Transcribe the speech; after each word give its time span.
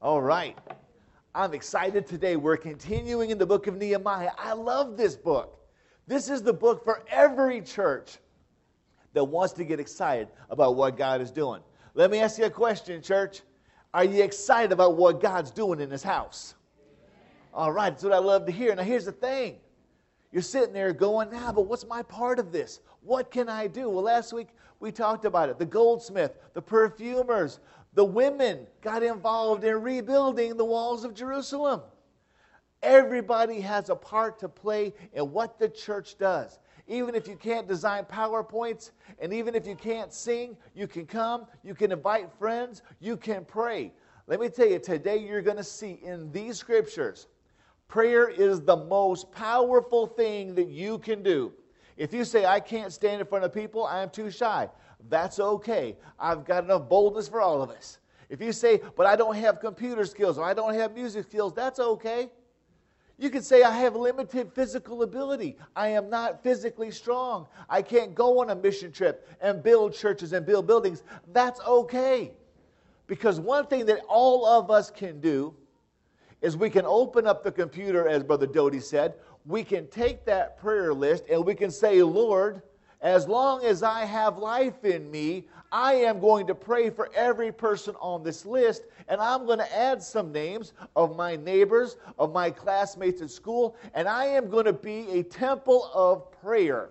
All 0.00 0.22
right. 0.22 0.56
I'm 1.34 1.54
excited 1.54 2.06
today. 2.06 2.36
We're 2.36 2.56
continuing 2.56 3.30
in 3.30 3.38
the 3.38 3.46
book 3.46 3.66
of 3.66 3.76
Nehemiah. 3.76 4.30
I 4.38 4.52
love 4.52 4.96
this 4.96 5.16
book. 5.16 5.58
This 6.06 6.30
is 6.30 6.40
the 6.40 6.52
book 6.52 6.84
for 6.84 7.02
every 7.10 7.60
church 7.60 8.18
that 9.14 9.24
wants 9.24 9.54
to 9.54 9.64
get 9.64 9.80
excited 9.80 10.28
about 10.50 10.76
what 10.76 10.96
God 10.96 11.20
is 11.20 11.32
doing. 11.32 11.62
Let 11.94 12.12
me 12.12 12.20
ask 12.20 12.38
you 12.38 12.44
a 12.44 12.50
question, 12.50 13.02
church. 13.02 13.42
Are 13.92 14.04
you 14.04 14.22
excited 14.22 14.70
about 14.70 14.96
what 14.96 15.20
God's 15.20 15.50
doing 15.50 15.80
in 15.80 15.90
His 15.90 16.04
house? 16.04 16.54
All 17.52 17.72
right, 17.72 17.90
that's 17.90 18.04
what 18.04 18.12
I 18.12 18.18
love 18.18 18.46
to 18.46 18.52
hear. 18.52 18.72
Now, 18.76 18.84
here's 18.84 19.06
the 19.06 19.12
thing 19.12 19.56
you're 20.30 20.42
sitting 20.42 20.72
there 20.72 20.92
going, 20.92 21.30
now, 21.30 21.50
but 21.50 21.62
what's 21.62 21.86
my 21.86 22.02
part 22.02 22.38
of 22.38 22.52
this? 22.52 22.80
What 23.00 23.32
can 23.32 23.48
I 23.48 23.66
do? 23.66 23.88
Well, 23.88 24.04
last 24.04 24.32
week 24.32 24.48
we 24.78 24.92
talked 24.92 25.24
about 25.24 25.48
it. 25.48 25.58
The 25.58 25.66
goldsmith, 25.66 26.36
the 26.54 26.62
perfumers, 26.62 27.58
the 27.94 28.04
women 28.04 28.66
got 28.80 29.02
involved 29.02 29.64
in 29.64 29.82
rebuilding 29.82 30.56
the 30.56 30.64
walls 30.64 31.04
of 31.04 31.14
Jerusalem. 31.14 31.82
Everybody 32.82 33.60
has 33.60 33.90
a 33.90 33.96
part 33.96 34.38
to 34.40 34.48
play 34.48 34.94
in 35.12 35.32
what 35.32 35.58
the 35.58 35.68
church 35.68 36.16
does. 36.18 36.58
Even 36.86 37.14
if 37.14 37.28
you 37.28 37.36
can't 37.36 37.68
design 37.68 38.04
PowerPoints, 38.04 38.92
and 39.18 39.32
even 39.32 39.54
if 39.54 39.66
you 39.66 39.74
can't 39.74 40.12
sing, 40.12 40.56
you 40.74 40.86
can 40.86 41.04
come, 41.04 41.46
you 41.62 41.74
can 41.74 41.92
invite 41.92 42.32
friends, 42.38 42.82
you 43.00 43.16
can 43.16 43.44
pray. 43.44 43.92
Let 44.26 44.40
me 44.40 44.48
tell 44.48 44.68
you, 44.68 44.78
today 44.78 45.16
you're 45.16 45.42
going 45.42 45.56
to 45.56 45.64
see 45.64 45.98
in 46.02 46.30
these 46.32 46.56
scriptures, 46.58 47.26
prayer 47.88 48.28
is 48.28 48.60
the 48.60 48.76
most 48.76 49.32
powerful 49.32 50.06
thing 50.06 50.54
that 50.54 50.68
you 50.68 50.98
can 50.98 51.22
do. 51.22 51.52
If 51.96 52.14
you 52.14 52.24
say, 52.24 52.44
I 52.44 52.60
can't 52.60 52.92
stand 52.92 53.20
in 53.20 53.26
front 53.26 53.44
of 53.44 53.52
people, 53.52 53.84
I 53.84 54.02
am 54.02 54.10
too 54.10 54.30
shy, 54.30 54.68
that's 55.08 55.38
okay. 55.38 55.96
I've 56.18 56.44
got 56.44 56.64
enough 56.64 56.88
boldness 56.88 57.28
for 57.28 57.40
all 57.40 57.62
of 57.62 57.70
us. 57.70 57.98
If 58.28 58.40
you 58.42 58.52
say, 58.52 58.80
but 58.96 59.06
I 59.06 59.16
don't 59.16 59.36
have 59.36 59.60
computer 59.60 60.04
skills 60.04 60.38
or 60.38 60.44
I 60.44 60.54
don't 60.54 60.74
have 60.74 60.94
music 60.94 61.24
skills, 61.24 61.54
that's 61.54 61.78
okay. 61.78 62.30
You 63.20 63.30
can 63.30 63.42
say, 63.42 63.64
I 63.64 63.72
have 63.72 63.96
limited 63.96 64.52
physical 64.52 65.02
ability. 65.02 65.56
I 65.74 65.88
am 65.88 66.08
not 66.08 66.40
physically 66.42 66.92
strong. 66.92 67.48
I 67.68 67.82
can't 67.82 68.14
go 68.14 68.40
on 68.40 68.50
a 68.50 68.54
mission 68.54 68.92
trip 68.92 69.28
and 69.40 69.60
build 69.60 69.92
churches 69.92 70.32
and 70.32 70.46
build 70.46 70.68
buildings. 70.68 71.02
That's 71.32 71.60
okay. 71.60 72.32
Because 73.08 73.40
one 73.40 73.66
thing 73.66 73.86
that 73.86 74.02
all 74.08 74.46
of 74.46 74.70
us 74.70 74.90
can 74.90 75.20
do 75.20 75.52
is 76.42 76.56
we 76.56 76.70
can 76.70 76.84
open 76.86 77.26
up 77.26 77.42
the 77.42 77.50
computer, 77.50 78.06
as 78.06 78.22
Brother 78.22 78.46
Doty 78.46 78.78
said. 78.78 79.14
We 79.46 79.64
can 79.64 79.88
take 79.88 80.24
that 80.26 80.60
prayer 80.60 80.94
list 80.94 81.24
and 81.28 81.44
we 81.44 81.56
can 81.56 81.72
say, 81.72 82.00
Lord, 82.02 82.62
as 83.00 83.28
long 83.28 83.64
as 83.64 83.82
I 83.82 84.04
have 84.04 84.38
life 84.38 84.84
in 84.84 85.10
me, 85.10 85.46
I 85.70 85.94
am 85.94 86.18
going 86.18 86.46
to 86.46 86.54
pray 86.54 86.90
for 86.90 87.10
every 87.14 87.52
person 87.52 87.94
on 88.00 88.24
this 88.24 88.44
list, 88.44 88.82
and 89.08 89.20
I'm 89.20 89.46
going 89.46 89.58
to 89.58 89.76
add 89.76 90.02
some 90.02 90.32
names 90.32 90.72
of 90.96 91.16
my 91.16 91.36
neighbors, 91.36 91.96
of 92.18 92.32
my 92.32 92.50
classmates 92.50 93.22
at 93.22 93.30
school, 93.30 93.76
and 93.94 94.08
I 94.08 94.24
am 94.24 94.48
going 94.48 94.64
to 94.64 94.72
be 94.72 95.10
a 95.10 95.22
temple 95.22 95.90
of 95.94 96.30
prayer. 96.40 96.90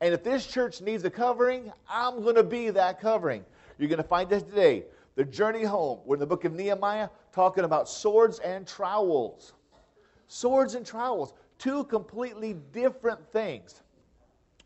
And 0.00 0.14
if 0.14 0.24
this 0.24 0.46
church 0.46 0.80
needs 0.80 1.04
a 1.04 1.10
covering, 1.10 1.70
I'm 1.88 2.22
going 2.22 2.36
to 2.36 2.42
be 2.42 2.70
that 2.70 3.00
covering. 3.00 3.44
You're 3.78 3.88
going 3.88 3.98
to 3.98 4.08
find 4.08 4.30
this 4.30 4.42
today. 4.42 4.84
The 5.16 5.24
journey 5.24 5.62
home. 5.62 6.00
We're 6.04 6.16
in 6.16 6.20
the 6.20 6.26
book 6.26 6.44
of 6.44 6.54
Nehemiah 6.54 7.08
talking 7.32 7.64
about 7.64 7.88
swords 7.88 8.38
and 8.38 8.66
trowels. 8.66 9.52
Swords 10.26 10.74
and 10.74 10.86
trowels, 10.86 11.34
two 11.58 11.84
completely 11.84 12.54
different 12.72 13.20
things. 13.30 13.82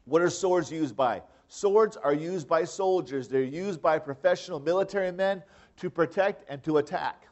What 0.08 0.22
are 0.22 0.30
swords 0.30 0.72
used 0.72 0.96
by? 0.96 1.22
Swords 1.48 1.96
are 1.98 2.14
used 2.14 2.48
by 2.48 2.64
soldiers, 2.64 3.28
they're 3.28 3.42
used 3.42 3.82
by 3.82 3.98
professional 3.98 4.58
military 4.58 5.12
men 5.12 5.42
to 5.76 5.90
protect 5.90 6.44
and 6.48 6.62
to 6.64 6.78
attack. 6.78 7.26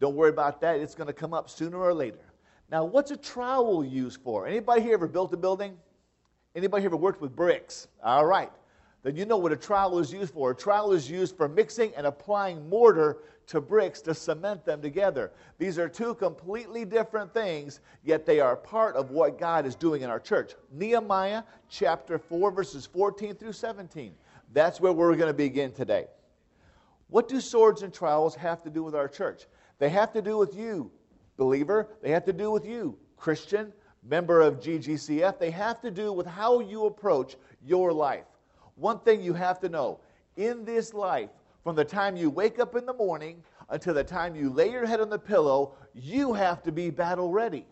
Don't 0.00 0.14
worry 0.14 0.30
about 0.30 0.60
that, 0.60 0.78
it's 0.78 0.94
going 0.94 1.08
to 1.08 1.12
come 1.12 1.34
up 1.34 1.50
sooner 1.50 1.78
or 1.78 1.92
later. 1.92 2.18
Now, 2.70 2.84
what's 2.84 3.10
a 3.10 3.16
trowel 3.16 3.84
used 3.84 4.20
for? 4.22 4.46
Anybody 4.46 4.82
here 4.82 4.94
ever 4.94 5.08
built 5.08 5.32
a 5.32 5.36
building? 5.36 5.76
Anybody 6.54 6.82
here 6.82 6.88
ever 6.88 6.96
worked 6.96 7.20
with 7.20 7.34
bricks? 7.34 7.88
All 8.02 8.26
right. 8.26 8.52
Then 9.02 9.16
you 9.16 9.24
know 9.24 9.36
what 9.36 9.52
a 9.52 9.56
trowel 9.56 9.98
is 9.98 10.12
used 10.12 10.32
for. 10.34 10.50
A 10.50 10.54
trowel 10.54 10.92
is 10.92 11.10
used 11.10 11.36
for 11.36 11.48
mixing 11.48 11.94
and 11.96 12.06
applying 12.06 12.68
mortar 12.68 13.18
to 13.48 13.60
bricks 13.60 14.00
to 14.02 14.14
cement 14.14 14.64
them 14.64 14.80
together. 14.80 15.32
These 15.58 15.78
are 15.78 15.88
two 15.88 16.14
completely 16.14 16.84
different 16.84 17.32
things, 17.32 17.80
yet 18.04 18.24
they 18.24 18.40
are 18.40 18.56
part 18.56 18.94
of 18.94 19.10
what 19.10 19.38
God 19.38 19.66
is 19.66 19.74
doing 19.74 20.02
in 20.02 20.10
our 20.10 20.20
church. 20.20 20.54
Nehemiah 20.70 21.42
chapter 21.68 22.18
4, 22.18 22.50
verses 22.50 22.86
14 22.86 23.34
through 23.34 23.52
17. 23.52 24.14
That's 24.52 24.80
where 24.80 24.92
we're 24.92 25.16
going 25.16 25.28
to 25.28 25.34
begin 25.34 25.72
today. 25.72 26.06
What 27.08 27.26
do 27.26 27.40
swords 27.40 27.82
and 27.82 27.92
trowels 27.92 28.34
have 28.34 28.62
to 28.62 28.70
do 28.70 28.82
with 28.82 28.94
our 28.94 29.08
church? 29.08 29.46
They 29.78 29.88
have 29.88 30.12
to 30.12 30.22
do 30.22 30.36
with 30.36 30.54
you, 30.54 30.90
believer. 31.38 31.88
They 32.02 32.10
have 32.10 32.24
to 32.26 32.34
do 32.34 32.50
with 32.50 32.66
you, 32.66 32.98
Christian, 33.16 33.72
member 34.06 34.42
of 34.42 34.60
GGCF. 34.60 35.38
They 35.38 35.50
have 35.50 35.80
to 35.80 35.90
do 35.90 36.12
with 36.12 36.26
how 36.26 36.60
you 36.60 36.84
approach 36.84 37.36
your 37.64 37.94
life. 37.94 38.24
One 38.74 38.98
thing 39.00 39.22
you 39.22 39.32
have 39.32 39.58
to 39.60 39.70
know 39.70 40.00
in 40.36 40.64
this 40.64 40.92
life, 40.92 41.30
from 41.68 41.76
the 41.76 41.84
time 41.84 42.16
you 42.16 42.30
wake 42.30 42.58
up 42.58 42.76
in 42.76 42.86
the 42.86 42.94
morning 42.94 43.44
until 43.68 43.92
the 43.92 44.02
time 44.02 44.34
you 44.34 44.48
lay 44.48 44.70
your 44.70 44.86
head 44.86 45.02
on 45.02 45.10
the 45.10 45.18
pillow, 45.18 45.74
you 45.92 46.32
have 46.32 46.62
to 46.62 46.72
be 46.72 46.88
battle 46.88 47.30
ready. 47.30 47.66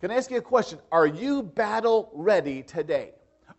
Can 0.00 0.12
I 0.12 0.14
ask 0.14 0.30
you 0.30 0.38
a 0.38 0.40
question? 0.40 0.78
Are 0.92 1.08
you 1.08 1.42
battle 1.42 2.08
ready 2.14 2.62
today? 2.62 3.10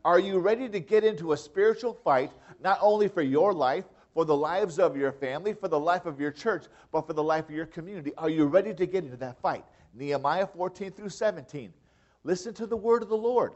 Are 0.06 0.20
you 0.20 0.40
ready 0.40 0.70
to 0.70 0.80
get 0.80 1.04
into 1.04 1.34
a 1.34 1.38
spiritual 1.38 1.94
fight, 1.94 2.32
not 2.64 2.80
only 2.82 3.10
for 3.10 3.22
your 3.22 3.54
life, 3.54 3.84
for 4.14 4.24
the 4.24 4.34
lives 4.34 4.80
of 4.80 4.96
your 4.96 5.12
family, 5.12 5.52
for 5.52 5.68
the 5.68 5.78
life 5.78 6.06
of 6.06 6.18
your 6.18 6.32
church, 6.32 6.68
but 6.94 7.06
for 7.06 7.12
the 7.12 7.22
life 7.22 7.50
of 7.50 7.54
your 7.54 7.66
community? 7.66 8.14
Are 8.18 8.30
you 8.30 8.46
ready 8.46 8.74
to 8.74 8.86
get 8.86 9.04
into 9.04 9.18
that 9.18 9.42
fight? 9.42 9.66
Nehemiah 9.94 10.48
14 10.48 10.92
through 10.92 11.10
17. 11.10 11.74
Listen 12.24 12.54
to 12.54 12.66
the 12.66 12.78
word 12.78 13.04
of 13.04 13.10
the 13.10 13.18
Lord. 13.18 13.52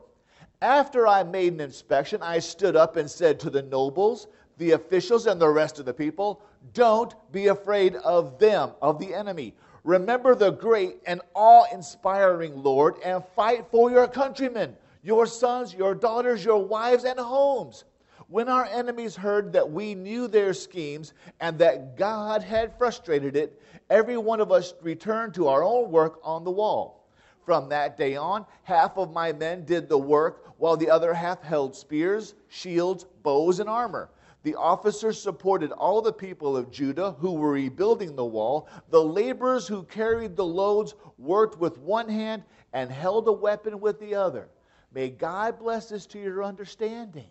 After 0.61 1.07
I 1.07 1.23
made 1.23 1.53
an 1.53 1.61
inspection, 1.61 2.21
I 2.21 2.39
stood 2.39 2.75
up 2.75 2.97
and 2.97 3.09
said 3.09 3.39
to 3.39 3.49
the 3.49 3.61
nobles, 3.61 4.27
the 4.57 4.71
officials 4.71 5.25
and 5.25 5.39
the 5.39 5.49
rest 5.49 5.79
of 5.79 5.85
the 5.85 5.93
people, 5.93 6.41
don't 6.73 7.13
be 7.31 7.47
afraid 7.47 7.95
of 7.95 8.39
them, 8.39 8.71
of 8.81 8.99
the 8.99 9.13
enemy. 9.13 9.53
Remember 9.83 10.33
the 10.33 10.51
great 10.51 10.97
and 11.05 11.21
awe 11.33 11.65
inspiring 11.71 12.63
Lord 12.63 12.95
and 13.03 13.23
fight 13.35 13.65
for 13.69 13.91
your 13.91 14.07
countrymen, 14.07 14.75
your 15.03 15.25
sons, 15.25 15.73
your 15.73 15.93
daughters, 15.93 16.43
your 16.43 16.63
wives, 16.65 17.03
and 17.03 17.19
homes. 17.19 17.85
When 18.27 18.49
our 18.49 18.65
enemies 18.65 19.15
heard 19.15 19.53
that 19.53 19.69
we 19.69 19.93
knew 19.93 20.27
their 20.27 20.53
schemes 20.55 21.13
and 21.39 21.59
that 21.59 21.97
God 21.97 22.41
had 22.41 22.75
frustrated 22.77 23.35
it, 23.35 23.61
every 23.89 24.17
one 24.17 24.41
of 24.41 24.51
us 24.51 24.73
returned 24.81 25.35
to 25.35 25.47
our 25.47 25.63
own 25.63 25.91
work 25.91 26.19
on 26.23 26.43
the 26.43 26.51
wall. 26.51 27.07
From 27.45 27.69
that 27.69 27.95
day 27.95 28.15
on, 28.15 28.47
half 28.63 28.97
of 28.97 29.13
my 29.13 29.31
men 29.31 29.65
did 29.65 29.87
the 29.87 29.97
work, 29.97 30.55
while 30.57 30.75
the 30.75 30.89
other 30.89 31.13
half 31.13 31.43
held 31.43 31.75
spears, 31.75 32.33
shields, 32.47 33.05
bows, 33.21 33.59
and 33.59 33.69
armor. 33.69 34.09
The 34.45 34.53
officers 34.53 35.19
supported 35.19 35.71
all 35.71 36.03
the 36.03 36.13
people 36.13 36.55
of 36.55 36.69
Judah 36.69 37.13
who 37.13 37.31
were 37.31 37.53
rebuilding 37.53 38.15
the 38.15 38.23
wall. 38.23 38.69
The 38.91 39.03
laborers 39.03 39.67
who 39.67 39.81
carried 39.81 40.35
the 40.35 40.45
loads 40.45 40.93
worked 41.17 41.59
with 41.59 41.79
one 41.79 42.07
hand 42.07 42.43
and 42.71 42.91
held 42.91 43.27
a 43.27 43.31
weapon 43.31 43.79
with 43.79 43.99
the 43.99 44.13
other. 44.13 44.49
May 44.93 45.09
God 45.09 45.57
bless 45.57 45.89
this 45.89 46.05
to 46.05 46.19
your 46.19 46.43
understanding. 46.43 47.25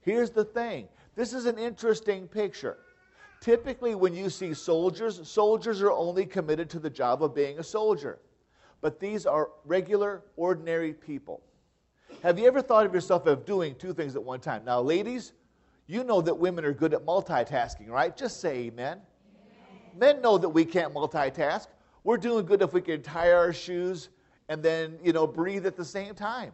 Here's 0.00 0.30
the 0.30 0.42
thing 0.42 0.88
this 1.14 1.34
is 1.34 1.44
an 1.44 1.58
interesting 1.58 2.26
picture. 2.26 2.78
Typically, 3.42 3.94
when 3.94 4.14
you 4.14 4.30
see 4.30 4.54
soldiers, 4.54 5.20
soldiers 5.28 5.82
are 5.82 5.92
only 5.92 6.24
committed 6.24 6.70
to 6.70 6.78
the 6.78 6.88
job 6.88 7.22
of 7.22 7.34
being 7.34 7.58
a 7.58 7.62
soldier. 7.62 8.20
But 8.80 8.98
these 8.98 9.26
are 9.26 9.50
regular, 9.66 10.22
ordinary 10.36 10.94
people. 10.94 11.42
Have 12.22 12.38
you 12.38 12.46
ever 12.46 12.62
thought 12.62 12.86
of 12.86 12.94
yourself 12.94 13.26
of 13.26 13.44
doing 13.44 13.74
two 13.74 13.92
things 13.92 14.16
at 14.16 14.24
one 14.24 14.40
time? 14.40 14.64
Now, 14.64 14.80
ladies, 14.80 15.34
you 15.88 16.04
know 16.04 16.20
that 16.20 16.38
women 16.38 16.64
are 16.64 16.72
good 16.72 16.92
at 16.94 17.04
multitasking, 17.04 17.88
right? 17.88 18.14
Just 18.14 18.40
say 18.40 18.66
amen. 18.66 19.00
amen. 19.00 19.80
Men 19.96 20.22
know 20.22 20.36
that 20.38 20.48
we 20.48 20.64
can't 20.64 20.92
multitask. 20.92 21.66
We're 22.04 22.18
doing 22.18 22.44
good 22.44 22.62
if 22.62 22.72
we 22.74 22.82
can 22.82 23.02
tie 23.02 23.32
our 23.32 23.52
shoes 23.52 24.10
and 24.50 24.62
then, 24.62 24.98
you 25.02 25.12
know, 25.12 25.26
breathe 25.26 25.66
at 25.66 25.76
the 25.76 25.84
same 25.84 26.14
time. 26.14 26.52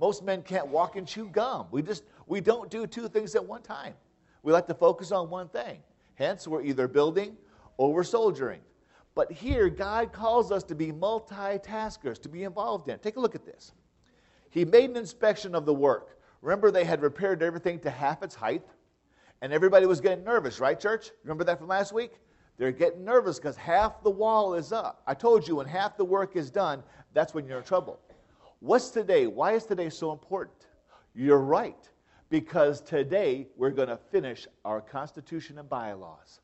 Most 0.00 0.24
men 0.24 0.42
can't 0.42 0.68
walk 0.68 0.96
and 0.96 1.06
chew 1.06 1.26
gum. 1.26 1.66
We 1.70 1.82
just 1.82 2.04
we 2.26 2.40
don't 2.40 2.70
do 2.70 2.86
two 2.86 3.08
things 3.08 3.34
at 3.34 3.44
one 3.44 3.62
time. 3.62 3.94
We 4.42 4.52
like 4.52 4.66
to 4.68 4.74
focus 4.74 5.12
on 5.12 5.28
one 5.28 5.48
thing. 5.48 5.80
Hence, 6.14 6.46
we're 6.46 6.62
either 6.62 6.88
building 6.88 7.36
or 7.76 7.92
we're 7.92 8.04
soldiering. 8.04 8.60
But 9.14 9.30
here, 9.30 9.68
God 9.68 10.12
calls 10.12 10.50
us 10.50 10.62
to 10.64 10.74
be 10.74 10.92
multitaskers, 10.92 12.20
to 12.22 12.28
be 12.28 12.44
involved 12.44 12.88
in. 12.88 12.98
Take 13.00 13.16
a 13.16 13.20
look 13.20 13.34
at 13.34 13.44
this. 13.44 13.72
He 14.50 14.64
made 14.64 14.90
an 14.90 14.96
inspection 14.96 15.54
of 15.54 15.66
the 15.66 15.74
work. 15.74 16.18
Remember, 16.42 16.70
they 16.70 16.84
had 16.84 17.02
repaired 17.02 17.42
everything 17.42 17.78
to 17.80 17.90
half 17.90 18.22
its 18.22 18.34
height, 18.34 18.64
and 19.40 19.52
everybody 19.52 19.86
was 19.86 20.00
getting 20.00 20.24
nervous, 20.24 20.60
right, 20.60 20.78
church? 20.78 21.10
Remember 21.22 21.44
that 21.44 21.58
from 21.58 21.68
last 21.68 21.92
week? 21.92 22.14
They're 22.58 22.72
getting 22.72 23.04
nervous 23.04 23.38
because 23.38 23.56
half 23.56 24.02
the 24.02 24.10
wall 24.10 24.54
is 24.54 24.72
up. 24.72 25.02
I 25.06 25.14
told 25.14 25.48
you 25.48 25.56
when 25.56 25.66
half 25.66 25.96
the 25.96 26.04
work 26.04 26.36
is 26.36 26.50
done, 26.50 26.82
that's 27.14 27.32
when 27.32 27.46
you're 27.46 27.58
in 27.58 27.64
trouble. 27.64 27.98
What's 28.60 28.90
today? 28.90 29.26
Why 29.26 29.52
is 29.52 29.64
today 29.64 29.88
so 29.88 30.12
important? 30.12 30.66
You're 31.14 31.38
right, 31.38 31.88
because 32.28 32.80
today 32.80 33.46
we're 33.56 33.70
going 33.70 33.88
to 33.88 33.96
finish 33.96 34.46
our 34.64 34.80
Constitution 34.80 35.58
and 35.58 35.68
bylaws. 35.68 36.40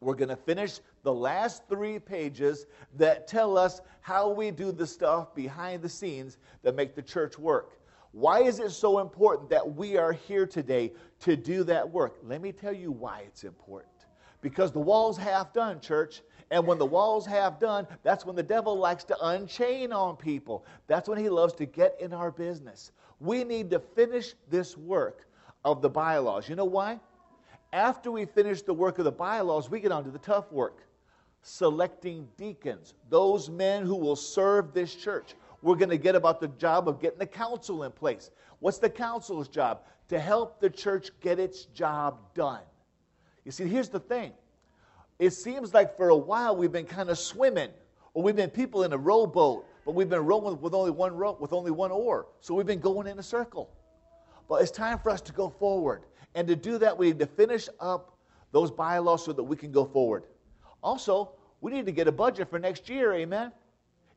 we're 0.00 0.14
going 0.14 0.28
to 0.30 0.36
finish 0.36 0.80
the 1.02 1.12
last 1.12 1.62
three 1.68 1.98
pages 1.98 2.66
that 2.96 3.26
tell 3.26 3.58
us 3.58 3.80
how 4.00 4.30
we 4.30 4.50
do 4.50 4.72
the 4.72 4.86
stuff 4.86 5.34
behind 5.34 5.82
the 5.82 5.88
scenes 5.88 6.38
that 6.62 6.74
make 6.74 6.94
the 6.94 7.02
church 7.02 7.38
work. 7.38 7.79
Why 8.12 8.42
is 8.42 8.58
it 8.58 8.70
so 8.70 8.98
important 8.98 9.50
that 9.50 9.74
we 9.74 9.96
are 9.96 10.12
here 10.12 10.46
today 10.46 10.92
to 11.20 11.36
do 11.36 11.62
that 11.64 11.88
work? 11.88 12.16
Let 12.24 12.42
me 12.42 12.52
tell 12.52 12.72
you 12.72 12.90
why 12.90 13.20
it's 13.26 13.44
important. 13.44 13.92
Because 14.40 14.72
the 14.72 14.80
wall's 14.80 15.16
half 15.16 15.52
done, 15.52 15.80
church. 15.80 16.22
And 16.50 16.66
when 16.66 16.78
the 16.78 16.86
wall's 16.86 17.24
half 17.24 17.60
done, 17.60 17.86
that's 18.02 18.26
when 18.26 18.34
the 18.34 18.42
devil 18.42 18.76
likes 18.76 19.04
to 19.04 19.16
unchain 19.26 19.92
on 19.92 20.16
people. 20.16 20.66
That's 20.88 21.08
when 21.08 21.18
he 21.18 21.28
loves 21.28 21.54
to 21.54 21.66
get 21.66 21.96
in 22.00 22.12
our 22.12 22.32
business. 22.32 22.90
We 23.20 23.44
need 23.44 23.70
to 23.70 23.78
finish 23.78 24.34
this 24.48 24.76
work 24.76 25.28
of 25.64 25.80
the 25.80 25.90
bylaws. 25.90 26.48
You 26.48 26.56
know 26.56 26.64
why? 26.64 26.98
After 27.72 28.10
we 28.10 28.24
finish 28.24 28.62
the 28.62 28.74
work 28.74 28.98
of 28.98 29.04
the 29.04 29.12
bylaws, 29.12 29.70
we 29.70 29.78
get 29.78 29.92
on 29.92 30.02
to 30.04 30.10
the 30.10 30.18
tough 30.18 30.50
work 30.50 30.82
selecting 31.42 32.28
deacons, 32.36 32.94
those 33.08 33.48
men 33.48 33.84
who 33.84 33.96
will 33.96 34.16
serve 34.16 34.72
this 34.74 34.94
church. 34.94 35.34
We're 35.62 35.76
going 35.76 35.90
to 35.90 35.98
get 35.98 36.14
about 36.14 36.40
the 36.40 36.48
job 36.48 36.88
of 36.88 37.00
getting 37.00 37.18
the 37.18 37.26
council 37.26 37.84
in 37.84 37.92
place. 37.92 38.30
What's 38.60 38.78
the 38.78 38.90
council's 38.90 39.48
job? 39.48 39.80
To 40.08 40.18
help 40.18 40.60
the 40.60 40.70
church 40.70 41.10
get 41.20 41.38
its 41.38 41.66
job 41.66 42.18
done. 42.34 42.62
You 43.44 43.52
see, 43.52 43.66
here's 43.66 43.88
the 43.88 44.00
thing 44.00 44.32
it 45.18 45.30
seems 45.30 45.74
like 45.74 45.96
for 45.96 46.08
a 46.08 46.16
while 46.16 46.56
we've 46.56 46.72
been 46.72 46.86
kind 46.86 47.10
of 47.10 47.18
swimming, 47.18 47.70
or 48.14 48.22
we've 48.22 48.36
been 48.36 48.50
people 48.50 48.84
in 48.84 48.92
a 48.92 48.98
rowboat, 48.98 49.66
but 49.84 49.94
we've 49.94 50.08
been 50.08 50.24
rowing 50.24 50.60
with 50.60 50.74
only 50.74 50.90
one 50.90 51.14
rope, 51.14 51.40
with 51.40 51.52
only 51.52 51.70
one 51.70 51.90
oar. 51.90 52.26
So 52.40 52.54
we've 52.54 52.66
been 52.66 52.80
going 52.80 53.06
in 53.06 53.18
a 53.18 53.22
circle. 53.22 53.70
But 54.48 54.62
it's 54.62 54.70
time 54.70 54.98
for 54.98 55.10
us 55.10 55.20
to 55.22 55.32
go 55.32 55.50
forward. 55.50 56.02
And 56.34 56.48
to 56.48 56.56
do 56.56 56.78
that, 56.78 56.96
we 56.96 57.08
need 57.08 57.18
to 57.18 57.26
finish 57.26 57.68
up 57.78 58.16
those 58.50 58.70
bylaws 58.70 59.24
so 59.24 59.32
that 59.32 59.42
we 59.42 59.56
can 59.56 59.70
go 59.72 59.84
forward. 59.84 60.24
Also, 60.82 61.32
we 61.60 61.70
need 61.70 61.86
to 61.86 61.92
get 61.92 62.08
a 62.08 62.12
budget 62.12 62.48
for 62.48 62.58
next 62.58 62.88
year, 62.88 63.12
amen? 63.12 63.52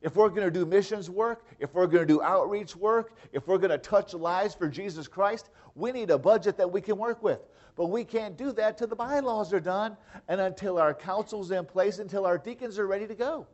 If 0.04 0.16
we're 0.16 0.28
going 0.28 0.42
to 0.42 0.50
do 0.50 0.66
missions 0.66 1.08
work, 1.08 1.46
if 1.60 1.72
we're 1.72 1.86
going 1.86 2.06
to 2.06 2.14
do 2.14 2.20
outreach 2.20 2.76
work, 2.76 3.16
if 3.32 3.48
we're 3.48 3.56
going 3.56 3.70
to 3.70 3.78
touch 3.78 4.12
lives 4.12 4.54
for 4.54 4.68
Jesus 4.68 5.08
Christ, 5.08 5.48
we 5.74 5.92
need 5.92 6.10
a 6.10 6.18
budget 6.18 6.58
that 6.58 6.70
we 6.70 6.82
can 6.82 6.98
work 6.98 7.22
with. 7.22 7.40
But 7.74 7.86
we 7.86 8.04
can't 8.04 8.36
do 8.36 8.52
that 8.52 8.76
till 8.76 8.86
the 8.86 8.94
bylaws 8.94 9.54
are 9.54 9.60
done 9.60 9.96
and 10.28 10.42
until 10.42 10.78
our 10.78 10.92
council's 10.92 11.52
in 11.52 11.64
place, 11.64 12.00
until 12.00 12.26
our 12.26 12.36
deacons 12.36 12.78
are 12.78 12.86
ready 12.86 13.06
to 13.06 13.14
go. 13.14 13.46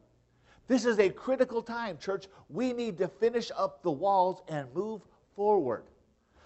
This 0.66 0.84
is 0.84 0.98
a 0.98 1.08
critical 1.08 1.62
time, 1.62 1.96
church. 1.98 2.26
We 2.48 2.72
need 2.72 2.98
to 2.98 3.06
finish 3.06 3.52
up 3.56 3.84
the 3.84 3.92
walls 3.92 4.42
and 4.48 4.66
move 4.74 5.02
forward. 5.36 5.84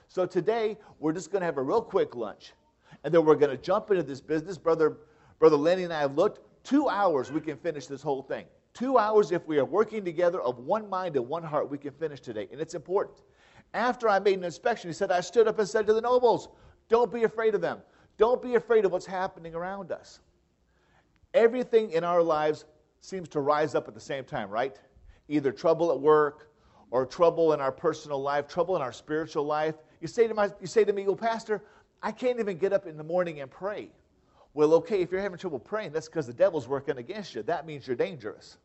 So 0.09 0.27
today, 0.27 0.77
we're 1.01 1.15
just 1.15 1.33
going 1.33 1.41
to 1.41 1.47
have 1.47 1.57
a 1.57 1.63
real 1.63 1.81
quick 1.81 2.15
lunch. 2.15 2.53
And 3.05 3.15
then 3.15 3.25
we're 3.25 3.37
going 3.37 3.57
to 3.57 3.63
jump 3.63 3.91
into 3.91 4.03
this 4.03 4.21
business. 4.21 4.59
Brother, 4.59 4.99
Brother 5.39 5.57
Lenny 5.57 5.85
and 5.85 5.93
I 5.95 6.01
have 6.01 6.15
looked. 6.15 6.41
Two 6.63 6.91
hours, 6.91 7.33
we 7.33 7.41
can 7.41 7.57
finish 7.57 7.87
this 7.87 8.03
whole 8.03 8.23
thing. 8.23 8.45
Two 8.75 8.99
hours, 8.99 9.31
if 9.31 9.47
we 9.47 9.59
are 9.59 9.65
working 9.65 10.05
together 10.05 10.41
of 10.43 10.59
one 10.59 10.91
mind 10.91 11.15
and 11.15 11.29
one 11.29 11.45
heart, 11.45 11.71
we 11.71 11.79
can 11.79 11.93
finish 11.93 12.21
today. 12.21 12.49
And 12.51 12.61
it's 12.61 12.75
important. 12.75 13.23
After 13.73 14.09
I 14.09 14.19
made 14.19 14.37
an 14.37 14.45
inspection, 14.45 14.91
he 14.91 14.95
said, 14.95 15.13
I 15.13 15.21
stood 15.21 15.47
up 15.47 15.61
and 15.61 15.69
said 15.69 15.87
to 15.87 15.93
the 15.93 16.01
nobles, 16.01 16.49
Don't 16.89 17.13
be 17.13 17.23
afraid 17.23 17.55
of 17.55 17.61
them. 17.61 17.79
Don't 18.19 18.43
be 18.43 18.57
afraid 18.57 18.85
of 18.85 18.91
what's 18.91 19.07
happening 19.07 19.55
around 19.55 19.93
us. 19.93 20.19
Everything 21.35 21.91
in 21.93 22.03
our 22.05 22.23
lives 22.23 22.65
seems 23.01 23.29
to 23.29 23.41
rise 23.41 23.75
up 23.75 23.87
at 23.87 23.95
the 23.95 24.01
same 24.01 24.25
time, 24.25 24.51
right? 24.51 24.79
Either 25.29 25.53
trouble 25.53 25.93
at 25.93 26.01
work 26.01 26.51
or 26.91 27.07
trouble 27.07 27.53
in 27.53 27.61
our 27.61 27.73
personal 27.73 28.21
life, 28.21 28.49
trouble 28.49 28.75
in 28.77 28.83
our 28.83 28.93
spiritual 28.93 29.45
life. 29.45 29.75
You 30.01 30.09
say 30.09 30.27
to, 30.27 30.35
my, 30.35 30.51
you 30.61 30.67
say 30.67 30.85
to 30.85 30.93
me, 30.93 31.05
well, 31.07 31.17
Pastor, 31.17 31.63
I 32.03 32.13
can't 32.13 32.39
even 32.41 32.59
get 32.59 32.73
up 32.73 32.87
in 32.87 32.97
the 32.97 33.05
morning 33.05 33.41
and 33.41 33.51
pray. 33.51 33.91
Well, 34.53 34.75
okay, 34.75 35.01
if 35.01 35.11
you're 35.11 35.21
having 35.21 35.39
trouble 35.39 35.59
praying, 35.59 35.93
that's 35.93 36.07
because 36.07 36.27
the 36.27 36.33
devil's 36.33 36.69
working 36.69 36.99
against 36.99 37.35
you. 37.35 37.43
That 37.43 37.67
means 37.67 37.87
you're 37.87 37.97
dangerous. 37.97 38.59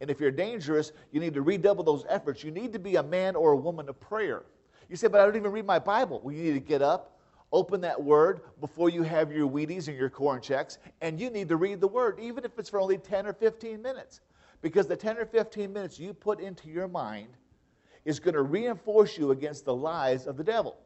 And 0.00 0.10
if 0.10 0.20
you're 0.20 0.30
dangerous, 0.30 0.92
you 1.12 1.20
need 1.20 1.34
to 1.34 1.42
redouble 1.42 1.84
those 1.84 2.04
efforts. 2.08 2.42
You 2.42 2.50
need 2.50 2.72
to 2.72 2.78
be 2.78 2.96
a 2.96 3.02
man 3.02 3.36
or 3.36 3.52
a 3.52 3.56
woman 3.56 3.88
of 3.88 4.00
prayer. 4.00 4.44
You 4.88 4.96
say, 4.96 5.08
but 5.08 5.20
I 5.20 5.26
don't 5.26 5.36
even 5.36 5.52
read 5.52 5.66
my 5.66 5.78
Bible. 5.78 6.20
Well, 6.22 6.34
you 6.34 6.42
need 6.42 6.54
to 6.54 6.60
get 6.60 6.82
up, 6.82 7.18
open 7.52 7.80
that 7.82 8.02
word 8.02 8.40
before 8.60 8.88
you 8.88 9.02
have 9.02 9.30
your 9.30 9.48
Wheaties 9.48 9.88
and 9.88 9.96
your 9.96 10.10
Corn 10.10 10.40
Chex, 10.40 10.78
and 11.00 11.20
you 11.20 11.30
need 11.30 11.48
to 11.48 11.56
read 11.56 11.80
the 11.80 11.88
word, 11.88 12.18
even 12.20 12.44
if 12.44 12.58
it's 12.58 12.70
for 12.70 12.80
only 12.80 12.98
10 12.98 13.26
or 13.26 13.32
15 13.32 13.80
minutes. 13.82 14.20
Because 14.62 14.86
the 14.86 14.96
10 14.96 15.18
or 15.18 15.26
15 15.26 15.72
minutes 15.72 15.98
you 15.98 16.12
put 16.12 16.40
into 16.40 16.68
your 16.68 16.88
mind 16.88 17.28
is 18.04 18.18
going 18.18 18.34
to 18.34 18.42
reinforce 18.42 19.16
you 19.16 19.30
against 19.30 19.64
the 19.64 19.74
lies 19.74 20.26
of 20.26 20.36
the 20.36 20.44
devil. 20.44 20.76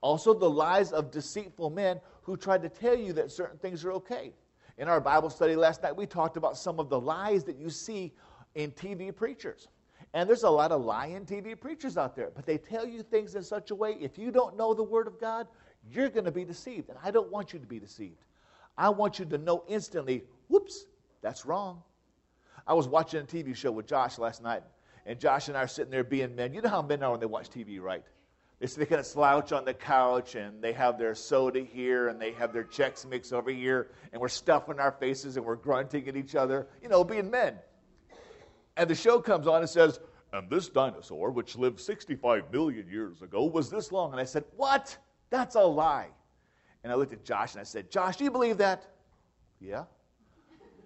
Also, 0.00 0.34
the 0.34 0.48
lies 0.48 0.92
of 0.92 1.10
deceitful 1.10 1.70
men 1.70 2.00
who 2.22 2.36
try 2.36 2.58
to 2.58 2.68
tell 2.68 2.96
you 2.96 3.12
that 3.14 3.30
certain 3.30 3.58
things 3.58 3.84
are 3.84 3.92
okay. 3.92 4.32
In 4.78 4.88
our 4.88 5.00
Bible 5.00 5.30
study 5.30 5.56
last 5.56 5.82
night, 5.82 5.96
we 5.96 6.04
talked 6.04 6.36
about 6.36 6.56
some 6.56 6.78
of 6.78 6.90
the 6.90 7.00
lies 7.00 7.44
that 7.44 7.56
you 7.56 7.70
see 7.70 8.12
in 8.56 8.72
TV 8.72 9.14
preachers. 9.14 9.68
And 10.14 10.28
there's 10.28 10.42
a 10.42 10.50
lot 10.50 10.72
of 10.72 10.84
lying 10.84 11.26
TV 11.26 11.58
preachers 11.58 11.96
out 11.96 12.16
there, 12.16 12.30
but 12.34 12.46
they 12.46 12.58
tell 12.58 12.86
you 12.86 13.02
things 13.02 13.34
in 13.34 13.42
such 13.42 13.70
a 13.70 13.74
way, 13.74 13.96
if 14.00 14.18
you 14.18 14.32
don't 14.32 14.56
know 14.56 14.74
the 14.74 14.82
Word 14.82 15.06
of 15.06 15.20
God, 15.20 15.46
you're 15.92 16.08
going 16.08 16.24
to 16.24 16.32
be 16.32 16.44
deceived. 16.44 16.88
And 16.88 16.98
I 17.04 17.10
don't 17.10 17.30
want 17.30 17.52
you 17.52 17.58
to 17.58 17.66
be 17.66 17.78
deceived. 17.78 18.24
I 18.78 18.88
want 18.88 19.18
you 19.18 19.26
to 19.26 19.38
know 19.38 19.62
instantly, 19.68 20.24
whoops, 20.48 20.86
that's 21.22 21.44
wrong. 21.44 21.82
I 22.66 22.74
was 22.74 22.88
watching 22.88 23.20
a 23.20 23.24
TV 23.24 23.54
show 23.54 23.70
with 23.70 23.86
Josh 23.86 24.18
last 24.18 24.42
night, 24.42 24.62
and 25.04 25.20
Josh 25.20 25.48
and 25.48 25.56
I 25.56 25.62
are 25.62 25.68
sitting 25.68 25.90
there 25.90 26.02
being 26.02 26.34
men. 26.34 26.52
You 26.52 26.62
know 26.62 26.68
how 26.70 26.82
men 26.82 27.02
are 27.02 27.12
when 27.12 27.20
they 27.20 27.26
watch 27.26 27.50
TV, 27.50 27.80
right? 27.80 28.02
They, 28.58 28.66
they 28.66 28.86
kind 28.86 29.00
of 29.00 29.06
slouch 29.06 29.52
on 29.52 29.66
the 29.66 29.74
couch 29.74 30.34
and 30.34 30.62
they 30.62 30.72
have 30.72 30.98
their 30.98 31.14
soda 31.14 31.60
here 31.60 32.08
and 32.08 32.20
they 32.20 32.32
have 32.32 32.52
their 32.54 32.64
Chex 32.64 33.06
Mix 33.06 33.32
over 33.32 33.50
here, 33.50 33.90
and 34.12 34.20
we're 34.20 34.28
stuffing 34.28 34.80
our 34.80 34.92
faces 34.92 35.36
and 35.36 35.44
we're 35.44 35.56
grunting 35.56 36.08
at 36.08 36.16
each 36.16 36.34
other, 36.34 36.66
you 36.82 36.88
know, 36.88 37.04
being 37.04 37.30
men. 37.30 37.56
And 38.76 38.88
the 38.90 38.94
show 38.94 39.20
comes 39.20 39.46
on 39.46 39.60
and 39.60 39.68
says, 39.68 40.00
and 40.32 40.50
this 40.50 40.68
dinosaur, 40.68 41.30
which 41.30 41.56
lived 41.56 41.80
65 41.80 42.52
million 42.52 42.88
years 42.90 43.22
ago, 43.22 43.44
was 43.44 43.70
this 43.70 43.92
long. 43.92 44.12
And 44.12 44.20
I 44.20 44.24
said, 44.24 44.44
What? 44.56 44.96
That's 45.30 45.54
a 45.54 45.60
lie. 45.60 46.08
And 46.84 46.92
I 46.92 46.96
looked 46.96 47.12
at 47.12 47.24
Josh 47.24 47.54
and 47.54 47.60
I 47.60 47.64
said, 47.64 47.90
Josh, 47.90 48.16
do 48.16 48.24
you 48.24 48.30
believe 48.30 48.58
that? 48.58 48.86
Yeah. 49.60 49.84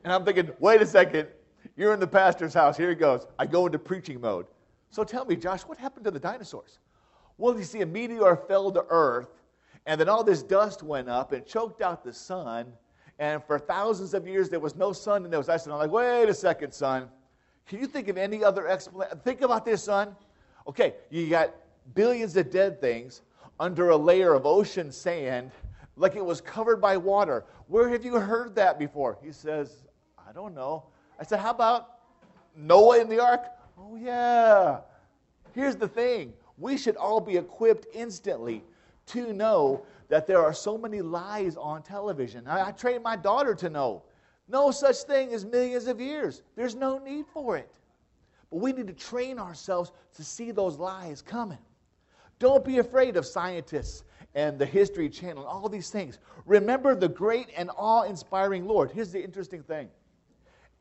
And 0.05 0.13
I'm 0.13 0.25
thinking, 0.25 0.51
wait 0.59 0.81
a 0.81 0.87
second. 0.87 1.29
You're 1.77 1.93
in 1.93 2.01
the 2.01 2.07
pastor's 2.07 2.55
house. 2.55 2.77
Here 2.77 2.89
he 2.89 2.95
goes. 2.95 3.27
I 3.39 3.47
go 3.47 3.67
into 3.67 3.79
preaching 3.79 4.21
mode. 4.21 4.47
So 4.91 5.05
tell 5.05 5.25
me, 5.25 5.37
Josh, 5.37 5.63
what 5.63 5.79
happened 5.79 6.05
to 6.07 6.11
the 6.11 6.19
dinosaurs? 6.19 6.79
Well, 7.37 7.57
you 7.57 7.65
see, 7.65 7.83
a 7.83 7.87
meteor 7.87 8.37
fell 8.37 8.73
to 8.73 8.85
Earth, 8.89 9.43
and 9.87 10.01
then 10.01 10.09
all 10.09 10.25
this 10.25 10.43
dust 10.43 10.83
went 10.83 11.09
up 11.09 11.33
and 11.33 11.45
choked 11.47 11.83
out 11.83 12.03
the 12.03 12.13
sun. 12.13 12.73
And 13.19 13.45
for 13.45 13.59
thousands 13.59 14.15
of 14.15 14.27
years, 14.27 14.49
there 14.49 14.61
was 14.61 14.77
no 14.77 14.93
sun 14.93 15.25
and 15.25 15.33
there 15.33 15.39
was 15.39 15.49
ice. 15.49 15.65
And 15.65 15.73
I'm 15.73 15.79
like, 15.79 15.91
wait 15.91 16.29
a 16.29 16.35
second, 16.35 16.73
son. 16.73 17.09
Can 17.71 17.79
you 17.79 17.87
think 17.87 18.09
of 18.09 18.19
any 18.19 18.43
other 18.43 18.67
explanation? 18.67 19.21
Think 19.23 19.43
about 19.43 19.65
this, 19.65 19.85
son. 19.85 20.17
Okay, 20.67 20.95
you 21.09 21.31
got 21.31 21.55
billions 21.95 22.37
of 22.37 22.51
dead 22.51 22.81
things 22.81 23.23
under 23.61 23.91
a 23.91 23.97
layer 23.97 24.35
of 24.35 24.45
ocean 24.45 24.91
sand, 24.91 25.53
like 25.95 26.17
it 26.17 26.25
was 26.25 26.41
covered 26.41 26.81
by 26.81 26.97
water. 26.97 27.45
Where 27.69 27.89
have 27.89 28.05
you 28.05 28.15
heard 28.17 28.57
that 28.57 28.77
before? 28.77 29.19
He 29.23 29.31
says, 29.31 29.85
I 30.19 30.33
don't 30.33 30.53
know. 30.53 30.87
I 31.21 31.23
said, 31.23 31.39
How 31.39 31.53
about 31.53 32.01
Noah 32.57 32.99
in 33.03 33.09
the 33.09 33.23
ark? 33.23 33.45
Oh, 33.79 33.95
yeah. 33.95 34.81
Here's 35.55 35.77
the 35.77 35.87
thing 35.87 36.33
we 36.59 36.77
should 36.77 36.97
all 36.97 37.21
be 37.21 37.37
equipped 37.37 37.87
instantly 37.95 38.65
to 39.07 39.33
know 39.33 39.87
that 40.09 40.27
there 40.27 40.43
are 40.45 40.53
so 40.53 40.77
many 40.77 41.03
lies 41.03 41.57
on 41.57 41.85
television. 41.85 42.49
I, 42.49 42.67
I 42.67 42.73
train 42.73 43.01
my 43.01 43.15
daughter 43.15 43.55
to 43.55 43.71
know 43.71 44.03
no 44.51 44.71
such 44.71 44.97
thing 44.99 45.33
as 45.33 45.45
millions 45.45 45.87
of 45.87 46.01
years. 46.01 46.43
There's 46.57 46.75
no 46.75 46.99
need 46.99 47.27
for 47.33 47.57
it. 47.57 47.71
But 48.51 48.61
we 48.61 48.73
need 48.73 48.89
to 48.89 48.93
train 48.93 49.39
ourselves 49.39 49.93
to 50.15 50.25
see 50.25 50.51
those 50.51 50.77
lies 50.77 51.23
coming. 51.23 51.59
Don't 52.39 52.65
be 52.65 52.79
afraid 52.79 53.17
of 53.17 53.25
scientists 53.27 54.05
and 54.35 54.59
the 54.59 54.67
History 54.67 55.09
Channel 55.09 55.43
and 55.43 55.49
all 55.49 55.69
these 55.69 55.91
things. 55.91 56.19
Remember 56.47 56.95
the 56.95 57.09
great 57.09 57.49
and 57.57 57.71
awe 57.77 58.03
inspiring 58.03 58.67
Lord. 58.67 58.91
Here's 58.91 59.13
the 59.13 59.23
interesting 59.23 59.63
thing 59.63 59.89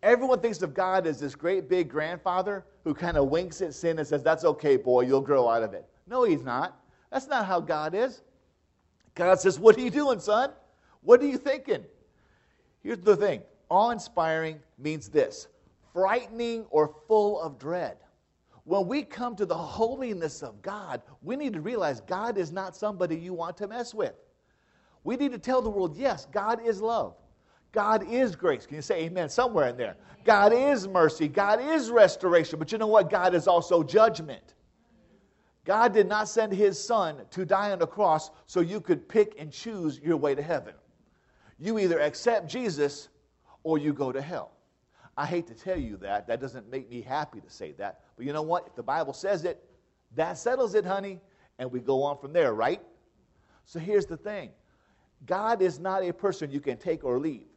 Everyone 0.02 0.40
thinks 0.40 0.62
of 0.62 0.74
God 0.74 1.06
as 1.06 1.20
this 1.20 1.36
great 1.36 1.68
big 1.68 1.90
grandfather 1.90 2.66
who 2.86 2.94
kind 2.94 3.18
of 3.18 3.28
winks 3.28 3.62
at 3.62 3.74
sin 3.74 4.00
and 4.00 4.08
says, 4.08 4.24
That's 4.24 4.46
okay, 4.46 4.78
boy, 4.78 5.02
you'll 5.02 5.22
grow 5.22 5.50
out 5.50 5.62
of 5.62 5.74
it. 5.74 5.86
No, 6.08 6.24
he's 6.24 6.44
not. 6.44 6.80
That's 7.12 7.28
not 7.28 7.46
how 7.46 7.60
God 7.60 7.94
is. 7.94 8.22
God 9.16 9.40
says, 9.40 9.60
What 9.60 9.78
are 9.78 9.82
you 9.82 9.90
doing, 9.90 10.20
son? 10.20 10.52
What 11.02 11.22
are 11.22 11.28
you 11.28 11.38
thinking? 11.38 11.84
Here's 12.82 13.00
the 13.00 13.18
thing 13.18 13.42
awe 13.70 13.92
inspiring 13.92 14.60
means 14.78 15.10
this 15.10 15.48
frightening 15.94 16.66
or 16.70 16.94
full 17.08 17.42
of 17.42 17.58
dread. 17.58 17.98
When 18.64 18.88
we 18.88 19.02
come 19.04 19.36
to 19.36 19.46
the 19.46 19.58
holiness 19.58 20.44
of 20.44 20.62
God, 20.62 21.02
we 21.24 21.36
need 21.36 21.54
to 21.54 21.62
realize 21.62 22.02
God 22.02 22.38
is 22.38 22.52
not 22.52 22.76
somebody 22.76 23.16
you 23.16 23.34
want 23.34 23.58
to 23.58 23.68
mess 23.68 23.94
with. 23.94 24.14
We 25.04 25.16
need 25.16 25.32
to 25.32 25.40
tell 25.40 25.62
the 25.62 25.70
world, 25.70 25.98
yes, 25.98 26.28
God 26.32 26.64
is 26.64 26.82
love. 26.82 27.16
God 27.72 28.08
is 28.12 28.36
grace. 28.36 28.66
Can 28.66 28.76
you 28.76 28.82
say 28.82 29.06
amen 29.06 29.30
somewhere 29.30 29.70
in 29.70 29.78
there? 29.78 29.96
God 30.24 30.54
is 30.54 30.88
mercy. 30.88 31.28
God 31.28 31.62
is 31.62 31.90
restoration. 31.90 32.60
But 32.60 32.72
you 32.72 32.78
know 32.78 32.88
what? 32.88 33.10
God 33.10 33.34
is 33.34 33.48
also 33.48 33.84
judgment. 33.84 34.54
God 35.66 35.94
did 35.94 36.08
not 36.08 36.28
send 36.28 36.52
his 36.52 36.84
son 36.84 37.18
to 37.32 37.46
die 37.46 37.72
on 37.72 37.80
the 37.80 37.88
cross 37.88 38.32
so 38.48 38.60
you 38.60 38.82
could 38.82 39.08
pick 39.08 39.36
and 39.40 39.52
choose 39.52 40.00
your 40.00 40.18
way 40.18 40.34
to 40.34 40.42
heaven. 40.42 40.74
You 41.60 41.78
either 41.78 42.00
accept 42.00 42.48
Jesus 42.50 43.10
or 43.64 43.78
you 43.78 43.94
go 43.94 44.12
to 44.12 44.22
hell. 44.22 44.52
I 45.18 45.26
hate 45.26 45.48
to 45.48 45.54
tell 45.54 45.78
you 45.78 45.98
that. 45.98 46.28
That 46.28 46.40
doesn't 46.40 46.70
make 46.70 46.90
me 46.90 47.02
happy 47.02 47.42
to 47.42 47.50
say 47.50 47.74
that. 47.74 48.02
But 48.16 48.26
you 48.26 48.34
know 48.34 48.42
what? 48.42 48.68
If 48.68 48.76
the 48.76 48.84
Bible 48.84 49.14
says 49.14 49.44
it, 49.44 49.64
that 50.16 50.38
settles 50.38 50.76
it, 50.76 50.86
honey. 50.86 51.20
And 51.58 51.72
we 51.72 51.82
go 51.82 52.04
on 52.04 52.18
from 52.18 52.32
there, 52.32 52.54
right? 52.54 52.82
So 53.66 53.80
here's 53.80 54.06
the 54.06 54.18
thing 54.18 54.52
God 55.26 55.62
is 55.62 55.80
not 55.80 56.04
a 56.04 56.14
person 56.14 56.52
you 56.52 56.62
can 56.62 56.78
take 56.78 57.04
or 57.04 57.20
leave. 57.20 57.48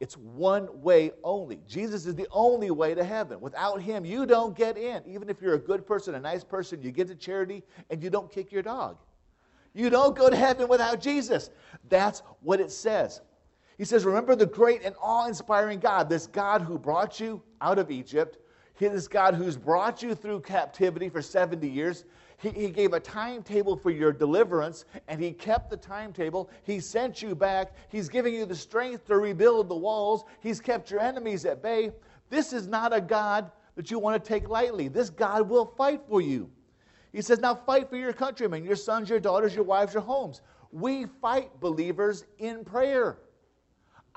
It's 0.00 0.16
one 0.16 0.68
way 0.80 1.10
only. 1.24 1.60
Jesus 1.66 2.06
is 2.06 2.14
the 2.14 2.28
only 2.30 2.70
way 2.70 2.94
to 2.94 3.02
heaven. 3.02 3.40
Without 3.40 3.82
him, 3.82 4.04
you 4.04 4.26
don't 4.26 4.56
get 4.56 4.78
in. 4.78 5.02
Even 5.06 5.28
if 5.28 5.42
you're 5.42 5.54
a 5.54 5.58
good 5.58 5.84
person, 5.86 6.14
a 6.14 6.20
nice 6.20 6.44
person, 6.44 6.80
you 6.80 6.92
get 6.92 7.08
to 7.08 7.16
charity 7.16 7.64
and 7.90 8.00
you 8.02 8.08
don't 8.08 8.30
kick 8.30 8.52
your 8.52 8.62
dog. 8.62 8.96
You 9.74 9.90
don't 9.90 10.16
go 10.16 10.30
to 10.30 10.36
heaven 10.36 10.68
without 10.68 11.00
Jesus. 11.00 11.50
That's 11.88 12.22
what 12.42 12.60
it 12.60 12.70
says. 12.70 13.20
He 13.78 13.84
says, 13.84 14.04
Remember 14.04 14.34
the 14.34 14.46
great 14.46 14.82
and 14.82 14.94
awe 15.00 15.26
inspiring 15.26 15.78
God, 15.78 16.08
this 16.08 16.26
God 16.26 16.62
who 16.62 16.78
brought 16.78 17.20
you 17.20 17.40
out 17.60 17.78
of 17.78 17.92
Egypt, 17.92 18.38
this 18.78 19.06
God 19.08 19.34
who's 19.34 19.56
brought 19.56 20.02
you 20.02 20.14
through 20.14 20.40
captivity 20.40 21.08
for 21.08 21.22
70 21.22 21.66
years. 21.68 22.04
He, 22.38 22.50
he 22.50 22.70
gave 22.70 22.92
a 22.92 23.00
timetable 23.00 23.76
for 23.76 23.90
your 23.90 24.12
deliverance, 24.12 24.84
and 25.06 25.20
He 25.20 25.32
kept 25.32 25.70
the 25.70 25.76
timetable. 25.76 26.50
He 26.64 26.80
sent 26.80 27.22
you 27.22 27.34
back. 27.34 27.72
He's 27.88 28.08
giving 28.08 28.34
you 28.34 28.46
the 28.46 28.54
strength 28.54 29.06
to 29.06 29.16
rebuild 29.16 29.68
the 29.68 29.76
walls. 29.76 30.24
He's 30.40 30.60
kept 30.60 30.90
your 30.90 31.00
enemies 31.00 31.44
at 31.44 31.62
bay. 31.62 31.92
This 32.30 32.52
is 32.52 32.66
not 32.66 32.92
a 32.92 33.00
God 33.00 33.50
that 33.76 33.90
you 33.90 33.98
want 34.00 34.22
to 34.22 34.28
take 34.28 34.48
lightly. 34.48 34.88
This 34.88 35.08
God 35.08 35.48
will 35.48 35.66
fight 35.66 36.02
for 36.08 36.20
you. 36.20 36.50
He 37.12 37.22
says, 37.22 37.38
Now 37.38 37.54
fight 37.54 37.88
for 37.88 37.96
your 37.96 38.12
countrymen, 38.12 38.64
your 38.64 38.76
sons, 38.76 39.08
your 39.08 39.20
daughters, 39.20 39.54
your 39.54 39.64
wives, 39.64 39.94
your 39.94 40.02
homes. 40.02 40.40
We 40.72 41.06
fight 41.20 41.58
believers 41.60 42.24
in 42.38 42.64
prayer. 42.64 43.18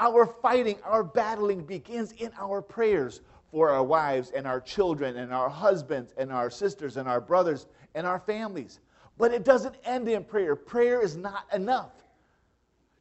Our 0.01 0.25
fighting, 0.25 0.77
our 0.83 1.03
battling 1.03 1.63
begins 1.63 2.11
in 2.13 2.31
our 2.39 2.59
prayers 2.59 3.21
for 3.51 3.69
our 3.69 3.83
wives 3.83 4.31
and 4.31 4.47
our 4.47 4.59
children 4.59 5.17
and 5.17 5.31
our 5.31 5.47
husbands 5.47 6.11
and 6.17 6.31
our 6.31 6.49
sisters 6.49 6.97
and 6.97 7.07
our 7.07 7.21
brothers 7.21 7.67
and 7.93 8.07
our 8.07 8.19
families. 8.19 8.79
But 9.19 9.31
it 9.31 9.45
doesn't 9.45 9.75
end 9.85 10.09
in 10.09 10.23
prayer. 10.23 10.55
Prayer 10.55 11.03
is 11.03 11.15
not 11.15 11.45
enough. 11.53 11.91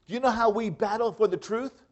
Do 0.06 0.12
you 0.12 0.20
know 0.20 0.30
how 0.30 0.50
we 0.50 0.68
battle 0.68 1.10
for 1.10 1.26
the 1.26 1.38
truth? 1.38 1.84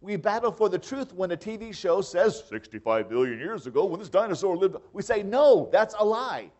We 0.00 0.14
battle 0.14 0.52
for 0.52 0.68
the 0.68 0.78
truth 0.78 1.12
when 1.12 1.32
a 1.32 1.36
TV 1.36 1.74
show 1.74 2.00
says 2.00 2.44
65 2.48 3.08
billion 3.08 3.40
years 3.40 3.66
ago 3.66 3.84
when 3.84 3.98
this 3.98 4.08
dinosaur 4.08 4.56
lived. 4.56 4.76
We 4.92 5.02
say, 5.02 5.24
no, 5.24 5.68
that's 5.72 5.96
a 5.98 6.04
lie. 6.04 6.50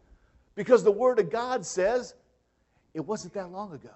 Because 0.57 0.83
the 0.83 0.91
Word 0.91 1.21
of 1.21 1.31
God 1.31 1.65
says 1.65 2.15
it 2.95 3.01
wasn't 3.01 3.35
that 3.35 3.53
long 3.53 3.73
ago. 3.73 3.91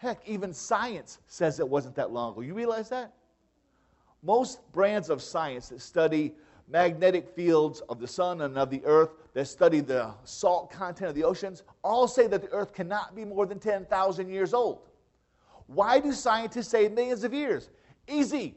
Heck, 0.00 0.26
even 0.26 0.54
science 0.54 1.18
says 1.26 1.60
it 1.60 1.68
wasn't 1.68 1.94
that 1.96 2.10
long 2.10 2.32
ago. 2.32 2.40
You 2.40 2.54
realize 2.54 2.88
that? 2.88 3.12
Most 4.22 4.60
brands 4.72 5.10
of 5.10 5.20
science 5.20 5.68
that 5.68 5.82
study 5.82 6.32
magnetic 6.66 7.28
fields 7.28 7.80
of 7.82 8.00
the 8.00 8.06
sun 8.06 8.40
and 8.40 8.56
of 8.56 8.70
the 8.70 8.82
earth, 8.86 9.10
that 9.34 9.46
study 9.46 9.80
the 9.80 10.14
salt 10.24 10.72
content 10.72 11.10
of 11.10 11.14
the 11.14 11.22
oceans, 11.24 11.64
all 11.84 12.08
say 12.08 12.26
that 12.28 12.40
the 12.40 12.48
earth 12.48 12.72
cannot 12.72 13.14
be 13.14 13.26
more 13.26 13.44
than 13.44 13.58
10,000 13.58 14.30
years 14.30 14.54
old. 14.54 14.80
Why 15.66 16.00
do 16.00 16.12
scientists 16.12 16.68
say 16.68 16.88
millions 16.88 17.22
of 17.22 17.34
years? 17.34 17.68
Easy. 18.08 18.56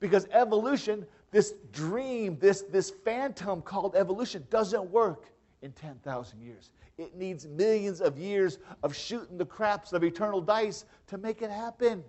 Because 0.00 0.26
evolution, 0.32 1.06
this 1.30 1.54
dream, 1.70 2.36
this, 2.40 2.62
this 2.62 2.90
phantom 2.90 3.62
called 3.62 3.94
evolution, 3.94 4.44
doesn't 4.50 4.90
work 4.90 5.26
in 5.62 5.72
10,000 5.72 6.40
years. 6.40 6.70
It 6.98 7.16
needs 7.16 7.46
millions 7.46 8.00
of 8.00 8.18
years 8.18 8.58
of 8.82 8.94
shooting 8.94 9.38
the 9.38 9.46
craps 9.46 9.92
of 9.92 10.04
eternal 10.04 10.40
dice 10.40 10.84
to 11.08 11.18
make 11.18 11.42
it 11.42 11.50
happen. 11.50 12.04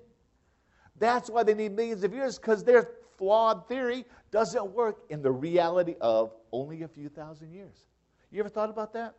That's 0.99 1.29
why 1.29 1.43
they 1.43 1.53
need 1.53 1.73
millions 1.73 2.03
of 2.03 2.13
years, 2.13 2.37
because 2.37 2.63
their 2.63 2.89
flawed 3.17 3.67
theory 3.67 4.05
doesn't 4.31 4.71
work 4.71 5.03
in 5.09 5.21
the 5.21 5.31
reality 5.31 5.95
of 6.01 6.31
only 6.51 6.83
a 6.83 6.87
few 6.87 7.09
thousand 7.09 7.51
years. 7.51 7.85
You 8.31 8.39
ever 8.39 8.49
thought 8.49 8.69
about 8.69 8.93
that? 8.93 9.15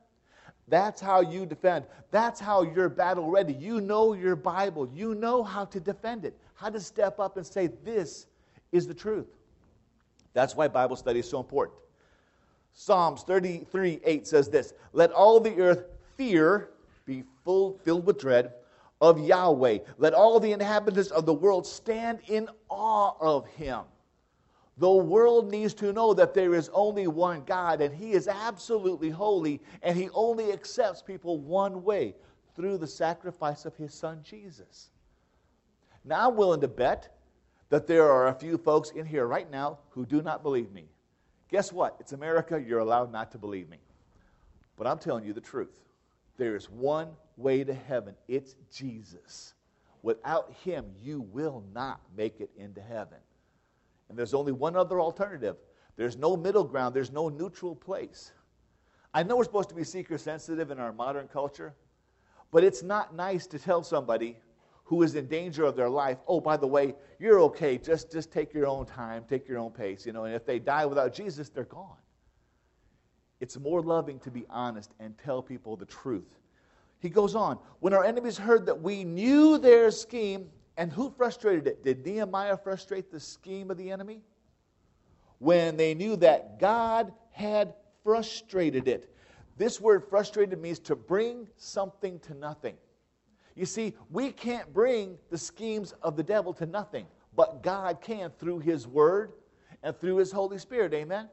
That's 0.68 1.00
how 1.00 1.20
you 1.20 1.44
defend. 1.44 1.84
That's 2.10 2.40
how 2.40 2.62
you're 2.62 2.88
battle 2.88 3.30
ready. 3.30 3.52
You 3.52 3.80
know 3.80 4.12
your 4.12 4.36
Bible. 4.36 4.88
You 4.94 5.14
know 5.14 5.42
how 5.42 5.64
to 5.66 5.80
defend 5.80 6.24
it, 6.24 6.36
how 6.54 6.70
to 6.70 6.80
step 6.80 7.18
up 7.20 7.36
and 7.36 7.46
say, 7.46 7.68
This 7.84 8.26
is 8.70 8.86
the 8.86 8.94
truth. 8.94 9.26
That's 10.34 10.56
why 10.56 10.68
Bible 10.68 10.96
study 10.96 11.20
is 11.20 11.28
so 11.28 11.40
important. 11.40 11.78
Psalms 12.72 13.22
33 13.22 14.00
8 14.04 14.26
says 14.26 14.48
this 14.48 14.74
Let 14.92 15.12
all 15.12 15.40
the 15.40 15.60
earth 15.60 15.84
fear, 16.16 16.70
be 17.04 17.24
full, 17.44 17.78
filled 17.84 18.06
with 18.06 18.18
dread 18.18 18.52
of 19.00 19.18
Yahweh. 19.18 19.78
Let 19.98 20.14
all 20.14 20.38
the 20.38 20.52
inhabitants 20.52 21.10
of 21.10 21.26
the 21.26 21.34
world 21.34 21.66
stand 21.66 22.20
in 22.28 22.48
awe 22.68 23.14
of 23.20 23.46
him. 23.48 23.80
The 24.78 24.90
world 24.90 25.50
needs 25.50 25.74
to 25.74 25.92
know 25.92 26.14
that 26.14 26.34
there 26.34 26.54
is 26.54 26.70
only 26.72 27.06
one 27.06 27.42
God 27.44 27.80
and 27.80 27.94
he 27.94 28.12
is 28.12 28.26
absolutely 28.26 29.10
holy 29.10 29.60
and 29.82 29.96
he 29.96 30.08
only 30.14 30.52
accepts 30.52 31.02
people 31.02 31.38
one 31.38 31.82
way 31.82 32.14
through 32.54 32.78
the 32.78 32.86
sacrifice 32.86 33.64
of 33.64 33.76
his 33.76 33.92
son 33.92 34.20
Jesus. 34.22 34.90
Now, 36.04 36.28
I'm 36.30 36.36
willing 36.36 36.60
to 36.62 36.68
bet 36.68 37.16
that 37.68 37.86
there 37.86 38.10
are 38.10 38.28
a 38.28 38.34
few 38.34 38.58
folks 38.58 38.90
in 38.90 39.06
here 39.06 39.26
right 39.26 39.50
now 39.50 39.78
who 39.90 40.04
do 40.04 40.22
not 40.22 40.42
believe 40.42 40.72
me. 40.72 40.88
Guess 41.52 41.70
what? 41.70 41.96
It's 42.00 42.12
America. 42.12 42.60
You're 42.60 42.80
allowed 42.80 43.12
not 43.12 43.30
to 43.32 43.38
believe 43.38 43.68
me. 43.68 43.76
But 44.76 44.86
I'm 44.86 44.98
telling 44.98 45.24
you 45.24 45.34
the 45.34 45.40
truth. 45.40 45.78
There 46.38 46.56
is 46.56 46.70
one 46.70 47.10
way 47.36 47.62
to 47.62 47.74
heaven 47.74 48.14
it's 48.26 48.56
Jesus. 48.74 49.52
Without 50.02 50.52
him, 50.64 50.86
you 51.00 51.20
will 51.20 51.62
not 51.72 52.00
make 52.16 52.40
it 52.40 52.50
into 52.56 52.80
heaven. 52.80 53.18
And 54.08 54.18
there's 54.18 54.34
only 54.34 54.50
one 54.50 54.74
other 54.74 55.00
alternative 55.00 55.56
there's 55.94 56.16
no 56.16 56.38
middle 56.38 56.64
ground, 56.64 56.94
there's 56.94 57.12
no 57.12 57.28
neutral 57.28 57.76
place. 57.76 58.32
I 59.12 59.22
know 59.22 59.36
we're 59.36 59.44
supposed 59.44 59.68
to 59.68 59.74
be 59.74 59.84
seeker 59.84 60.16
sensitive 60.16 60.70
in 60.70 60.80
our 60.80 60.90
modern 60.90 61.28
culture, 61.28 61.74
but 62.50 62.64
it's 62.64 62.82
not 62.82 63.14
nice 63.14 63.46
to 63.48 63.58
tell 63.58 63.82
somebody 63.82 64.38
who 64.84 65.02
is 65.02 65.14
in 65.14 65.26
danger 65.26 65.64
of 65.64 65.76
their 65.76 65.88
life, 65.88 66.18
oh, 66.26 66.40
by 66.40 66.56
the 66.56 66.66
way, 66.66 66.94
you're 67.18 67.40
okay. 67.40 67.78
Just, 67.78 68.12
just 68.12 68.32
take 68.32 68.52
your 68.52 68.66
own 68.66 68.84
time, 68.84 69.24
take 69.28 69.48
your 69.48 69.58
own 69.58 69.70
pace, 69.70 70.04
you 70.04 70.12
know, 70.12 70.24
and 70.24 70.34
if 70.34 70.44
they 70.44 70.58
die 70.58 70.86
without 70.86 71.14
Jesus, 71.14 71.48
they're 71.48 71.64
gone. 71.64 71.96
It's 73.40 73.58
more 73.58 73.80
loving 73.82 74.18
to 74.20 74.30
be 74.30 74.44
honest 74.50 74.92
and 75.00 75.16
tell 75.18 75.42
people 75.42 75.76
the 75.76 75.86
truth. 75.86 76.38
He 77.00 77.08
goes 77.08 77.34
on, 77.34 77.58
when 77.80 77.92
our 77.92 78.04
enemies 78.04 78.38
heard 78.38 78.66
that 78.66 78.80
we 78.80 79.02
knew 79.02 79.58
their 79.58 79.90
scheme, 79.90 80.48
and 80.76 80.92
who 80.92 81.10
frustrated 81.10 81.66
it? 81.66 81.82
Did 81.82 82.06
Nehemiah 82.06 82.56
frustrate 82.56 83.10
the 83.10 83.20
scheme 83.20 83.70
of 83.70 83.76
the 83.76 83.90
enemy? 83.90 84.22
When 85.38 85.76
they 85.76 85.94
knew 85.94 86.16
that 86.16 86.60
God 86.60 87.12
had 87.32 87.74
frustrated 88.04 88.88
it. 88.88 89.12
This 89.56 89.80
word 89.80 90.04
frustrated 90.08 90.60
means 90.60 90.78
to 90.80 90.96
bring 90.96 91.48
something 91.56 92.18
to 92.20 92.34
nothing. 92.34 92.76
You 93.54 93.66
see, 93.66 93.94
we 94.10 94.30
can't 94.30 94.72
bring 94.72 95.18
the 95.30 95.38
schemes 95.38 95.92
of 96.02 96.16
the 96.16 96.22
devil 96.22 96.52
to 96.54 96.66
nothing, 96.66 97.06
but 97.36 97.62
God 97.62 98.00
can 98.00 98.30
through 98.38 98.60
His 98.60 98.86
Word 98.86 99.32
and 99.82 99.96
through 99.98 100.16
His 100.16 100.32
Holy 100.32 100.58
Spirit. 100.58 100.94
Amen? 100.94 101.28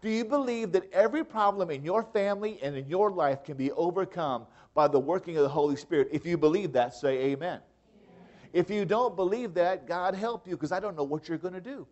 Do 0.00 0.08
you 0.08 0.24
believe 0.24 0.72
that 0.72 0.92
every 0.92 1.24
problem 1.24 1.70
in 1.70 1.84
your 1.84 2.04
family 2.04 2.58
and 2.62 2.76
in 2.76 2.86
your 2.88 3.10
life 3.10 3.42
can 3.42 3.56
be 3.56 3.72
overcome 3.72 4.46
by 4.74 4.86
the 4.86 4.98
working 4.98 5.36
of 5.36 5.42
the 5.42 5.48
Holy 5.48 5.74
Spirit? 5.74 6.08
If 6.12 6.24
you 6.24 6.38
believe 6.38 6.72
that, 6.72 6.94
say 6.94 7.18
amen. 7.18 7.60
amen. 7.60 7.60
If 8.52 8.70
you 8.70 8.84
don't 8.84 9.16
believe 9.16 9.54
that, 9.54 9.88
God 9.88 10.14
help 10.14 10.46
you 10.46 10.54
because 10.54 10.70
I 10.70 10.78
don't 10.78 10.96
know 10.96 11.02
what 11.02 11.28
you're 11.28 11.38
going 11.38 11.54
to 11.54 11.60
do. 11.60 11.86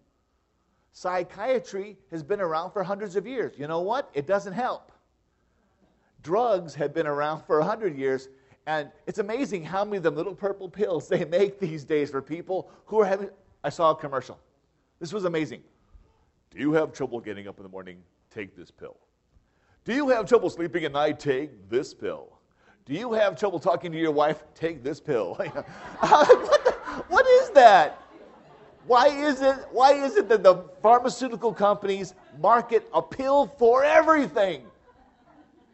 Psychiatry 0.92 1.99
has 2.11 2.23
been 2.23 2.40
around 2.40 2.70
for 2.70 2.85
hundreds 2.85 3.16
of 3.16 3.26
years. 3.26 3.58
You 3.58 3.66
know 3.66 3.80
what? 3.80 4.08
It 4.14 4.26
doesn't 4.26 4.52
help. 4.52 4.92
Drugs 6.23 6.75
have 6.76 6.94
been 6.94 7.06
around 7.06 7.42
for 7.42 7.58
100 7.58 7.99
years 7.99 8.28
and 8.66 8.90
it's 9.06 9.18
amazing 9.18 9.62
how 9.62 9.85
many 9.85 9.99
of 9.99 10.02
the 10.02 10.11
little 10.11 10.35
purple 10.35 10.68
pills 10.68 11.08
they 11.11 11.25
make 11.25 11.58
these 11.61 11.85
days 11.85 12.11
for 12.11 12.20
people 12.20 12.70
who 12.87 13.00
are 13.00 13.06
having. 13.06 13.30
I 13.64 13.68
saw 13.68 13.90
a 13.90 13.96
commercial. 13.96 14.38
This 15.00 15.12
was 15.12 15.25
amazing. 15.25 15.62
Do 16.50 16.58
you 16.58 16.73
have 16.73 16.92
trouble 16.92 17.20
getting 17.20 17.49
up 17.49 17.58
in 17.58 17.62
the 17.62 17.68
morning? 17.68 17.99
Take 18.30 18.56
this 18.56 18.70
pill. 18.70 18.96
Do 19.85 19.94
you 19.94 20.08
have 20.08 20.28
trouble 20.28 20.50
sleeping 20.50 20.85
at 20.85 20.92
night? 20.92 21.20
Take 21.20 21.68
this 21.68 21.94
pill. 21.94 22.28
Do 22.85 22.94
you 22.94 23.12
have 23.12 23.38
trouble 23.38 23.58
talking 23.58 23.90
to 23.92 23.99
your 23.99 24.12
wife? 24.12 24.44
Take 24.54 24.82
this 24.82 25.00
pill. 25.00 25.35
what, 26.00 26.64
the, 26.64 26.73
what 27.08 27.26
is 27.26 27.50
that? 27.50 28.00
Why 28.87 29.08
is 29.08 29.42
it? 29.42 29.56
Why 29.73 29.92
is 29.92 30.16
it 30.16 30.28
that 30.28 30.44
the 30.44 30.64
pharmaceutical 30.80 31.52
companies 31.52 32.14
market 32.38 32.88
a 32.94 33.02
pill 33.02 33.46
for 33.58 33.85
everything? 33.85 34.62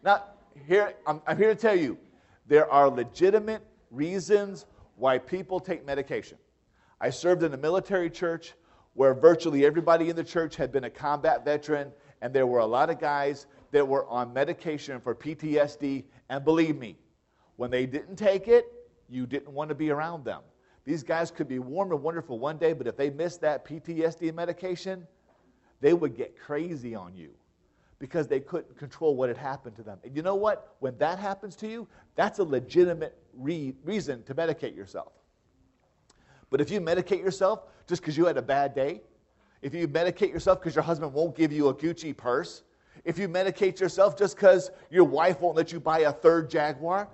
Now, 0.02 0.25
here 0.66 0.94
I'm, 1.06 1.20
I'm 1.26 1.37
here 1.37 1.54
to 1.54 1.61
tell 1.61 1.76
you, 1.76 1.99
there 2.46 2.70
are 2.70 2.88
legitimate 2.88 3.62
reasons 3.90 4.66
why 4.96 5.18
people 5.18 5.61
take 5.61 5.87
medication. 5.87 6.38
I 7.00 7.11
served 7.11 7.42
in 7.42 7.52
a 7.54 7.56
military 7.56 8.11
church 8.11 8.54
where 8.94 9.14
virtually 9.14 9.64
everybody 9.64 10.11
in 10.11 10.16
the 10.16 10.25
church 10.25 10.56
had 10.56 10.70
been 10.70 10.84
a 10.84 10.90
combat 10.90 11.44
veteran, 11.44 11.92
and 12.20 12.32
there 12.32 12.46
were 12.46 12.58
a 12.58 12.66
lot 12.66 12.90
of 12.90 13.00
guys 13.00 13.46
that 13.70 13.87
were 13.87 14.06
on 14.06 14.32
medication 14.32 15.00
for 15.00 15.14
PTSD. 15.14 16.04
And 16.28 16.44
believe 16.44 16.76
me, 16.76 16.96
when 17.56 17.70
they 17.70 17.87
didn't 17.87 18.16
take 18.16 18.49
it, 18.49 18.66
you 19.08 19.26
didn't 19.26 19.52
want 19.52 19.70
to 19.70 19.75
be 19.75 19.90
around 19.90 20.25
them. 20.25 20.42
These 20.84 21.02
guys 21.02 21.30
could 21.30 21.49
be 21.49 21.58
warm 21.58 21.92
and 21.92 22.02
wonderful 22.02 22.38
one 22.38 22.58
day, 22.58 22.72
but 22.72 22.87
if 22.87 22.96
they 22.96 23.11
missed 23.11 23.40
that 23.42 23.64
PTSD 23.64 24.34
medication, 24.34 25.06
they 25.80 25.94
would 25.94 26.16
get 26.16 26.38
crazy 26.38 26.94
on 26.94 27.14
you 27.16 27.30
because 28.02 28.26
they 28.26 28.40
couldn't 28.40 28.76
control 28.76 29.14
what 29.14 29.28
had 29.28 29.38
happened 29.38 29.76
to 29.76 29.82
them. 29.85 29.97
And 30.02 30.16
you 30.16 30.23
know 30.23 30.35
what? 30.35 30.75
When 30.80 30.99
that 30.99 31.21
happens 31.21 31.54
to 31.54 31.68
you, 31.68 31.87
that's 32.16 32.40
a 32.40 32.42
legitimate 32.42 33.16
re- 33.32 33.76
reason 33.85 34.25
to 34.25 34.35
medicate 34.35 34.75
yourself. 34.75 35.12
But 36.50 36.61
if 36.61 36.68
you 36.68 36.80
medicate 36.80 37.21
yourself 37.21 37.62
just 37.87 38.02
because 38.02 38.16
you 38.16 38.26
had 38.26 38.37
a 38.37 38.42
bad 38.42 38.75
day, 38.75 39.02
if 39.62 39.73
you 39.73 39.87
medicate 39.87 40.32
yourself 40.32 40.59
because 40.59 40.75
your 40.75 40.82
husband 40.82 41.12
won't 41.12 41.37
give 41.37 41.52
you 41.52 41.68
a 41.68 41.75
Gucci 41.75 42.14
purse, 42.16 42.64
if 43.04 43.21
you 43.21 43.28
medicate 43.28 43.78
yourself 43.78 44.18
just 44.18 44.35
because 44.35 44.73
your 44.90 45.04
wife 45.04 45.40
won't 45.40 45.56
let 45.56 45.71
you 45.71 45.78
buy 45.78 46.00
a 46.00 46.12
third 46.12 46.50
Jaguar, 46.50 47.09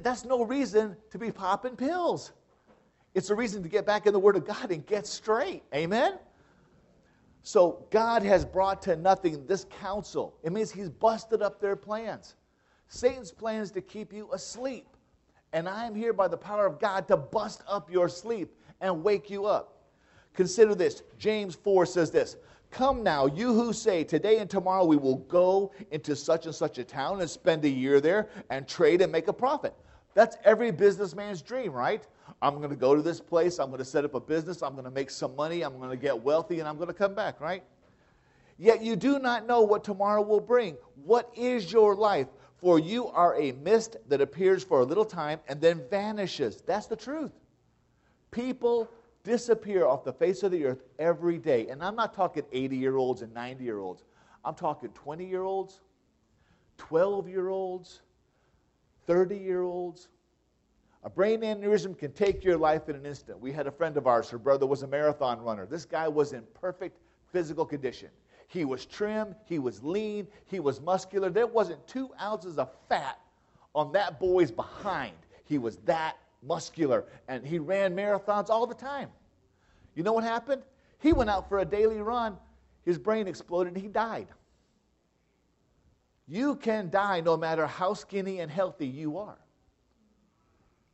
that's 0.00 0.24
no 0.24 0.44
reason 0.44 0.96
to 1.10 1.18
be 1.18 1.32
popping 1.32 1.74
pills. 1.74 2.30
It's 3.14 3.30
a 3.30 3.34
reason 3.34 3.64
to 3.64 3.68
get 3.68 3.84
back 3.84 4.06
in 4.06 4.12
the 4.12 4.20
Word 4.20 4.36
of 4.36 4.46
God 4.46 4.70
and 4.70 4.86
get 4.86 5.08
straight. 5.08 5.64
Amen? 5.74 6.20
So 7.42 7.86
God 7.90 8.22
has 8.22 8.44
brought 8.44 8.82
to 8.82 8.96
nothing 8.96 9.46
this 9.46 9.66
counsel. 9.80 10.34
It 10.42 10.52
means 10.52 10.70
He's 10.70 10.88
busted 10.88 11.42
up 11.42 11.60
their 11.60 11.76
plans. 11.76 12.36
Satan's 12.88 13.32
plan 13.32 13.60
is 13.62 13.70
to 13.72 13.80
keep 13.80 14.12
you 14.12 14.28
asleep. 14.32 14.86
And 15.52 15.68
I 15.68 15.86
am 15.86 15.94
here 15.94 16.12
by 16.12 16.28
the 16.28 16.36
power 16.36 16.66
of 16.66 16.78
God 16.78 17.08
to 17.08 17.16
bust 17.16 17.62
up 17.68 17.90
your 17.90 18.08
sleep 18.08 18.54
and 18.80 19.02
wake 19.02 19.30
you 19.30 19.46
up. 19.46 19.80
Consider 20.34 20.74
this. 20.74 21.02
James 21.18 21.54
4 21.54 21.86
says 21.86 22.10
this 22.10 22.36
Come 22.70 23.02
now, 23.02 23.26
you 23.26 23.52
who 23.52 23.72
say, 23.72 24.04
Today 24.04 24.38
and 24.38 24.48
tomorrow 24.48 24.84
we 24.84 24.96
will 24.96 25.16
go 25.16 25.72
into 25.90 26.14
such 26.14 26.46
and 26.46 26.54
such 26.54 26.78
a 26.78 26.84
town 26.84 27.20
and 27.20 27.28
spend 27.28 27.64
a 27.64 27.68
year 27.68 28.00
there 28.00 28.28
and 28.50 28.66
trade 28.68 29.02
and 29.02 29.10
make 29.10 29.28
a 29.28 29.32
profit. 29.32 29.74
That's 30.14 30.36
every 30.44 30.70
businessman's 30.70 31.42
dream, 31.42 31.72
right? 31.72 32.06
I'm 32.42 32.56
going 32.56 32.70
to 32.70 32.76
go 32.76 32.94
to 32.94 33.02
this 33.02 33.20
place, 33.20 33.58
I'm 33.58 33.68
going 33.68 33.78
to 33.78 33.84
set 33.84 34.04
up 34.04 34.14
a 34.14 34.20
business, 34.20 34.62
I'm 34.62 34.72
going 34.72 34.84
to 34.84 34.90
make 34.90 35.10
some 35.10 35.36
money, 35.36 35.62
I'm 35.62 35.76
going 35.78 35.90
to 35.90 35.96
get 35.96 36.22
wealthy, 36.22 36.60
and 36.60 36.68
I'm 36.68 36.76
going 36.76 36.88
to 36.88 36.94
come 36.94 37.14
back, 37.14 37.40
right? 37.40 37.62
Yet 38.56 38.82
you 38.82 38.96
do 38.96 39.18
not 39.18 39.46
know 39.46 39.62
what 39.62 39.84
tomorrow 39.84 40.22
will 40.22 40.40
bring. 40.40 40.76
What 41.04 41.30
is 41.34 41.72
your 41.72 41.94
life? 41.94 42.28
For 42.58 42.78
you 42.78 43.08
are 43.08 43.34
a 43.40 43.52
mist 43.52 43.96
that 44.08 44.20
appears 44.20 44.62
for 44.62 44.80
a 44.80 44.84
little 44.84 45.04
time 45.04 45.40
and 45.48 45.60
then 45.62 45.82
vanishes. 45.88 46.62
That's 46.66 46.86
the 46.86 46.96
truth. 46.96 47.32
People 48.30 48.90
disappear 49.24 49.86
off 49.86 50.04
the 50.04 50.12
face 50.12 50.42
of 50.42 50.52
the 50.52 50.66
earth 50.66 50.82
every 50.98 51.38
day. 51.38 51.68
And 51.68 51.82
I'm 51.82 51.96
not 51.96 52.12
talking 52.12 52.42
80 52.52 52.76
year 52.76 52.96
olds 52.96 53.22
and 53.22 53.32
90 53.32 53.64
year 53.64 53.78
olds, 53.78 54.04
I'm 54.44 54.54
talking 54.54 54.90
20 54.90 55.24
year 55.24 55.42
olds, 55.42 55.80
12 56.78 57.28
year 57.28 57.48
olds, 57.48 58.00
30 59.06 59.36
year 59.36 59.62
olds. 59.62 60.08
A 61.02 61.08
brain 61.08 61.40
aneurysm 61.40 61.96
can 61.96 62.12
take 62.12 62.44
your 62.44 62.58
life 62.58 62.88
in 62.88 62.96
an 62.96 63.06
instant. 63.06 63.40
We 63.40 63.52
had 63.52 63.66
a 63.66 63.70
friend 63.70 63.96
of 63.96 64.06
ours, 64.06 64.28
her 64.30 64.38
brother 64.38 64.66
was 64.66 64.82
a 64.82 64.86
marathon 64.86 65.40
runner. 65.40 65.66
This 65.66 65.86
guy 65.86 66.08
was 66.08 66.32
in 66.32 66.42
perfect 66.54 66.98
physical 67.32 67.64
condition. 67.64 68.10
He 68.48 68.64
was 68.64 68.84
trim, 68.84 69.34
he 69.46 69.58
was 69.58 69.82
lean, 69.82 70.26
he 70.46 70.60
was 70.60 70.80
muscular. 70.80 71.30
There 71.30 71.46
wasn't 71.46 71.86
two 71.86 72.10
ounces 72.20 72.58
of 72.58 72.70
fat 72.88 73.18
on 73.74 73.92
that 73.92 74.18
boy's 74.18 74.50
behind. 74.50 75.14
He 75.44 75.56
was 75.56 75.76
that 75.78 76.18
muscular, 76.42 77.04
and 77.28 77.46
he 77.46 77.58
ran 77.58 77.94
marathons 77.94 78.50
all 78.50 78.66
the 78.66 78.74
time. 78.74 79.08
You 79.94 80.02
know 80.02 80.12
what 80.12 80.24
happened? 80.24 80.62
He 80.98 81.12
went 81.12 81.30
out 81.30 81.48
for 81.48 81.60
a 81.60 81.64
daily 81.64 82.00
run, 82.00 82.36
his 82.82 82.98
brain 82.98 83.26
exploded, 83.26 83.74
and 83.74 83.82
he 83.82 83.88
died. 83.88 84.28
You 86.26 86.56
can 86.56 86.90
die 86.90 87.20
no 87.20 87.36
matter 87.36 87.66
how 87.66 87.94
skinny 87.94 88.40
and 88.40 88.50
healthy 88.50 88.86
you 88.86 89.18
are. 89.18 89.38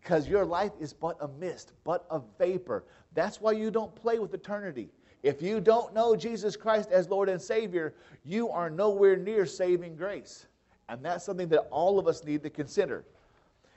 Because 0.06 0.28
your 0.28 0.44
life 0.44 0.70
is 0.78 0.92
but 0.92 1.16
a 1.20 1.26
mist, 1.26 1.72
but 1.82 2.06
a 2.12 2.20
vapor. 2.38 2.84
That's 3.14 3.40
why 3.40 3.50
you 3.50 3.72
don't 3.72 3.92
play 3.96 4.20
with 4.20 4.32
eternity. 4.34 4.88
If 5.24 5.42
you 5.42 5.60
don't 5.60 5.92
know 5.92 6.14
Jesus 6.14 6.54
Christ 6.54 6.92
as 6.92 7.08
Lord 7.08 7.28
and 7.28 7.42
Savior, 7.42 7.92
you 8.24 8.48
are 8.48 8.70
nowhere 8.70 9.16
near 9.16 9.46
saving 9.46 9.96
grace. 9.96 10.46
And 10.88 11.04
that's 11.04 11.24
something 11.24 11.48
that 11.48 11.66
all 11.72 11.98
of 11.98 12.06
us 12.06 12.22
need 12.22 12.44
to 12.44 12.50
consider. 12.50 13.04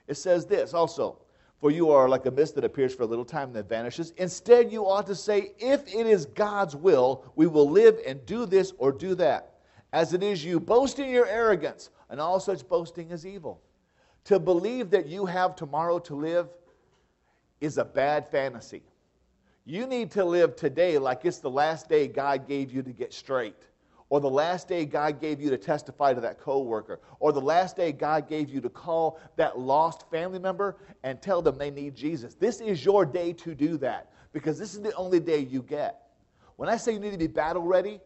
It 0.08 0.18
says 0.18 0.46
this 0.46 0.76
also 0.76 1.18
For 1.60 1.72
you 1.72 1.90
are 1.90 2.08
like 2.08 2.28
a 2.28 2.32
mist 2.32 2.54
that 2.54 2.64
appears 2.64 2.94
for 2.94 3.02
a 3.02 3.08
little 3.08 3.26
time 3.26 3.48
and 3.48 3.56
then 3.56 3.64
vanishes. 3.64 4.14
Instead, 4.18 4.72
you 4.72 4.86
ought 4.86 5.08
to 5.08 5.16
say, 5.16 5.54
If 5.58 5.88
it 5.88 6.06
is 6.06 6.28
God's 6.28 6.76
will, 6.76 7.24
we 7.36 7.48
will 7.48 7.68
live 7.68 7.98
and 8.06 8.24
do 8.28 8.46
this 8.46 8.72
or 8.78 8.92
do 8.92 9.16
that. 9.16 9.56
As 9.94 10.14
it 10.14 10.22
is, 10.22 10.46
you 10.46 10.60
boast 10.60 11.00
in 11.00 11.10
your 11.10 11.26
arrogance, 11.26 11.90
and 12.08 12.22
all 12.22 12.40
such 12.40 12.70
boasting 12.70 13.10
is 13.10 13.26
evil. 13.26 13.64
To 14.26 14.40
believe 14.40 14.92
that 14.92 15.08
you 15.08 15.26
have 15.26 15.56
tomorrow 15.56 16.00
to 16.00 16.16
live 16.16 16.48
is 17.62 17.78
a 17.78 17.86
bad 17.86 18.30
fantasy. 18.30 18.84
You 19.66 19.86
need 19.86 20.12
to 20.12 20.26
live 20.26 20.56
today 20.56 20.98
like 20.98 21.26
it's 21.26 21.40
the 21.40 21.50
last 21.50 21.90
day 21.90 22.08
God 22.08 22.48
gave 22.48 22.72
you 22.72 22.82
to 22.82 22.92
get 22.92 23.14
straight, 23.14 23.68
or 24.10 24.20
the 24.20 24.30
last 24.30 24.68
day 24.68 24.86
God 24.86 25.20
gave 25.22 25.40
you 25.40 25.50
to 25.50 25.58
testify 25.58 26.14
to 26.14 26.22
that 26.22 26.40
coworker, 26.40 27.02
or 27.20 27.32
the 27.32 27.42
last 27.42 27.76
day 27.76 27.92
God 27.92 28.28
gave 28.28 28.50
you 28.50 28.62
to 28.62 28.70
call 28.70 29.20
that 29.36 29.60
lost 29.60 30.10
family 30.10 30.40
member 30.40 30.78
and 31.04 31.22
tell 31.22 31.42
them 31.42 31.58
they 31.58 31.70
need 31.70 31.96
Jesus. 31.96 32.34
This 32.34 32.62
is 32.62 32.84
your 32.84 33.06
day 33.06 33.34
to 33.34 33.54
do 33.54 33.78
that 33.78 34.12
because 34.32 34.58
this 34.58 34.74
is 34.74 34.82
the 34.82 34.94
only 34.96 35.20
day 35.20 35.40
you 35.40 35.62
get. 35.62 36.02
When 36.56 36.70
I 36.70 36.78
say 36.78 36.94
you 36.94 37.00
need 37.00 37.12
to 37.12 37.18
be 37.18 37.28
battle 37.28 37.64
ready, 37.64 38.00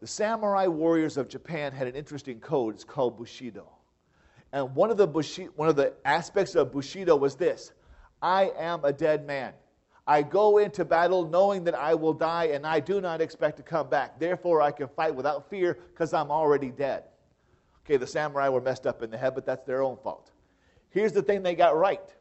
the 0.00 0.06
samurai 0.06 0.66
warriors 0.66 1.16
of 1.16 1.28
Japan 1.28 1.72
had 1.72 1.88
an 1.88 1.96
interesting 1.96 2.38
code. 2.40 2.74
It's 2.74 2.84
called 2.84 3.18
Bushido. 3.18 3.68
And 4.52 4.74
one 4.74 4.90
of 4.90 4.96
the 4.96 5.06
Bushido, 5.06 5.50
one 5.56 5.68
of 5.68 5.76
the 5.76 5.92
aspects 6.04 6.54
of 6.54 6.72
Bushido 6.72 7.16
was 7.16 7.36
this 7.36 7.72
I 8.22 8.52
am 8.56 8.84
a 8.84 8.92
dead 8.92 9.26
man. 9.26 9.52
I 10.06 10.22
go 10.22 10.56
into 10.56 10.86
battle 10.86 11.28
knowing 11.28 11.64
that 11.64 11.74
I 11.74 11.94
will 11.94 12.14
die 12.14 12.46
and 12.46 12.66
I 12.66 12.80
do 12.80 13.00
not 13.00 13.20
expect 13.20 13.58
to 13.58 13.62
come 13.62 13.90
back. 13.90 14.18
Therefore, 14.18 14.62
I 14.62 14.70
can 14.70 14.88
fight 14.88 15.14
without 15.14 15.50
fear 15.50 15.78
because 15.92 16.14
I'm 16.14 16.30
already 16.30 16.70
dead. 16.70 17.04
Okay, 17.84 17.98
the 17.98 18.06
samurai 18.06 18.48
were 18.48 18.62
messed 18.62 18.86
up 18.86 19.02
in 19.02 19.10
the 19.10 19.18
head, 19.18 19.34
but 19.34 19.44
that's 19.44 19.64
their 19.64 19.82
own 19.82 19.98
fault. 20.02 20.30
Here's 20.90 21.12
the 21.12 21.22
thing 21.22 21.42
they 21.42 21.54
got 21.54 21.76
right 21.76 22.14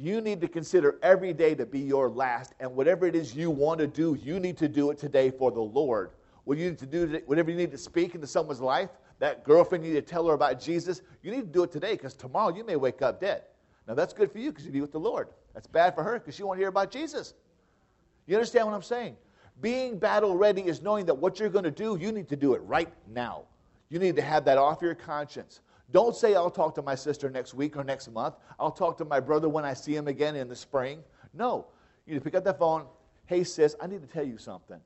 you 0.00 0.22
need 0.22 0.40
to 0.40 0.48
consider 0.48 0.98
every 1.02 1.34
day 1.34 1.54
to 1.54 1.66
be 1.66 1.80
your 1.80 2.08
last, 2.08 2.54
and 2.58 2.74
whatever 2.74 3.06
it 3.06 3.14
is 3.14 3.34
you 3.34 3.50
want 3.50 3.78
to 3.80 3.86
do, 3.86 4.16
you 4.22 4.40
need 4.40 4.56
to 4.56 4.66
do 4.66 4.90
it 4.90 4.98
today 4.98 5.30
for 5.30 5.50
the 5.50 5.60
Lord. 5.60 6.12
What 6.44 6.56
you 6.56 6.70
need 6.70 6.78
to 6.78 6.86
do, 6.86 7.20
whatever 7.26 7.50
you 7.50 7.56
need 7.56 7.70
to 7.72 7.78
speak 7.78 8.14
into 8.14 8.26
someone's 8.26 8.62
life, 8.62 8.88
that 9.20 9.44
girlfriend 9.44 9.84
you 9.84 9.94
need 9.94 10.06
to 10.06 10.10
tell 10.10 10.26
her 10.26 10.34
about 10.34 10.60
Jesus, 10.60 11.02
you 11.22 11.30
need 11.30 11.42
to 11.42 11.46
do 11.46 11.62
it 11.62 11.70
today 11.70 11.92
because 11.92 12.14
tomorrow 12.14 12.54
you 12.54 12.64
may 12.64 12.76
wake 12.76 13.02
up 13.02 13.20
dead. 13.20 13.42
Now 13.86 13.94
that's 13.94 14.12
good 14.12 14.32
for 14.32 14.38
you 14.38 14.50
because 14.50 14.66
you 14.66 14.72
be 14.72 14.80
with 14.80 14.92
the 14.92 15.00
Lord. 15.00 15.28
That's 15.54 15.66
bad 15.66 15.94
for 15.94 16.02
her 16.02 16.18
because 16.18 16.34
she 16.34 16.42
won't 16.42 16.58
hear 16.58 16.68
about 16.68 16.90
Jesus. 16.90 17.34
You 18.26 18.36
understand 18.36 18.66
what 18.66 18.74
I'm 18.74 18.82
saying? 18.82 19.16
Being 19.60 19.98
battle 19.98 20.36
ready 20.36 20.62
is 20.62 20.80
knowing 20.80 21.06
that 21.06 21.14
what 21.14 21.38
you're 21.38 21.50
going 21.50 21.64
to 21.64 21.70
do, 21.70 21.98
you 22.00 22.12
need 22.12 22.28
to 22.28 22.36
do 22.36 22.54
it 22.54 22.62
right 22.62 22.88
now. 23.12 23.44
You 23.90 23.98
need 23.98 24.16
to 24.16 24.22
have 24.22 24.44
that 24.46 24.56
off 24.56 24.80
your 24.80 24.94
conscience. 24.94 25.60
Don't 25.92 26.14
say, 26.14 26.34
I'll 26.34 26.50
talk 26.50 26.74
to 26.76 26.82
my 26.82 26.94
sister 26.94 27.28
next 27.28 27.52
week 27.52 27.76
or 27.76 27.84
next 27.84 28.10
month. 28.10 28.36
I'll 28.58 28.70
talk 28.70 28.96
to 28.98 29.04
my 29.04 29.20
brother 29.20 29.48
when 29.48 29.64
I 29.64 29.74
see 29.74 29.94
him 29.94 30.06
again 30.08 30.36
in 30.36 30.48
the 30.48 30.56
spring. 30.56 31.02
No. 31.34 31.66
You 32.06 32.14
need 32.14 32.20
to 32.20 32.24
pick 32.24 32.36
up 32.36 32.44
that 32.44 32.58
phone. 32.58 32.86
Hey, 33.26 33.44
sis, 33.44 33.74
I 33.80 33.86
need 33.86 34.00
to 34.00 34.06
tell 34.06 34.24
you 34.24 34.38
something. 34.38 34.80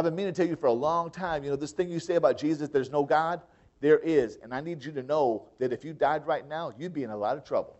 I've 0.00 0.04
been 0.04 0.14
meaning 0.14 0.32
to 0.32 0.40
tell 0.40 0.48
you 0.48 0.56
for 0.56 0.68
a 0.68 0.72
long 0.72 1.10
time, 1.10 1.44
you 1.44 1.50
know, 1.50 1.56
this 1.56 1.72
thing 1.72 1.90
you 1.90 2.00
say 2.00 2.14
about 2.14 2.38
Jesus, 2.38 2.70
there's 2.70 2.88
no 2.88 3.04
God, 3.04 3.42
there 3.82 3.98
is. 3.98 4.38
And 4.42 4.54
I 4.54 4.62
need 4.62 4.82
you 4.82 4.92
to 4.92 5.02
know 5.02 5.46
that 5.58 5.74
if 5.74 5.84
you 5.84 5.92
died 5.92 6.26
right 6.26 6.48
now, 6.48 6.72
you'd 6.78 6.94
be 6.94 7.02
in 7.02 7.10
a 7.10 7.16
lot 7.18 7.36
of 7.36 7.44
trouble. 7.44 7.76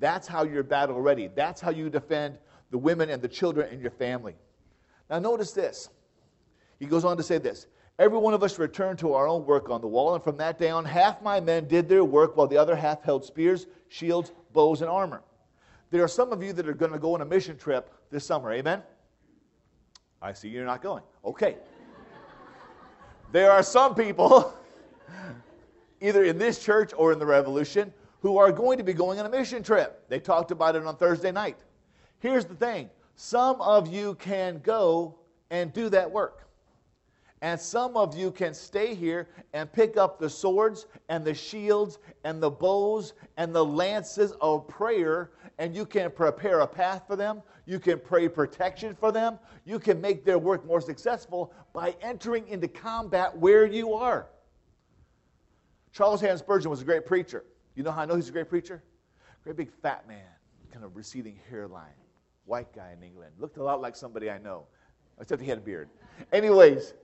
That's 0.00 0.26
how 0.26 0.42
you're 0.42 0.64
battle 0.64 1.00
ready. 1.00 1.28
That's 1.28 1.60
how 1.60 1.70
you 1.70 1.90
defend 1.90 2.38
the 2.72 2.78
women 2.78 3.08
and 3.08 3.22
the 3.22 3.28
children 3.28 3.72
in 3.72 3.80
your 3.80 3.92
family. 3.92 4.34
Now, 5.08 5.20
notice 5.20 5.52
this. 5.52 5.88
He 6.80 6.86
goes 6.86 7.04
on 7.04 7.18
to 7.18 7.22
say 7.22 7.38
this 7.38 7.68
Every 8.00 8.18
one 8.18 8.34
of 8.34 8.42
us 8.42 8.58
returned 8.58 8.98
to 8.98 9.12
our 9.12 9.28
own 9.28 9.46
work 9.46 9.70
on 9.70 9.82
the 9.82 9.86
wall, 9.86 10.16
and 10.16 10.24
from 10.24 10.38
that 10.38 10.58
day 10.58 10.70
on, 10.70 10.84
half 10.84 11.22
my 11.22 11.38
men 11.38 11.68
did 11.68 11.88
their 11.88 12.02
work, 12.02 12.36
while 12.36 12.48
the 12.48 12.56
other 12.56 12.74
half 12.74 13.04
held 13.04 13.24
spears, 13.24 13.68
shields, 13.90 14.32
bows, 14.52 14.80
and 14.80 14.90
armor. 14.90 15.22
There 15.92 16.02
are 16.02 16.08
some 16.08 16.32
of 16.32 16.42
you 16.42 16.52
that 16.54 16.68
are 16.68 16.74
going 16.74 16.90
to 16.90 16.98
go 16.98 17.14
on 17.14 17.20
a 17.20 17.24
mission 17.24 17.56
trip 17.56 17.94
this 18.10 18.26
summer. 18.26 18.52
Amen? 18.52 18.82
I 20.20 20.32
see 20.32 20.48
you're 20.48 20.64
not 20.64 20.82
going. 20.82 21.02
Okay. 21.24 21.56
there 23.32 23.50
are 23.50 23.62
some 23.62 23.94
people, 23.94 24.54
either 26.00 26.24
in 26.24 26.38
this 26.38 26.62
church 26.62 26.92
or 26.96 27.12
in 27.12 27.18
the 27.18 27.26
Revolution, 27.26 27.92
who 28.20 28.38
are 28.38 28.50
going 28.50 28.78
to 28.78 28.84
be 28.84 28.92
going 28.92 29.20
on 29.20 29.26
a 29.26 29.28
mission 29.28 29.62
trip. 29.62 30.08
They 30.08 30.18
talked 30.18 30.50
about 30.50 30.74
it 30.74 30.84
on 30.84 30.96
Thursday 30.96 31.32
night. 31.32 31.58
Here's 32.18 32.44
the 32.44 32.54
thing 32.54 32.90
some 33.14 33.60
of 33.60 33.92
you 33.92 34.14
can 34.16 34.60
go 34.60 35.14
and 35.50 35.72
do 35.72 35.88
that 35.90 36.10
work. 36.10 36.45
And 37.46 37.60
some 37.60 37.96
of 37.96 38.18
you 38.18 38.32
can 38.32 38.52
stay 38.52 38.92
here 38.92 39.28
and 39.52 39.72
pick 39.72 39.96
up 39.96 40.18
the 40.18 40.28
swords 40.28 40.88
and 41.08 41.24
the 41.24 41.32
shields 41.32 42.00
and 42.24 42.42
the 42.42 42.50
bows 42.50 43.12
and 43.36 43.54
the 43.54 43.64
lances 43.64 44.32
of 44.40 44.66
prayer, 44.66 45.30
and 45.58 45.72
you 45.72 45.86
can 45.86 46.10
prepare 46.10 46.62
a 46.62 46.66
path 46.66 47.04
for 47.06 47.14
them. 47.14 47.44
You 47.64 47.78
can 47.78 48.00
pray 48.00 48.28
protection 48.28 48.96
for 48.98 49.12
them. 49.12 49.38
You 49.64 49.78
can 49.78 50.00
make 50.00 50.24
their 50.24 50.40
work 50.40 50.66
more 50.66 50.80
successful 50.80 51.52
by 51.72 51.94
entering 52.02 52.48
into 52.48 52.66
combat 52.66 53.38
where 53.38 53.64
you 53.64 53.94
are. 53.94 54.26
Charles 55.92 56.20
Haddon 56.20 56.38
Spurgeon 56.38 56.68
was 56.68 56.82
a 56.82 56.84
great 56.84 57.06
preacher. 57.06 57.44
You 57.76 57.84
know 57.84 57.92
how 57.92 58.02
I 58.02 58.06
know 58.06 58.16
he's 58.16 58.28
a 58.28 58.32
great 58.32 58.48
preacher? 58.48 58.82
Great 59.44 59.56
big 59.56 59.70
fat 59.70 60.08
man, 60.08 60.34
kind 60.72 60.84
of 60.84 60.96
receding 60.96 61.38
hairline. 61.48 61.94
White 62.44 62.74
guy 62.74 62.90
in 62.92 63.04
England. 63.04 63.34
Looked 63.38 63.58
a 63.58 63.62
lot 63.62 63.80
like 63.80 63.94
somebody 63.94 64.32
I 64.32 64.38
know, 64.38 64.66
except 65.20 65.40
he 65.40 65.48
had 65.48 65.58
a 65.58 65.60
beard. 65.60 65.88
Anyways, 66.32 66.94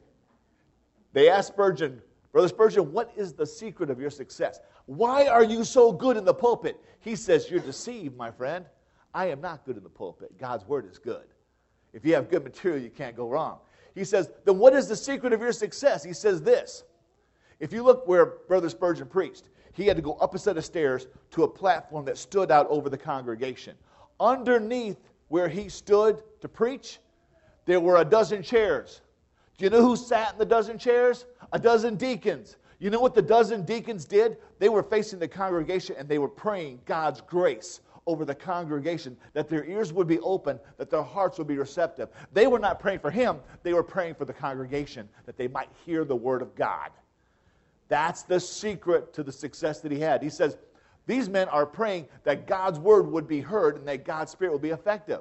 they 1.13 1.29
asked 1.29 1.49
Spurgeon, 1.49 2.01
Brother 2.33 2.49
Spurgeon, 2.49 2.93
what 2.93 3.13
is 3.17 3.35
the 3.35 3.47
secret 3.47 3.91
of 3.91 4.01
your 4.01 4.11
success? 4.11 4.61
Why 4.87 5.27
are 5.27 5.45
you 5.45 5.65
so 5.65 5.93
good 5.93 6.17
in 6.17 6.25
the 6.25 6.35
pulpit? 6.35 6.81
He 7.01 7.15
says, 7.15 7.51
You're 7.51 7.61
deceived, 7.61 8.17
my 8.17 8.31
friend. 8.31 8.65
I 9.15 9.27
am 9.27 9.41
not 9.41 9.65
good 9.67 9.77
in 9.77 9.83
the 9.83 9.91
pulpit. 9.91 10.39
God's 10.39 10.67
word 10.67 10.91
is 10.91 10.99
good. 10.99 11.27
If 11.93 12.05
you 12.05 12.15
have 12.15 12.31
good 12.31 12.43
material, 12.43 12.83
you 12.83 12.91
can't 12.91 13.15
go 13.15 13.29
wrong. 13.29 13.59
He 13.95 14.05
says, 14.05 14.31
Then 14.45 14.59
what 14.59 14.73
is 14.73 14.89
the 14.89 14.97
secret 14.97 15.33
of 15.33 15.41
your 15.41 15.53
success? 15.53 16.03
He 16.03 16.15
says 16.15 16.41
this. 16.41 16.85
If 17.61 17.73
you 17.73 17.83
look 17.83 18.09
where 18.09 18.27
Brother 18.49 18.71
Spurgeon 18.71 19.07
preached, 19.07 19.51
he 19.75 19.87
had 19.87 19.97
to 19.97 20.03
go 20.03 20.15
up 20.15 20.35
a 20.35 20.39
set 20.39 20.57
of 20.57 20.65
stairs 20.65 21.07
to 21.33 21.45
a 21.45 21.49
platform 21.49 22.05
that 22.07 22.19
stood 22.19 22.51
out 22.51 22.67
over 22.69 22.89
the 22.89 22.99
congregation. 22.99 23.77
Underneath 24.19 24.99
where 25.29 25.49
he 25.49 25.69
stood 25.69 26.23
to 26.41 26.49
preach, 26.49 26.99
there 27.65 27.81
were 27.81 27.99
a 27.99 28.05
dozen 28.05 28.43
chairs. 28.43 29.03
Do 29.63 29.67
you 29.67 29.71
know 29.71 29.87
who 29.87 29.95
sat 29.95 30.33
in 30.33 30.41
the 30.41 30.45
dozen 30.45 30.77
chairs? 30.77 31.25
A 31.53 31.59
dozen 31.59 31.95
deacons. 31.95 32.57
You 32.81 32.91
know 32.91 32.99
what 32.99 33.15
the 33.15 33.23
dozen 33.23 33.65
deacons 33.65 34.05
did? 34.05 34.39
They 34.59 34.69
were 34.69 34.83
facing 34.83 35.21
the 35.21 35.29
congregation 35.29 35.95
and 35.97 36.09
they 36.09 36.19
were 36.19 36.27
praying 36.27 36.81
God's 36.85 37.21
grace 37.21 37.79
over 38.05 38.25
the 38.25 38.35
congregation, 38.35 39.17
that 39.35 39.49
their 39.49 39.65
ears 39.65 39.93
would 39.93 40.09
be 40.09 40.19
open, 40.19 40.59
that 40.79 40.91
their 40.91 41.05
hearts 41.05 41.39
would 41.39 41.47
be 41.47 41.59
receptive. 41.59 42.09
They 42.33 42.49
were 42.49 42.59
not 42.59 42.81
praying 42.81 42.99
for 42.99 43.13
him, 43.13 43.39
they 43.63 43.73
were 43.73 43.85
praying 43.85 44.17
for 44.17 44.25
the 44.25 44.33
congregation, 44.33 45.09
that 45.27 45.37
they 45.37 45.47
might 45.47 45.69
hear 45.87 46.05
the 46.05 46.17
word 46.17 46.43
of 46.43 46.57
God. 46.57 46.91
That's 47.87 48.25
the 48.25 48.41
secret 48.41 49.15
to 49.15 49.23
the 49.23 49.31
success 49.31 49.79
that 49.83 49.93
he 49.93 50.01
had. 50.01 50.25
He 50.25 50.29
says, 50.29 50.59
These 51.07 51.29
men 51.29 51.49
are 51.51 51.67
praying 51.67 52.09
that 52.25 52.49
God's 52.49 52.81
word 52.81 53.07
would 53.07 53.29
be 53.29 53.41
heard 53.41 53.77
and 53.77 53.87
that 53.87 54.05
God's 54.05 54.33
spirit 54.33 54.55
would 54.55 54.61
be 54.61 54.71
effective. 54.71 55.21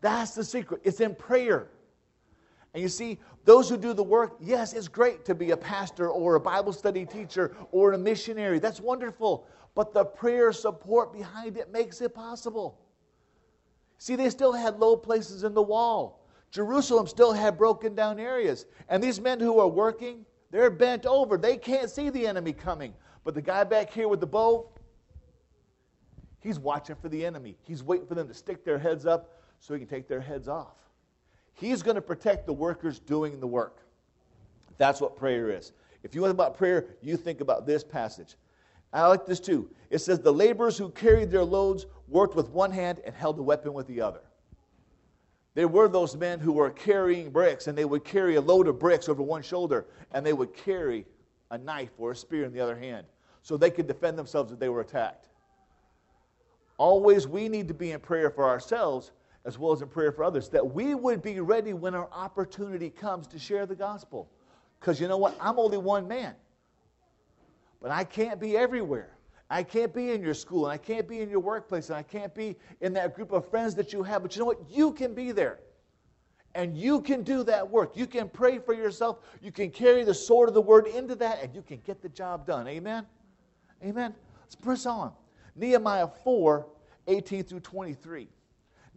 That's 0.00 0.32
the 0.32 0.42
secret. 0.42 0.80
It's 0.82 0.98
in 0.98 1.14
prayer. 1.14 1.68
And 2.74 2.82
you 2.82 2.88
see, 2.88 3.18
those 3.44 3.68
who 3.68 3.76
do 3.76 3.92
the 3.94 4.02
work, 4.02 4.36
yes, 4.40 4.72
it's 4.72 4.88
great 4.88 5.24
to 5.24 5.34
be 5.34 5.52
a 5.52 5.56
pastor 5.56 6.10
or 6.10 6.34
a 6.34 6.40
Bible 6.40 6.72
study 6.72 7.06
teacher 7.06 7.56
or 7.72 7.92
a 7.92 7.98
missionary. 7.98 8.58
That's 8.58 8.80
wonderful. 8.80 9.46
But 9.74 9.94
the 9.94 10.04
prayer 10.04 10.52
support 10.52 11.12
behind 11.12 11.56
it 11.56 11.72
makes 11.72 12.00
it 12.00 12.14
possible. 12.14 12.78
See, 13.98 14.16
they 14.16 14.30
still 14.30 14.52
had 14.52 14.78
low 14.78 14.96
places 14.96 15.44
in 15.44 15.54
the 15.54 15.62
wall. 15.62 16.26
Jerusalem 16.50 17.06
still 17.06 17.32
had 17.32 17.58
broken 17.58 17.94
down 17.94 18.18
areas. 18.18 18.66
And 18.88 19.02
these 19.02 19.20
men 19.20 19.40
who 19.40 19.58
are 19.58 19.68
working, 19.68 20.24
they're 20.50 20.70
bent 20.70 21.04
over. 21.04 21.36
They 21.36 21.56
can't 21.56 21.90
see 21.90 22.10
the 22.10 22.26
enemy 22.26 22.52
coming. 22.52 22.94
But 23.24 23.34
the 23.34 23.42
guy 23.42 23.64
back 23.64 23.92
here 23.92 24.08
with 24.08 24.20
the 24.20 24.26
bow, 24.26 24.70
he's 26.40 26.58
watching 26.58 26.96
for 26.96 27.08
the 27.08 27.24
enemy. 27.24 27.56
He's 27.62 27.82
waiting 27.82 28.06
for 28.06 28.14
them 28.14 28.28
to 28.28 28.34
stick 28.34 28.64
their 28.64 28.78
heads 28.78 29.04
up 29.04 29.42
so 29.60 29.74
he 29.74 29.80
can 29.80 29.88
take 29.88 30.08
their 30.08 30.20
heads 30.20 30.48
off. 30.48 30.76
He's 31.58 31.82
going 31.82 31.96
to 31.96 32.02
protect 32.02 32.46
the 32.46 32.52
workers 32.52 33.00
doing 33.00 33.40
the 33.40 33.46
work. 33.46 33.82
That's 34.76 35.00
what 35.00 35.16
prayer 35.16 35.50
is. 35.50 35.72
If 36.04 36.14
you 36.14 36.20
want 36.20 36.30
about 36.30 36.56
prayer, 36.56 36.86
you 37.02 37.16
think 37.16 37.40
about 37.40 37.66
this 37.66 37.82
passage. 37.82 38.36
I 38.92 39.06
like 39.06 39.26
this 39.26 39.40
too. 39.40 39.68
It 39.90 39.98
says, 39.98 40.20
The 40.20 40.32
laborers 40.32 40.78
who 40.78 40.90
carried 40.90 41.30
their 41.30 41.44
loads 41.44 41.86
worked 42.06 42.36
with 42.36 42.50
one 42.50 42.70
hand 42.70 43.00
and 43.04 43.14
held 43.14 43.36
the 43.36 43.42
weapon 43.42 43.74
with 43.74 43.86
the 43.88 44.00
other. 44.00 44.20
There 45.54 45.68
were 45.68 45.88
those 45.88 46.16
men 46.16 46.38
who 46.38 46.52
were 46.52 46.70
carrying 46.70 47.30
bricks, 47.30 47.66
and 47.66 47.76
they 47.76 47.84
would 47.84 48.04
carry 48.04 48.36
a 48.36 48.40
load 48.40 48.68
of 48.68 48.78
bricks 48.78 49.08
over 49.08 49.22
one 49.22 49.42
shoulder, 49.42 49.86
and 50.12 50.24
they 50.24 50.32
would 50.32 50.54
carry 50.54 51.04
a 51.50 51.58
knife 51.58 51.90
or 51.98 52.12
a 52.12 52.16
spear 52.16 52.44
in 52.44 52.52
the 52.52 52.60
other 52.60 52.78
hand 52.78 53.06
so 53.42 53.56
they 53.56 53.70
could 53.70 53.88
defend 53.88 54.16
themselves 54.16 54.52
if 54.52 54.60
they 54.60 54.68
were 54.68 54.82
attacked. 54.82 55.26
Always, 56.76 57.26
we 57.26 57.48
need 57.48 57.66
to 57.68 57.74
be 57.74 57.90
in 57.90 57.98
prayer 57.98 58.30
for 58.30 58.44
ourselves 58.44 59.10
as 59.48 59.58
well 59.58 59.72
as 59.72 59.80
in 59.80 59.88
prayer 59.88 60.12
for 60.12 60.24
others, 60.24 60.50
that 60.50 60.74
we 60.74 60.94
would 60.94 61.22
be 61.22 61.40
ready 61.40 61.72
when 61.72 61.94
our 61.94 62.10
opportunity 62.12 62.90
comes 62.90 63.26
to 63.26 63.38
share 63.38 63.64
the 63.64 63.74
gospel. 63.74 64.30
Because 64.78 65.00
you 65.00 65.08
know 65.08 65.16
what? 65.16 65.34
I'm 65.40 65.58
only 65.58 65.78
one 65.78 66.06
man. 66.06 66.34
But 67.80 67.90
I 67.90 68.04
can't 68.04 68.38
be 68.38 68.58
everywhere. 68.58 69.16
I 69.48 69.62
can't 69.62 69.94
be 69.94 70.10
in 70.10 70.20
your 70.20 70.34
school, 70.34 70.66
and 70.66 70.72
I 70.74 70.76
can't 70.76 71.08
be 71.08 71.22
in 71.22 71.30
your 71.30 71.40
workplace, 71.40 71.88
and 71.88 71.96
I 71.96 72.02
can't 72.02 72.34
be 72.34 72.56
in 72.82 72.92
that 72.92 73.16
group 73.16 73.32
of 73.32 73.48
friends 73.48 73.74
that 73.76 73.90
you 73.90 74.02
have. 74.02 74.20
But 74.20 74.36
you 74.36 74.40
know 74.40 74.46
what? 74.46 74.60
You 74.68 74.92
can 74.92 75.14
be 75.14 75.32
there. 75.32 75.60
And 76.54 76.76
you 76.76 77.00
can 77.00 77.22
do 77.22 77.42
that 77.44 77.66
work. 77.66 77.96
You 77.96 78.06
can 78.06 78.28
pray 78.28 78.58
for 78.58 78.74
yourself. 78.74 79.20
You 79.40 79.50
can 79.50 79.70
carry 79.70 80.04
the 80.04 80.12
sword 80.12 80.50
of 80.50 80.54
the 80.54 80.60
word 80.60 80.86
into 80.88 81.14
that, 81.14 81.42
and 81.42 81.54
you 81.54 81.62
can 81.62 81.80
get 81.86 82.02
the 82.02 82.10
job 82.10 82.46
done. 82.46 82.68
Amen? 82.68 83.06
Amen? 83.82 84.14
Let's 84.42 84.56
press 84.56 84.84
on. 84.84 85.12
Nehemiah 85.56 86.08
4 86.22 86.66
18 87.06 87.44
through 87.44 87.60
23. 87.60 88.28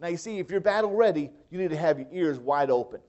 Now, 0.02 0.08
you 0.08 0.16
see, 0.16 0.40
if 0.40 0.50
you're 0.50 0.60
battle 0.60 0.90
ready, 0.90 1.30
you 1.48 1.58
need 1.58 1.70
to 1.70 1.76
have 1.76 1.96
your 1.96 2.08
ears 2.10 2.40
wide 2.40 2.70
open. 2.70 3.00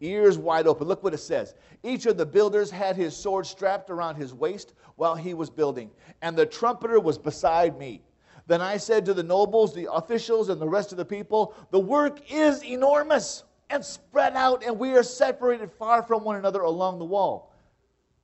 Ears 0.00 0.38
wide 0.38 0.68
open. 0.68 0.86
Look 0.86 1.02
what 1.02 1.12
it 1.12 1.18
says. 1.18 1.56
Each 1.82 2.06
of 2.06 2.16
the 2.16 2.24
builders 2.24 2.70
had 2.70 2.94
his 2.94 3.16
sword 3.16 3.44
strapped 3.44 3.90
around 3.90 4.14
his 4.14 4.32
waist 4.32 4.74
while 4.94 5.16
he 5.16 5.34
was 5.34 5.50
building, 5.50 5.90
and 6.22 6.36
the 6.36 6.46
trumpeter 6.46 7.00
was 7.00 7.18
beside 7.18 7.76
me. 7.76 8.02
Then 8.46 8.60
I 8.60 8.76
said 8.76 9.04
to 9.06 9.14
the 9.14 9.22
nobles, 9.22 9.74
the 9.74 9.92
officials, 9.92 10.48
and 10.48 10.60
the 10.60 10.68
rest 10.68 10.92
of 10.92 10.98
the 10.98 11.04
people, 11.04 11.56
The 11.72 11.80
work 11.80 12.20
is 12.30 12.62
enormous 12.62 13.42
and 13.68 13.84
spread 13.84 14.36
out, 14.36 14.64
and 14.64 14.78
we 14.78 14.96
are 14.96 15.02
separated 15.02 15.72
far 15.72 16.04
from 16.04 16.22
one 16.22 16.36
another 16.36 16.60
along 16.60 17.00
the 17.00 17.04
wall. 17.04 17.52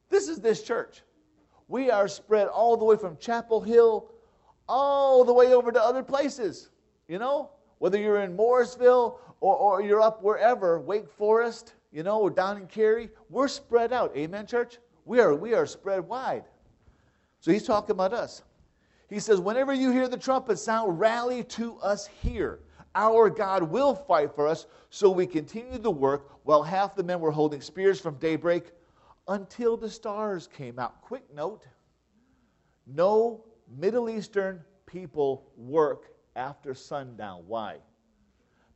This 0.09 0.29
is 0.29 0.39
this 0.39 0.63
church. 0.63 1.03
We 1.67 1.91
are 1.91 2.07
spread 2.07 2.47
all 2.47 2.77
the 2.77 2.85
way 2.85 2.97
from 2.97 3.17
Chapel 3.17 3.61
Hill 3.61 4.09
all 4.69 5.25
the 5.25 5.35
way 5.35 5.53
over 5.53 5.73
to 5.73 5.83
other 5.83 6.05
places. 6.05 6.71
You 7.09 7.19
know, 7.19 7.51
whether 7.85 7.99
you're 7.99 8.23
in 8.23 8.35
Morrisville 8.35 9.21
or, 9.41 9.57
or 9.57 9.83
you're 9.83 10.01
up 10.01 10.23
wherever, 10.23 10.81
Wake 10.81 11.07
Forest, 11.07 11.75
you 11.93 12.03
know, 12.03 12.19
or 12.19 12.31
down 12.31 12.57
in 12.57 12.67
Cary, 12.67 13.11
we're 13.29 13.47
spread 13.47 13.93
out. 13.93 14.11
Amen, 14.17 14.47
church? 14.47 14.79
We 15.05 15.21
are, 15.21 15.35
we 15.35 15.53
are 15.53 15.67
spread 15.67 16.01
wide. 16.01 16.45
So 17.41 17.53
he's 17.53 17.67
talking 17.67 17.91
about 17.91 18.15
us. 18.15 18.43
He 19.11 19.21
says, 19.21 19.39
Whenever 19.39 19.75
you 19.75 19.91
hear 19.91 20.09
the 20.09 20.17
trumpet 20.17 20.59
sound, 20.59 20.99
rally 20.99 21.45
to 21.45 21.77
us 21.81 22.07
here. 22.07 22.61
Our 22.95 23.29
God 23.29 23.63
will 23.65 23.95
fight 23.95 24.35
for 24.35 24.49
us. 24.49 24.65
So 24.89 25.11
we 25.11 25.27
continued 25.27 25.83
the 25.83 25.91
work 25.91 26.39
while 26.45 26.63
half 26.63 26.97
the 26.97 27.03
men 27.03 27.21
were 27.21 27.31
holding 27.31 27.61
spears 27.61 28.01
from 28.01 28.15
daybreak 28.15 28.73
until 29.29 29.77
the 29.77 29.91
stars 29.91 30.47
came 30.47 30.79
out. 30.79 31.03
Quick 31.03 31.25
note 31.35 31.67
no 32.87 33.45
Middle 33.69 34.09
Eastern 34.09 34.65
people 34.87 35.51
work 35.59 36.14
after 36.37 36.75
sundown. 36.75 37.45
Why? 37.47 37.77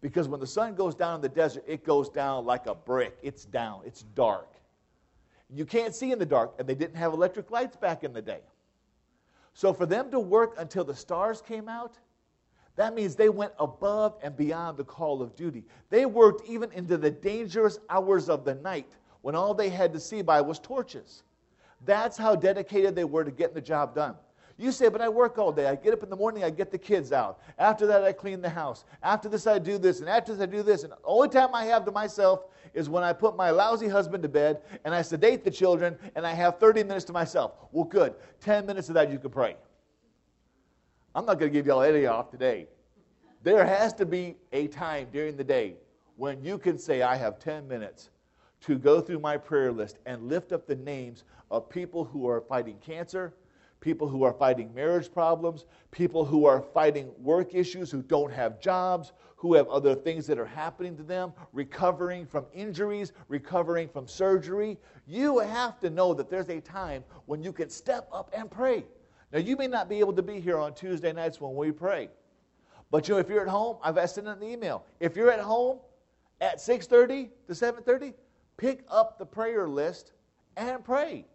Because 0.00 0.28
when 0.28 0.40
the 0.40 0.46
sun 0.46 0.74
goes 0.74 0.94
down 0.94 1.16
in 1.16 1.20
the 1.20 1.28
desert, 1.28 1.64
it 1.66 1.84
goes 1.84 2.08
down 2.08 2.44
like 2.44 2.66
a 2.66 2.74
brick. 2.74 3.18
It's 3.22 3.44
down, 3.44 3.82
it's 3.84 4.02
dark. 4.14 4.48
You 5.50 5.64
can't 5.64 5.94
see 5.94 6.12
in 6.12 6.18
the 6.18 6.26
dark, 6.26 6.54
and 6.58 6.68
they 6.68 6.74
didn't 6.74 6.96
have 6.96 7.12
electric 7.12 7.50
lights 7.50 7.76
back 7.76 8.04
in 8.04 8.12
the 8.12 8.22
day. 8.22 8.40
So 9.54 9.72
for 9.72 9.86
them 9.86 10.10
to 10.10 10.20
work 10.20 10.54
until 10.58 10.84
the 10.84 10.94
stars 10.94 11.42
came 11.42 11.68
out, 11.68 11.94
that 12.76 12.94
means 12.94 13.16
they 13.16 13.28
went 13.28 13.52
above 13.58 14.14
and 14.22 14.36
beyond 14.36 14.76
the 14.76 14.84
call 14.84 15.20
of 15.20 15.34
duty. 15.34 15.64
They 15.90 16.06
worked 16.06 16.48
even 16.48 16.70
into 16.70 16.96
the 16.96 17.10
dangerous 17.10 17.80
hours 17.90 18.28
of 18.28 18.44
the 18.44 18.54
night 18.54 18.92
when 19.22 19.34
all 19.34 19.52
they 19.52 19.68
had 19.68 19.92
to 19.94 20.00
see 20.00 20.22
by 20.22 20.40
was 20.40 20.60
torches. 20.60 21.24
That's 21.84 22.16
how 22.16 22.36
dedicated 22.36 22.94
they 22.94 23.04
were 23.04 23.24
to 23.24 23.32
getting 23.32 23.54
the 23.54 23.60
job 23.60 23.96
done. 23.96 24.14
You 24.60 24.72
say, 24.72 24.88
but 24.88 25.00
I 25.00 25.08
work 25.08 25.38
all 25.38 25.52
day. 25.52 25.66
I 25.66 25.76
get 25.76 25.92
up 25.92 26.02
in 26.02 26.10
the 26.10 26.16
morning, 26.16 26.42
I 26.42 26.50
get 26.50 26.72
the 26.72 26.78
kids 26.78 27.12
out. 27.12 27.38
After 27.58 27.86
that, 27.86 28.02
I 28.02 28.12
clean 28.12 28.40
the 28.40 28.48
house. 28.48 28.84
After 29.04 29.28
this, 29.28 29.46
I 29.46 29.60
do 29.60 29.78
this. 29.78 30.00
And 30.00 30.08
after 30.08 30.34
this, 30.34 30.42
I 30.42 30.46
do 30.46 30.64
this. 30.64 30.82
And 30.82 30.92
the 30.92 30.98
only 31.04 31.28
time 31.28 31.54
I 31.54 31.64
have 31.66 31.84
to 31.84 31.92
myself 31.92 32.46
is 32.74 32.90
when 32.90 33.04
I 33.04 33.12
put 33.12 33.36
my 33.36 33.50
lousy 33.50 33.86
husband 33.86 34.24
to 34.24 34.28
bed 34.28 34.62
and 34.84 34.92
I 34.92 35.02
sedate 35.02 35.44
the 35.44 35.50
children 35.50 35.96
and 36.16 36.26
I 36.26 36.32
have 36.32 36.58
30 36.58 36.82
minutes 36.82 37.04
to 37.04 37.12
myself. 37.12 37.52
Well, 37.70 37.84
good. 37.84 38.14
10 38.40 38.66
minutes 38.66 38.88
of 38.88 38.94
that 38.94 39.12
you 39.12 39.18
can 39.20 39.30
pray. 39.30 39.56
I'm 41.14 41.24
not 41.24 41.38
going 41.38 41.52
to 41.52 41.56
give 41.56 41.66
y'all 41.66 41.82
any 41.82 42.06
off 42.06 42.28
today. 42.28 42.66
There 43.44 43.64
has 43.64 43.94
to 43.94 44.06
be 44.06 44.36
a 44.52 44.66
time 44.66 45.06
during 45.12 45.36
the 45.36 45.44
day 45.44 45.76
when 46.16 46.42
you 46.42 46.58
can 46.58 46.78
say, 46.78 47.02
I 47.02 47.14
have 47.14 47.38
10 47.38 47.68
minutes 47.68 48.10
to 48.62 48.76
go 48.76 49.00
through 49.00 49.20
my 49.20 49.36
prayer 49.36 49.70
list 49.70 49.98
and 50.04 50.28
lift 50.28 50.50
up 50.50 50.66
the 50.66 50.74
names 50.74 51.22
of 51.52 51.70
people 51.70 52.04
who 52.04 52.28
are 52.28 52.40
fighting 52.40 52.76
cancer, 52.84 53.34
people 53.80 54.08
who 54.08 54.22
are 54.24 54.32
fighting 54.32 54.74
marriage 54.74 55.12
problems, 55.12 55.66
people 55.90 56.24
who 56.24 56.44
are 56.44 56.60
fighting 56.60 57.10
work 57.18 57.54
issues, 57.54 57.90
who 57.90 58.02
don't 58.02 58.32
have 58.32 58.60
jobs, 58.60 59.12
who 59.36 59.54
have 59.54 59.68
other 59.68 59.94
things 59.94 60.26
that 60.26 60.38
are 60.38 60.46
happening 60.46 60.96
to 60.96 61.02
them, 61.02 61.32
recovering 61.52 62.26
from 62.26 62.44
injuries, 62.52 63.12
recovering 63.28 63.88
from 63.88 64.08
surgery. 64.08 64.76
You 65.06 65.38
have 65.38 65.78
to 65.80 65.90
know 65.90 66.12
that 66.14 66.28
there's 66.28 66.48
a 66.48 66.60
time 66.60 67.04
when 67.26 67.42
you 67.42 67.52
can 67.52 67.70
step 67.70 68.08
up 68.12 68.30
and 68.36 68.50
pray. 68.50 68.84
Now, 69.32 69.38
you 69.38 69.56
may 69.56 69.68
not 69.68 69.88
be 69.88 70.00
able 70.00 70.14
to 70.14 70.22
be 70.22 70.40
here 70.40 70.58
on 70.58 70.74
Tuesday 70.74 71.12
nights 71.12 71.40
when 71.40 71.54
we 71.54 71.70
pray. 71.70 72.08
But 72.90 73.06
you 73.06 73.14
know, 73.14 73.20
if 73.20 73.28
you're 73.28 73.42
at 73.42 73.48
home, 73.48 73.76
I've 73.82 73.98
sent 74.10 74.26
an 74.26 74.42
email. 74.42 74.84
If 74.98 75.14
you're 75.16 75.30
at 75.30 75.40
home 75.40 75.78
at 76.40 76.58
6:30 76.58 77.30
to 77.46 77.54
7:30, 77.54 78.14
pick 78.56 78.84
up 78.88 79.18
the 79.18 79.26
prayer 79.26 79.68
list 79.68 80.12
and 80.56 80.82
pray. 80.82 81.26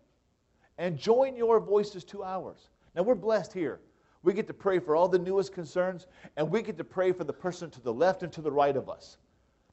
And 0.77 0.97
join 0.97 1.35
your 1.35 1.59
voices 1.59 2.03
to 2.05 2.23
ours. 2.23 2.69
Now 2.95 3.03
we're 3.03 3.15
blessed 3.15 3.53
here. 3.53 3.79
We 4.23 4.33
get 4.33 4.47
to 4.47 4.53
pray 4.53 4.79
for 4.79 4.95
all 4.95 5.07
the 5.07 5.19
newest 5.19 5.53
concerns, 5.53 6.07
and 6.37 6.49
we 6.49 6.61
get 6.61 6.77
to 6.77 6.83
pray 6.83 7.11
for 7.11 7.25
the 7.25 7.33
person 7.33 7.69
to 7.71 7.81
the 7.81 7.93
left 7.93 8.23
and 8.23 8.31
to 8.33 8.41
the 8.41 8.51
right 8.51 8.75
of 8.75 8.89
us. 8.89 9.17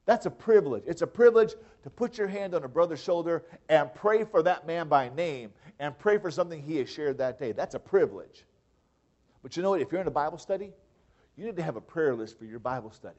That's 0.05 0.25
a 0.25 0.31
privilege. 0.31 0.83
It's 0.87 1.03
a 1.03 1.07
privilege 1.07 1.53
to 1.83 1.89
put 1.89 2.17
your 2.17 2.27
hand 2.27 2.53
on 2.53 2.63
a 2.63 2.67
brother's 2.67 3.01
shoulder 3.01 3.45
and 3.69 3.93
pray 3.93 4.25
for 4.25 4.43
that 4.43 4.67
man 4.67 4.87
by 4.87 5.09
name 5.09 5.51
and 5.79 5.97
pray 5.97 6.17
for 6.17 6.29
something 6.29 6.61
he 6.61 6.77
has 6.77 6.89
shared 6.89 7.17
that 7.19 7.39
day. 7.39 7.53
That's 7.53 7.75
a 7.75 7.79
privilege. 7.79 8.45
But 9.41 9.55
you 9.55 9.63
know 9.63 9.69
what? 9.69 9.81
If 9.81 9.91
you're 9.91 10.01
in 10.01 10.07
a 10.07 10.11
Bible 10.11 10.37
study, 10.37 10.71
you 11.37 11.45
need 11.45 11.55
to 11.55 11.63
have 11.63 11.75
a 11.75 11.81
prayer 11.81 12.13
list 12.13 12.37
for 12.37 12.45
your 12.45 12.59
Bible 12.59 12.91
study. 12.91 13.15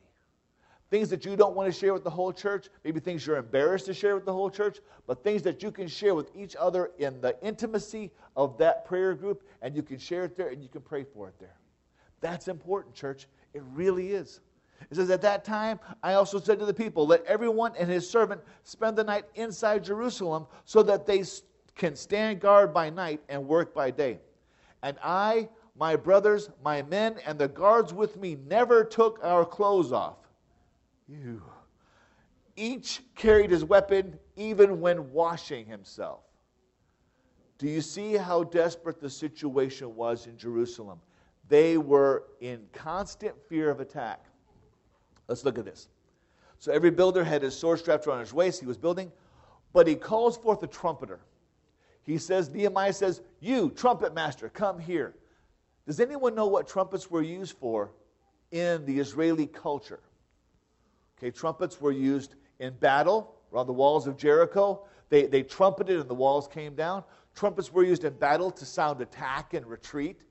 Things 0.92 1.09
that 1.09 1.24
you 1.24 1.37
don't 1.37 1.57
want 1.57 1.72
to 1.72 1.81
share 1.81 1.94
with 1.94 2.05
the 2.05 2.11
whole 2.11 2.35
church, 2.35 2.68
maybe 2.85 3.00
things 3.00 3.26
you're 3.26 3.38
embarrassed 3.38 3.87
to 3.87 3.94
share 3.94 4.14
with 4.14 4.26
the 4.26 4.33
whole 4.33 4.50
church, 4.50 4.81
but 5.07 5.24
things 5.24 5.40
that 5.44 5.62
you 5.62 5.70
can 5.70 5.88
share 5.88 6.14
with 6.14 6.31
each 6.37 6.55
other 6.55 6.90
in 6.98 7.18
the 7.22 7.35
intimacy 7.40 8.11
of 8.37 8.59
that 8.59 8.85
prayer 8.85 9.14
group, 9.14 9.42
and 9.62 9.74
you 9.74 9.83
can 9.83 9.96
share 9.96 10.24
it 10.24 10.37
there 10.37 10.48
and 10.48 10.62
you 10.62 10.68
can 10.68 10.83
pray 10.83 11.02
for 11.02 11.28
it 11.28 11.35
there. 11.40 11.57
That's 12.20 12.46
important, 12.46 12.94
church. 12.94 13.26
It 13.55 13.62
really 13.72 14.12
is. 14.12 14.40
It 14.90 14.96
says, 14.96 15.09
At 15.09 15.22
that 15.22 15.46
time, 15.46 15.81
I 16.02 16.12
also 16.12 16.38
said 16.38 16.59
to 16.59 16.66
the 16.66 16.74
people, 16.74 17.07
Let 17.07 17.24
everyone 17.24 17.72
and 17.78 17.88
his 17.90 18.07
servant 18.07 18.42
spend 18.64 18.98
the 18.98 19.05
night 19.05 19.24
inside 19.35 19.85
Jerusalem 19.85 20.46
so 20.66 20.83
that 20.83 21.07
they 21.07 21.24
can 21.74 21.96
stand 21.96 22.40
guard 22.40 22.74
by 22.74 22.90
night 22.90 23.22
and 23.31 23.48
work 23.48 23.74
by 23.74 23.90
day. 23.90 24.18
And 24.83 24.98
I, 25.02 25.48
my 25.74 25.96
brothers, 25.96 26.50
my 26.62 26.83
men, 26.83 27.16
and 27.24 27.38
the 27.38 27.48
guards 27.48 27.94
with 27.94 28.18
me 28.18 28.37
never 28.46 28.85
took 28.85 29.20
our 29.22 29.46
clothes 29.46 29.90
off. 29.90 30.16
You. 31.08 31.42
Each 32.56 33.02
carried 33.14 33.50
his 33.50 33.64
weapon 33.64 34.18
even 34.36 34.80
when 34.80 35.12
washing 35.12 35.66
himself. 35.66 36.20
Do 37.58 37.68
you 37.68 37.80
see 37.80 38.14
how 38.14 38.44
desperate 38.44 39.00
the 39.00 39.08
situation 39.08 39.94
was 39.94 40.26
in 40.26 40.36
Jerusalem? 40.36 41.00
They 41.48 41.78
were 41.78 42.24
in 42.40 42.66
constant 42.72 43.34
fear 43.48 43.70
of 43.70 43.80
attack. 43.80 44.24
Let's 45.28 45.44
look 45.44 45.58
at 45.58 45.64
this. 45.64 45.88
So 46.58 46.72
every 46.72 46.90
builder 46.90 47.24
had 47.24 47.42
his 47.42 47.56
sword 47.56 47.78
strapped 47.78 48.06
around 48.06 48.20
his 48.20 48.32
waist. 48.32 48.60
He 48.60 48.66
was 48.66 48.76
building, 48.76 49.10
but 49.72 49.86
he 49.86 49.94
calls 49.94 50.36
forth 50.36 50.62
a 50.62 50.66
trumpeter. 50.66 51.20
He 52.04 52.18
says, 52.18 52.50
Nehemiah 52.50 52.92
says, 52.92 53.20
You, 53.40 53.70
trumpet 53.70 54.14
master, 54.14 54.48
come 54.48 54.78
here. 54.78 55.14
Does 55.86 56.00
anyone 56.00 56.34
know 56.34 56.46
what 56.46 56.68
trumpets 56.68 57.10
were 57.10 57.22
used 57.22 57.56
for 57.58 57.90
in 58.50 58.84
the 58.86 58.98
Israeli 58.98 59.46
culture? 59.46 60.00
Okay, 61.18 61.31
trumpets 61.31 61.81
were 61.81 61.92
used 61.92 62.35
in 62.59 62.75
battle 62.75 63.35
around 63.53 63.66
the 63.66 63.72
walls 63.72 64.07
of 64.07 64.16
Jericho. 64.16 64.85
They, 65.09 65.27
they 65.27 65.42
trumpeted 65.42 66.01
and 66.01 66.09
the 66.09 66.14
walls 66.14 66.48
came 66.48 66.75
down. 66.75 67.05
Trumpets 67.35 67.72
were 67.72 67.85
used 67.85 68.05
in 68.05 68.14
battle 68.14 68.51
to 68.51 68.64
sound 68.64 69.01
attack 69.01 69.55
and 69.55 69.66
retreat. 69.66 70.22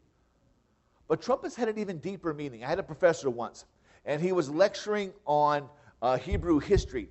But 1.08 1.22
trumpets 1.22 1.56
had 1.56 1.67
an 1.67 1.78
even 1.78 1.98
deeper 2.00 2.34
meaning. 2.34 2.63
I 2.63 2.67
had 2.67 2.80
a 2.80 2.84
professor 2.84 3.30
once, 3.30 3.65
and 4.06 4.22
he 4.22 4.32
was 4.32 4.50
lecturing 4.50 5.13
on 5.26 5.67
uh, 6.02 6.17
Hebrew 6.17 6.60
history. 6.60 7.10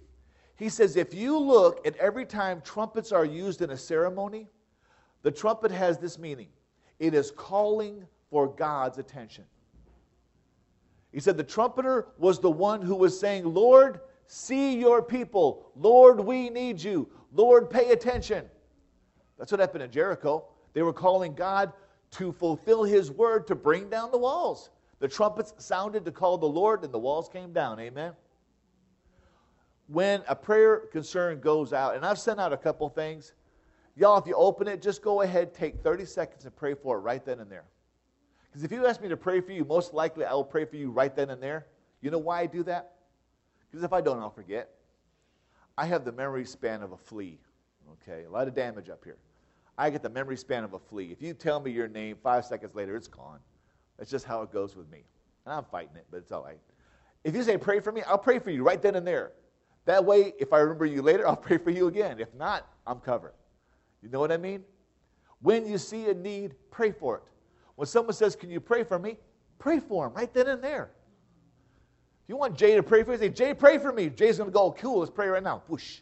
He 0.57 0.69
says 0.69 0.97
if 0.97 1.15
you 1.15 1.39
look 1.39 1.87
at 1.87 1.97
every 1.97 2.27
time 2.27 2.61
trumpets 2.63 3.13
are 3.13 3.25
used 3.25 3.63
in 3.63 3.71
a 3.71 3.77
ceremony, 3.77 4.49
the 5.23 5.31
trumpet 5.31 5.71
has 5.71 5.99
this 5.99 6.19
meaning 6.19 6.49
it 6.99 7.15
is 7.15 7.31
calling 7.31 8.05
for 8.31 8.47
God's 8.47 8.99
attention. 8.99 9.45
He 11.13 11.21
said 11.21 11.37
the 11.37 11.45
trumpeter 11.45 12.09
was 12.19 12.39
the 12.39 12.51
one 12.51 12.83
who 12.83 12.95
was 12.95 13.19
saying, 13.19 13.45
Lord, 13.45 14.01
see 14.27 14.79
your 14.79 15.03
people. 15.03 15.71
Lord, 15.75 16.21
we 16.21 16.51
need 16.51 16.81
you. 16.81 17.09
Lord, 17.33 17.69
pay 17.69 17.91
attention. 17.91 18.45
That's 19.39 19.51
what 19.51 19.61
happened 19.61 19.83
in 19.83 19.91
Jericho. 19.91 20.45
They 20.73 20.83
were 20.83 20.93
calling 20.93 21.35
God 21.35 21.73
to 22.13 22.33
fulfill 22.33 22.85
his 22.85 23.11
word 23.11 23.47
to 23.49 23.55
bring 23.55 23.89
down 23.89 24.11
the 24.11 24.19
walls. 24.19 24.71
The 25.01 25.09
trumpets 25.09 25.55
sounded 25.59 26.05
to 26.05 26.13
call 26.13 26.39
the 26.39 26.47
Lord, 26.47 26.85
and 26.85 26.93
the 26.93 26.99
walls 26.99 27.29
came 27.29 27.53
down. 27.53 27.81
Amen. 27.81 28.13
When 29.87 30.23
a 30.29 30.37
prayer 30.37 30.79
concern 30.93 31.41
goes 31.41 31.73
out, 31.73 31.97
and 31.97 32.05
I've 32.05 32.19
sent 32.19 32.39
out 32.39 32.53
a 32.53 32.57
couple 32.57 32.89
things, 32.89 33.33
y'all, 33.97 34.19
if 34.19 34.27
you 34.27 34.35
open 34.35 34.69
it, 34.69 34.83
just 34.83 35.03
go 35.03 35.23
ahead, 35.23 35.55
take 35.55 35.83
30 35.83 36.05
seconds 36.05 36.45
and 36.45 36.55
pray 36.55 36.75
for 36.75 36.99
it 36.99 37.01
right 37.01 37.25
then 37.25 37.41
and 37.41 37.51
there. 37.51 37.65
Because 38.51 38.65
if 38.65 38.73
you 38.73 38.87
ask 38.87 39.01
me 39.01 39.09
to 39.09 39.17
pray 39.17 39.41
for 39.41 39.53
you, 39.53 39.65
most 39.65 39.95
likely 39.95 40.25
I 40.25 40.33
will 40.35 40.45
pray 40.45 40.65
for 40.65 40.77
you 40.77 40.91
right 40.91 41.15
then 41.15 41.31
and 41.31 41.43
there. 41.43 41.67
You 42.01 42.11
know 42.11 42.19
why 42.19 42.41
I 42.41 42.47
do 42.47 42.63
that? 42.65 42.95
Because 43.71 43.85
if 43.85 43.93
I 43.93 44.01
don't, 44.01 44.19
I'll 44.19 44.31
forget. 44.31 44.71
I 45.79 45.87
have 45.87 46.05
the 46.05 46.13
memory 46.13 46.45
span 46.45 46.83
of 46.83 46.93
a 46.93 46.97
flea. 46.97 47.39
Okay, 48.03 48.25
a 48.25 48.31
lot 48.31 48.49
of 48.49 48.55
damage 48.55 48.89
up 48.89 49.05
here. 49.05 49.19
I 49.79 49.89
get 49.91 50.03
the 50.03 50.11
memory 50.11 50.37
span 50.37 50.65
of 50.65 50.75
a 50.75 50.79
flea. 50.79 51.11
If 51.13 51.23
you 51.23 51.33
tell 51.33 51.61
me 51.61 51.71
your 51.71 51.89
name, 51.89 52.17
five 52.23 52.45
seconds 52.45 52.75
later, 52.75 52.97
it's 52.97 53.09
gone. 53.09 53.39
That's 53.99 54.11
just 54.11 54.25
how 54.25 54.43
it 54.43 54.53
goes 54.53 54.77
with 54.77 54.91
me. 54.91 55.05
And 55.47 55.55
I'm 55.55 55.65
fighting 55.65 55.97
it, 55.97 56.07
but 56.11 56.19
it's 56.19 56.33
all 56.33 56.43
right. 56.43 56.59
If 57.25 57.35
you 57.35 57.43
say 57.43 57.57
pray 57.57 57.81
for 57.81 57.93
me, 57.93 58.03
I'll 58.03 58.19
pray 58.19 58.39
for 58.39 58.51
you 58.51 58.63
right 58.63 58.81
then 58.81 58.97
and 58.97 59.07
there. 59.07 59.33
That 59.87 60.05
way, 60.05 60.35
if 60.39 60.53
I 60.53 60.59
remember 60.59 60.87
you 60.87 61.03
later, 61.03 61.27
I'll 61.29 61.37
pray 61.37 61.59
for 61.59 61.71
you 61.71 61.87
again. 61.87 62.19
If 62.19 62.35
not, 62.35 62.67
I'm 62.87 63.01
covered. 63.01 63.35
You 64.03 64.09
know 64.09 64.21
what 64.21 64.33
I 64.33 64.37
mean? 64.37 64.65
When 65.41 65.67
you 65.67 65.79
see 65.79 66.09
a 66.09 66.15
need, 66.15 66.55
pray 66.71 66.93
for 66.93 67.17
it. 67.17 67.23
When 67.81 67.87
someone 67.87 68.13
says, 68.13 68.37
Can 68.37 68.51
you 68.51 68.61
pray 68.61 68.85
for 68.85 68.99
me? 68.99 69.17
Pray 69.59 69.81
for 69.81 70.07
him 70.07 70.13
right 70.13 70.31
then 70.35 70.49
and 70.49 70.63
there. 70.63 70.91
If 72.23 72.29
you 72.29 72.37
want 72.37 72.59
Jay 72.59 72.77
to 72.77 72.83
pray 72.83 73.03
for 73.03 73.13
you, 73.13 73.19
say, 73.19 73.31
Jay, 73.31 73.55
pray 73.55 73.79
for 73.79 73.91
me. 73.91 74.11
Jay's 74.11 74.37
going 74.37 74.51
to 74.51 74.53
go, 74.53 74.71
Cool, 74.73 74.99
let's 74.99 75.11
pray 75.11 75.29
right 75.29 75.43
now. 75.43 75.63
Whoosh. 75.67 76.01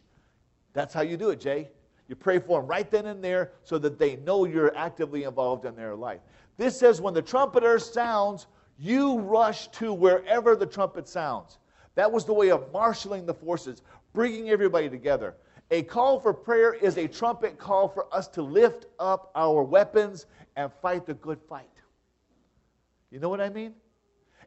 That's 0.73 0.93
how 0.93 1.03
you 1.03 1.15
do 1.15 1.29
it, 1.29 1.39
Jay. 1.39 1.69
You 2.09 2.17
pray 2.17 2.37
for 2.37 2.59
them 2.59 2.69
right 2.69 2.91
then 2.91 3.05
and 3.05 3.23
there 3.23 3.53
so 3.63 3.77
that 3.77 3.97
they 3.97 4.17
know 4.17 4.43
you're 4.43 4.75
actively 4.75 5.23
involved 5.23 5.63
in 5.63 5.73
their 5.77 5.95
life. 5.95 6.19
This 6.57 6.77
says, 6.77 6.99
When 6.99 7.13
the 7.13 7.21
trumpeter 7.21 7.79
sounds, 7.79 8.47
you 8.77 9.17
rush 9.19 9.69
to 9.69 9.93
wherever 9.93 10.57
the 10.57 10.65
trumpet 10.65 11.07
sounds. 11.07 11.59
That 11.95 12.11
was 12.11 12.25
the 12.25 12.33
way 12.33 12.51
of 12.51 12.73
marshaling 12.73 13.25
the 13.25 13.33
forces, 13.33 13.83
bringing 14.11 14.49
everybody 14.49 14.89
together. 14.89 15.33
A 15.71 15.83
call 15.83 16.19
for 16.19 16.33
prayer 16.33 16.73
is 16.73 16.97
a 16.97 17.07
trumpet 17.07 17.59
call 17.59 17.87
for 17.87 18.13
us 18.13 18.27
to 18.29 18.41
lift 18.41 18.87
up 18.97 19.31
our 19.35 19.63
weapons 19.63 20.25
and 20.55 20.71
fight 20.81 21.05
the 21.05 21.13
good 21.15 21.39
fight. 21.47 21.69
You 23.11 23.19
know 23.19 23.29
what 23.29 23.41
I 23.41 23.49
mean? 23.49 23.73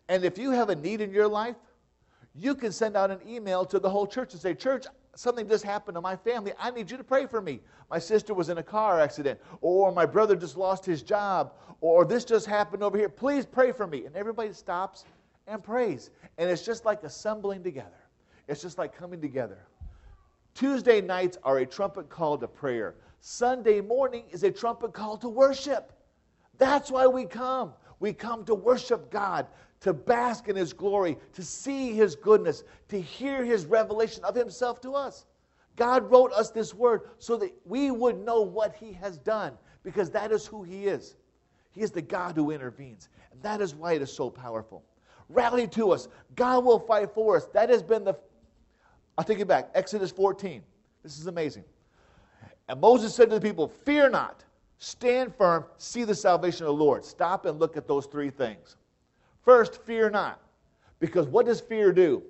And 0.08 0.24
if 0.24 0.36
you 0.36 0.50
have 0.50 0.68
a 0.68 0.74
need 0.74 1.00
in 1.00 1.12
your 1.12 1.28
life, 1.28 1.56
you 2.34 2.54
can 2.54 2.72
send 2.72 2.96
out 2.96 3.10
an 3.10 3.20
email 3.26 3.64
to 3.66 3.78
the 3.78 3.88
whole 3.88 4.06
church 4.06 4.32
and 4.32 4.42
say, 4.42 4.54
Church, 4.54 4.86
something 5.14 5.48
just 5.48 5.64
happened 5.64 5.94
to 5.94 6.00
my 6.00 6.16
family. 6.16 6.52
I 6.58 6.70
need 6.70 6.90
you 6.90 6.96
to 6.96 7.04
pray 7.04 7.26
for 7.26 7.40
me. 7.40 7.60
My 7.90 7.98
sister 7.98 8.34
was 8.34 8.48
in 8.48 8.58
a 8.58 8.62
car 8.62 9.00
accident, 9.00 9.38
or 9.60 9.92
my 9.92 10.06
brother 10.06 10.34
just 10.34 10.56
lost 10.56 10.84
his 10.84 11.02
job, 11.02 11.52
or 11.80 12.04
this 12.04 12.24
just 12.24 12.46
happened 12.46 12.82
over 12.82 12.96
here. 12.96 13.08
Please 13.08 13.44
pray 13.44 13.70
for 13.70 13.86
me. 13.86 14.06
And 14.06 14.16
everybody 14.16 14.52
stops 14.52 15.04
and 15.46 15.62
prays. 15.62 16.10
And 16.38 16.50
it's 16.50 16.64
just 16.64 16.84
like 16.84 17.02
assembling 17.04 17.62
together, 17.62 18.00
it's 18.48 18.62
just 18.62 18.78
like 18.78 18.96
coming 18.96 19.20
together. 19.20 19.58
Tuesday 20.54 21.00
nights 21.00 21.38
are 21.42 21.58
a 21.58 21.66
trumpet 21.66 22.08
call 22.08 22.38
to 22.38 22.48
prayer. 22.48 22.94
Sunday 23.20 23.80
morning 23.80 24.24
is 24.30 24.42
a 24.42 24.50
trumpet 24.50 24.92
call 24.92 25.16
to 25.18 25.28
worship. 25.28 25.92
That's 26.58 26.90
why 26.90 27.06
we 27.06 27.24
come. 27.24 27.72
We 28.00 28.12
come 28.12 28.44
to 28.46 28.54
worship 28.54 29.10
God, 29.10 29.46
to 29.80 29.92
bask 29.92 30.48
in 30.48 30.56
His 30.56 30.72
glory, 30.72 31.16
to 31.34 31.42
see 31.42 31.92
His 31.92 32.16
goodness, 32.16 32.64
to 32.88 33.00
hear 33.00 33.44
His 33.44 33.64
revelation 33.64 34.24
of 34.24 34.34
Himself 34.34 34.80
to 34.82 34.92
us. 34.92 35.24
God 35.76 36.10
wrote 36.10 36.32
us 36.32 36.50
this 36.50 36.74
word 36.74 37.02
so 37.18 37.36
that 37.38 37.52
we 37.64 37.90
would 37.90 38.18
know 38.18 38.42
what 38.42 38.74
He 38.74 38.92
has 38.92 39.18
done, 39.18 39.52
because 39.82 40.10
that 40.10 40.32
is 40.32 40.46
who 40.46 40.62
He 40.62 40.86
is. 40.86 41.16
He 41.70 41.80
is 41.80 41.90
the 41.90 42.02
God 42.02 42.36
who 42.36 42.50
intervenes. 42.50 43.08
And 43.30 43.40
that 43.42 43.60
is 43.60 43.74
why 43.74 43.94
it 43.94 44.02
is 44.02 44.12
so 44.12 44.28
powerful. 44.28 44.84
Rally 45.28 45.66
to 45.68 45.92
us. 45.92 46.08
God 46.34 46.64
will 46.64 46.80
fight 46.80 47.14
for 47.14 47.36
us. 47.36 47.46
That 47.54 47.70
has 47.70 47.82
been 47.82 48.04
the 48.04 48.16
I'll 49.16 49.24
take 49.24 49.38
you 49.38 49.44
back. 49.44 49.70
Exodus 49.74 50.10
14. 50.10 50.62
This 51.02 51.18
is 51.18 51.26
amazing. 51.26 51.64
And 52.68 52.80
Moses 52.80 53.14
said 53.14 53.28
to 53.30 53.34
the 53.34 53.40
people, 53.40 53.68
Fear 53.68 54.10
not, 54.10 54.44
stand 54.78 55.34
firm, 55.34 55.64
see 55.78 56.04
the 56.04 56.14
salvation 56.14 56.66
of 56.66 56.76
the 56.76 56.84
Lord. 56.84 57.04
Stop 57.04 57.46
and 57.46 57.58
look 57.58 57.76
at 57.76 57.86
those 57.86 58.06
three 58.06 58.30
things. 58.30 58.76
First, 59.44 59.82
fear 59.82 60.08
not. 60.10 60.40
Because 61.00 61.26
what 61.26 61.46
does 61.46 61.60
fear 61.60 61.92
do? 61.92 62.22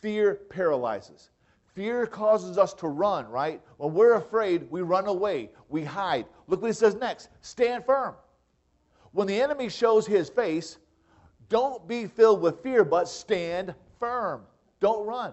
Fear 0.00 0.34
paralyzes. 0.50 1.30
Fear 1.74 2.06
causes 2.06 2.58
us 2.58 2.74
to 2.74 2.88
run, 2.88 3.28
right? 3.28 3.60
When 3.76 3.94
we're 3.94 4.14
afraid, 4.14 4.70
we 4.70 4.82
run 4.82 5.06
away, 5.06 5.50
we 5.68 5.84
hide. 5.84 6.26
Look 6.46 6.60
what 6.60 6.68
he 6.68 6.72
says 6.74 6.94
next 6.96 7.28
stand 7.40 7.84
firm. 7.84 8.14
When 9.12 9.26
the 9.26 9.40
enemy 9.40 9.68
shows 9.68 10.06
his 10.06 10.28
face, 10.28 10.78
don't 11.48 11.86
be 11.88 12.06
filled 12.06 12.42
with 12.42 12.62
fear, 12.62 12.84
but 12.84 13.08
stand 13.08 13.74
firm. 13.98 14.42
Don't 14.80 15.06
run. 15.06 15.32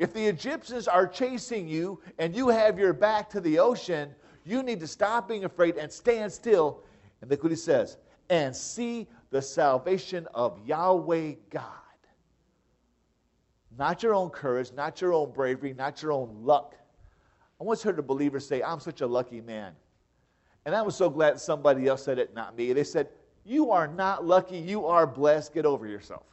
If 0.00 0.14
the 0.14 0.26
Egyptians 0.26 0.88
are 0.88 1.06
chasing 1.06 1.68
you 1.68 2.00
and 2.18 2.34
you 2.34 2.48
have 2.48 2.78
your 2.78 2.94
back 2.94 3.28
to 3.30 3.40
the 3.40 3.58
ocean, 3.58 4.14
you 4.46 4.62
need 4.62 4.80
to 4.80 4.86
stop 4.86 5.28
being 5.28 5.44
afraid 5.44 5.76
and 5.76 5.92
stand 5.92 6.32
still. 6.32 6.84
And 7.20 7.30
look 7.30 7.42
what 7.42 7.52
he 7.52 7.56
says 7.56 7.98
and 8.30 8.56
see 8.56 9.06
the 9.28 9.42
salvation 9.42 10.26
of 10.32 10.58
Yahweh 10.66 11.34
God. 11.50 11.64
Not 13.76 14.02
your 14.02 14.14
own 14.14 14.30
courage, 14.30 14.72
not 14.72 15.02
your 15.02 15.12
own 15.12 15.32
bravery, 15.32 15.74
not 15.74 16.00
your 16.00 16.12
own 16.12 16.34
luck. 16.44 16.74
I 17.60 17.64
once 17.64 17.82
heard 17.82 17.98
a 17.98 18.02
believer 18.02 18.40
say, 18.40 18.62
I'm 18.62 18.80
such 18.80 19.02
a 19.02 19.06
lucky 19.06 19.42
man. 19.42 19.74
And 20.64 20.74
I 20.74 20.80
was 20.80 20.96
so 20.96 21.10
glad 21.10 21.38
somebody 21.38 21.88
else 21.88 22.02
said 22.02 22.18
it, 22.18 22.34
not 22.34 22.56
me. 22.56 22.72
They 22.72 22.84
said, 22.84 23.08
You 23.44 23.70
are 23.70 23.86
not 23.86 24.24
lucky. 24.24 24.56
You 24.56 24.86
are 24.86 25.06
blessed. 25.06 25.52
Get 25.52 25.66
over 25.66 25.86
yourself. 25.86 26.24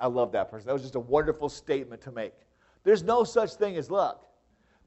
I, 0.00 0.06
love 0.06 0.32
that 0.32 0.50
person. 0.50 0.66
That 0.66 0.72
was 0.72 0.82
just 0.82 0.94
a 0.94 1.00
wonderful 1.00 1.48
statement 1.48 2.00
to 2.02 2.12
make. 2.12 2.32
There's 2.84 3.02
no 3.02 3.24
such 3.24 3.54
thing 3.54 3.76
as 3.76 3.90
luck. 3.90 4.26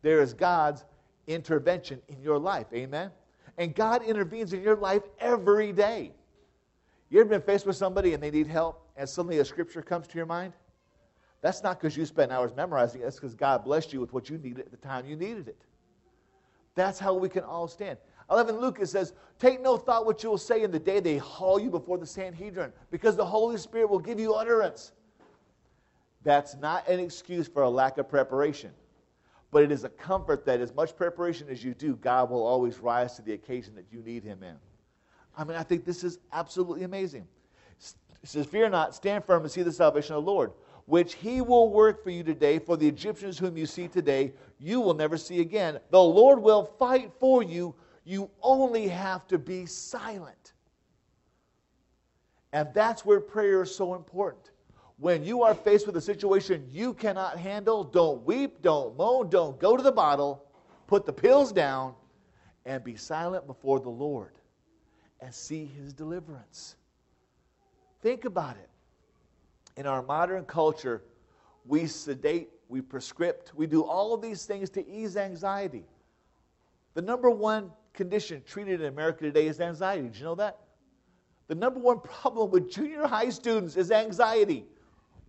There 0.02 0.22
is 0.22 0.34
God's 0.34 0.86
intervention 1.28 2.02
in 2.08 2.22
your 2.22 2.40
life. 2.40 2.68
Amen? 2.74 3.12
And 3.58 3.76
God 3.76 4.04
intervenes 4.04 4.54
in 4.54 4.62
your 4.62 4.76
life 4.76 5.04
every 5.20 5.72
day. 5.72 6.12
You 7.10 7.20
ever 7.20 7.30
been 7.30 7.42
faced 7.42 7.66
with 7.66 7.76
somebody 7.76 8.14
and 8.14 8.24
they 8.24 8.32
need 8.32 8.48
help, 8.48 8.88
and 8.98 9.08
suddenly 9.08 9.38
a 9.38 9.46
scripture 9.46 9.82
comes 9.82 10.08
to 10.08 10.18
your 10.18 10.26
mind? 10.26 10.54
That's 11.42 11.62
not 11.62 11.80
because 11.80 11.96
you 11.96 12.06
spent 12.06 12.32
hours 12.32 12.52
memorizing 12.56 13.02
it, 13.02 13.04
that's 13.04 13.18
because 13.18 13.36
God 13.36 13.64
blessed 13.64 13.94
you 13.94 14.00
with 14.00 14.14
what 14.14 14.30
you 14.30 14.38
needed 14.38 14.60
at 14.60 14.72
the 14.72 14.78
time 14.78 15.06
you 15.06 15.16
needed 15.16 15.48
it. 15.48 15.62
That's 16.74 16.98
how 16.98 17.14
we 17.14 17.30
can 17.30 17.44
all 17.44 17.68
stand. 17.68 17.98
11 18.32 18.60
Luke 18.60 18.80
says, 18.84 19.14
Take 19.40 19.62
no 19.62 19.78
thought 19.78 20.06
what 20.06 20.24
you 20.24 20.30
will 20.30 20.38
say 20.38 20.64
in 20.64 20.72
the 20.72 20.80
day 20.80 21.00
they 21.00 21.18
haul 21.18 21.60
you 21.60 21.70
before 21.70 21.98
the 21.98 22.06
Sanhedrin, 22.06 22.72
because 22.90 23.16
the 23.16 23.26
Holy 23.26 23.58
Spirit 23.58 23.90
will 23.90 24.00
give 24.00 24.20
you 24.20 24.34
utterance. 24.34 24.94
That's 26.24 26.56
not 26.56 26.88
an 26.88 27.00
excuse 27.00 27.48
for 27.48 27.64
a 27.64 27.70
lack 27.70 27.98
of 27.98 28.08
preparation, 28.08 28.72
but 29.52 29.64
it 29.64 29.72
is 29.72 29.84
a 29.84 29.90
comfort 29.90 30.46
that 30.46 30.62
as 30.62 30.74
much 30.74 30.96
preparation 30.96 31.48
as 31.50 31.64
you 31.64 31.74
do, 31.74 31.96
God 31.96 32.30
will 32.30 32.46
always 32.46 32.80
rise 32.80 33.16
to 33.16 33.22
the 33.22 33.34
occasion 33.34 33.76
that 33.76 33.86
you 33.92 34.02
need 34.02 34.24
Him 34.24 34.44
in. 34.44 34.56
I 35.38 35.44
mean, 35.44 35.58
I 35.58 35.64
think 35.64 35.84
this 35.86 36.04
is 36.04 36.20
absolutely 36.32 36.84
amazing. 36.84 37.28
It 38.24 38.30
says, 38.30 38.46
Fear 38.46 38.70
not, 38.70 38.96
stand 38.96 39.26
firm 39.26 39.44
and 39.44 39.52
see 39.52 39.64
the 39.64 39.72
salvation 39.72 40.16
of 40.16 40.24
the 40.24 40.32
Lord, 40.32 40.52
which 40.86 41.16
He 41.16 41.42
will 41.42 41.70
work 41.72 42.04
for 42.04 42.10
you 42.10 42.24
today. 42.24 42.60
For 42.60 42.78
the 42.78 42.88
Egyptians 42.88 43.38
whom 43.38 43.58
you 43.58 43.66
see 43.66 43.88
today, 43.88 44.34
you 44.60 44.80
will 44.80 44.94
never 44.94 45.18
see 45.18 45.42
again. 45.42 45.80
The 45.90 46.02
Lord 46.02 46.40
will 46.40 46.64
fight 46.64 47.12
for 47.20 47.44
you 47.44 47.76
you 48.06 48.30
only 48.42 48.88
have 48.88 49.28
to 49.28 49.38
be 49.38 49.66
silent. 49.66 50.54
And 52.52 52.70
that's 52.74 53.06
where 53.06 53.20
prayer 53.20 53.64
is 53.64 53.74
so 53.74 53.96
important. 53.96 54.52
When 55.04 55.26
you 55.26 55.44
are 55.44 55.54
faced 55.54 55.86
with 55.86 55.98
a 55.98 56.02
situation 56.02 56.66
you 56.72 56.94
cannot 56.94 57.38
handle, 57.38 57.84
don't 57.84 58.26
weep, 58.26 58.62
don't 58.62 58.96
moan, 58.96 59.30
don't 59.30 59.60
go 59.60 59.76
to 59.76 59.84
the 59.84 59.92
bottle, 59.92 60.46
put 60.88 61.06
the 61.06 61.12
pills 61.12 61.52
down, 61.52 61.94
and 62.66 62.82
be 62.86 62.96
silent 62.96 63.46
before 63.46 63.82
the 63.82 63.90
Lord 63.90 64.32
and 65.20 65.34
see 65.34 65.66
his 65.66 65.92
deliverance. 65.92 66.78
Think 68.02 68.24
about 68.24 68.56
it. 68.56 68.70
In 69.76 69.88
our 69.88 70.02
modern 70.02 70.46
culture, 70.46 71.02
we 71.66 71.86
sedate, 71.86 72.52
we 72.70 72.80
prescript, 72.80 73.52
we 73.54 73.68
do 73.68 73.84
all 73.84 74.14
of 74.14 74.22
these 74.22 74.46
things 74.46 74.70
to 74.70 74.88
ease 74.88 75.18
anxiety. 75.18 75.84
The 76.94 77.02
number 77.02 77.30
one 77.30 77.72
condition 77.94 78.42
treated 78.48 78.80
in 78.80 78.88
America 78.88 79.26
today 79.26 79.48
is 79.48 79.60
anxiety. 79.60 80.04
Did 80.04 80.16
you 80.16 80.24
know 80.24 80.36
that? 80.36 80.62
The 81.50 81.56
number 81.56 81.82
one 81.82 82.00
problem 82.00 82.52
with 82.52 82.72
junior 82.72 83.06
high 83.06 83.32
students 83.32 83.76
is 83.76 83.92
anxiety. 83.92 84.64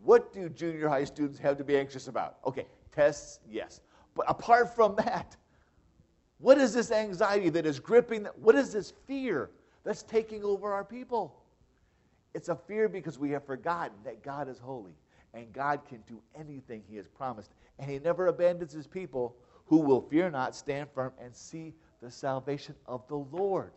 What 0.04 0.34
do 0.34 0.48
junior 0.50 0.88
high 0.88 1.04
students 1.04 1.38
have 1.38 1.56
to 1.56 1.64
be 1.64 1.78
anxious 1.78 2.08
about? 2.08 2.36
Okay, 2.46 2.66
tests, 2.92 3.40
yes. 3.50 3.80
But 4.14 4.26
apart 4.28 4.74
from 4.74 4.94
that, 4.96 5.36
what 6.38 6.58
is 6.58 6.74
this 6.74 6.92
anxiety 6.92 7.48
that 7.48 7.64
is 7.64 7.80
gripping? 7.80 8.26
What 8.36 8.54
is 8.54 8.72
this 8.72 8.92
fear 9.06 9.50
that's 9.82 10.02
taking 10.02 10.44
over 10.44 10.72
our 10.72 10.84
people? 10.84 11.34
It's 12.34 12.50
a 12.50 12.54
fear 12.54 12.88
because 12.88 13.18
we 13.18 13.30
have 13.30 13.44
forgotten 13.44 13.96
that 14.04 14.22
God 14.22 14.48
is 14.48 14.58
holy 14.58 14.94
and 15.32 15.52
God 15.52 15.80
can 15.88 16.02
do 16.06 16.20
anything 16.38 16.82
He 16.88 16.96
has 16.96 17.08
promised. 17.08 17.50
And 17.78 17.90
He 17.90 17.98
never 17.98 18.26
abandons 18.26 18.72
His 18.72 18.86
people 18.86 19.34
who 19.66 19.78
will 19.78 20.02
fear 20.02 20.30
not, 20.30 20.54
stand 20.54 20.88
firm, 20.94 21.12
and 21.18 21.34
see 21.34 21.72
the 22.02 22.10
salvation 22.10 22.74
of 22.86 23.06
the 23.08 23.16
Lord. 23.16 23.72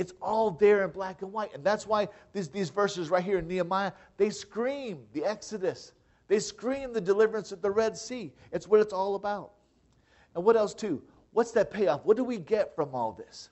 It's 0.00 0.14
all 0.22 0.50
there 0.50 0.82
in 0.82 0.90
black 0.90 1.20
and 1.20 1.30
white. 1.30 1.52
And 1.54 1.62
that's 1.62 1.86
why 1.86 2.08
these, 2.32 2.48
these 2.48 2.70
verses 2.70 3.10
right 3.10 3.22
here 3.22 3.36
in 3.38 3.46
Nehemiah, 3.46 3.92
they 4.16 4.30
scream 4.30 5.00
the 5.12 5.24
Exodus. 5.26 5.92
They 6.26 6.38
scream 6.38 6.94
the 6.94 7.02
deliverance 7.02 7.52
at 7.52 7.60
the 7.60 7.70
Red 7.70 7.98
Sea. 7.98 8.32
It's 8.50 8.66
what 8.66 8.80
it's 8.80 8.94
all 8.94 9.14
about. 9.14 9.52
And 10.34 10.42
what 10.42 10.56
else, 10.56 10.72
too? 10.72 11.02
What's 11.32 11.50
that 11.52 11.70
payoff? 11.70 12.06
What 12.06 12.16
do 12.16 12.24
we 12.24 12.38
get 12.38 12.74
from 12.74 12.94
all 12.94 13.12
this? 13.12 13.50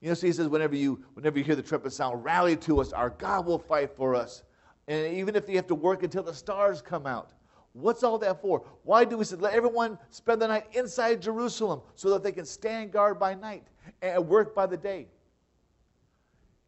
You 0.00 0.08
know, 0.08 0.14
so 0.14 0.26
he 0.26 0.32
says, 0.32 0.48
whenever 0.48 0.74
you, 0.74 1.04
whenever 1.12 1.36
you 1.36 1.44
hear 1.44 1.54
the 1.54 1.62
trumpet 1.62 1.92
sound, 1.92 2.24
rally 2.24 2.56
to 2.56 2.80
us. 2.80 2.94
Our 2.94 3.10
God 3.10 3.44
will 3.44 3.58
fight 3.58 3.94
for 3.94 4.14
us. 4.14 4.42
And 4.88 5.14
even 5.14 5.36
if 5.36 5.50
you 5.50 5.56
have 5.56 5.66
to 5.66 5.74
work 5.74 6.02
until 6.02 6.22
the 6.22 6.32
stars 6.32 6.80
come 6.80 7.06
out, 7.06 7.32
What's 7.74 8.04
all 8.04 8.18
that 8.18 8.40
for? 8.40 8.64
Why 8.84 9.04
do 9.04 9.18
we 9.18 9.24
say, 9.24 9.34
let 9.34 9.52
everyone 9.52 9.98
spend 10.10 10.40
the 10.40 10.46
night 10.46 10.66
inside 10.74 11.20
Jerusalem 11.20 11.80
so 11.96 12.08
that 12.10 12.22
they 12.22 12.30
can 12.30 12.44
stand 12.44 12.92
guard 12.92 13.18
by 13.18 13.34
night 13.34 13.66
and 14.00 14.28
work 14.28 14.54
by 14.54 14.66
the 14.66 14.76
day? 14.76 15.08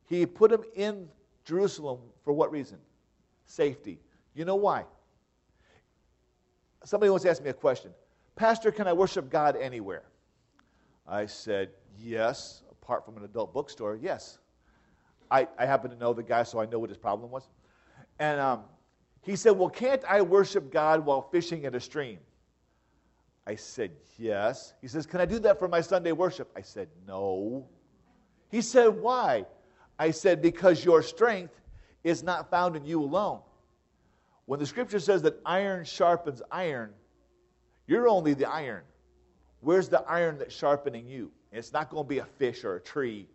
He 0.07 0.25
put 0.25 0.51
them 0.51 0.63
in 0.75 1.09
Jerusalem 1.45 2.01
for 2.25 2.33
what 2.33 2.51
reason? 2.51 2.79
Safety. 3.45 3.99
You 4.35 4.45
know 4.45 4.57
why? 4.57 4.85
Somebody 6.85 7.11
once 7.11 7.25
asked 7.25 7.43
me 7.43 7.51
a 7.51 7.55
question 7.55 7.93
Pastor, 8.37 8.71
can 8.71 8.87
I 8.87 8.93
worship 8.93 9.31
God 9.31 9.57
anywhere? 9.57 10.05
I 11.07 11.27
said, 11.27 11.71
Yes, 11.99 12.63
apart 12.71 13.05
from 13.05 13.17
an 13.17 13.25
adult 13.25 13.53
bookstore, 13.53 13.97
yes. 13.97 14.39
I, 15.31 15.49
I 15.59 15.67
happen 15.67 15.91
to 15.91 15.97
know 15.97 16.13
the 16.13 16.23
guy, 16.23 16.45
so 16.45 16.61
I 16.61 16.67
know 16.67 16.79
what 16.79 16.91
his 16.91 16.99
problem 16.99 17.31
was. 17.31 17.49
And 18.19 18.39
um, 18.41 18.63
he 19.23 19.35
said, 19.35 19.53
Well, 19.53 19.71
can't 19.71 20.05
I 20.09 20.23
worship 20.23 20.71
God 20.71 21.05
while 21.05 21.23
fishing 21.23 21.65
at 21.67 21.75
a 21.75 21.81
stream? 21.81 22.19
I 23.47 23.57
said, 23.57 23.91
Yes. 24.19 24.75
He 24.81 24.89
says, 24.89 25.07
Can 25.07 25.21
I 25.21 25.27
do 25.27 25.39
that 25.41 25.59
for 25.59 25.69
my 25.69 25.81
Sunday 25.81 26.13
worship? 26.13 26.51
I 26.57 26.63
said, 26.63 26.89
No. 27.07 27.67
He 28.49 28.63
said, 28.63 28.89
Why? 28.89 29.45
I 29.99 30.11
said, 30.11 30.43
Because 30.43 30.85
your 30.85 31.03
strength 31.03 31.61
is 32.05 32.23
not 32.23 32.51
found 32.51 32.77
in 32.77 32.85
you 32.85 33.03
alone. 33.03 33.41
When 34.47 34.61
the 34.61 34.67
scripture 34.67 35.01
says 35.01 35.23
that 35.23 35.41
iron 35.45 35.85
sharpens 35.85 36.41
iron, 36.51 36.91
you're 37.87 38.09
only 38.09 38.35
the 38.35 38.49
iron. 38.49 38.83
Where's 39.61 39.89
the 39.89 40.03
iron 40.03 40.39
that's 40.39 40.55
sharpening 40.55 41.07
you? 41.07 41.31
It's 41.51 41.73
not 41.73 41.91
going 41.91 42.05
to 42.05 42.09
be 42.09 42.19
a 42.19 42.25
fish 42.25 42.65
or 42.65 42.77
a 42.77 42.81
tree 42.81 43.27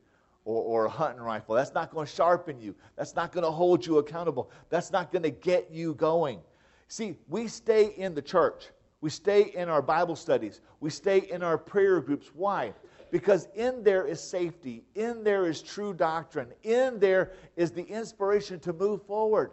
or, 0.46 0.64
or 0.64 0.86
a 0.86 0.90
hunting 0.90 1.22
rifle. 1.22 1.56
That's 1.56 1.74
not 1.74 1.92
going 1.92 2.08
to 2.08 2.14
sharpen 2.14 2.60
you. 2.60 2.76
That's 2.96 3.16
not 3.16 3.32
going 3.32 3.44
to 3.44 3.52
hold 3.52 3.86
you 3.86 3.98
accountable. 3.98 4.50
That's 4.70 4.92
not 4.92 5.12
going 5.12 5.24
to 5.24 5.32
get 5.32 5.70
you 5.72 5.94
going. 5.96 6.40
See, 6.88 7.16
we 7.28 7.48
stay 7.48 7.94
in 7.98 8.14
the 8.14 8.22
church. 8.22 8.70
We 9.02 9.10
stay 9.10 9.52
in 9.56 9.68
our 9.68 9.82
Bible 9.82 10.16
studies. 10.16 10.62
We 10.80 10.90
stay 10.92 11.20
in 11.20 11.42
our 11.42 11.58
prayer 11.58 12.00
groups. 12.00 12.28
Why? 12.34 12.74
Because 13.12 13.50
in 13.56 13.84
there 13.84 14.08
is 14.08 14.22
safety. 14.22 14.84
In 14.96 15.24
there 15.24 15.46
is 15.46 15.62
true 15.62 15.94
doctrine. 15.94 16.48
In 16.64 16.98
there 16.98 17.34
is 17.58 17.72
the 17.72 17.84
inspiration 17.84 18.60
to 18.62 18.74
move 18.74 19.06
forward. 19.06 19.52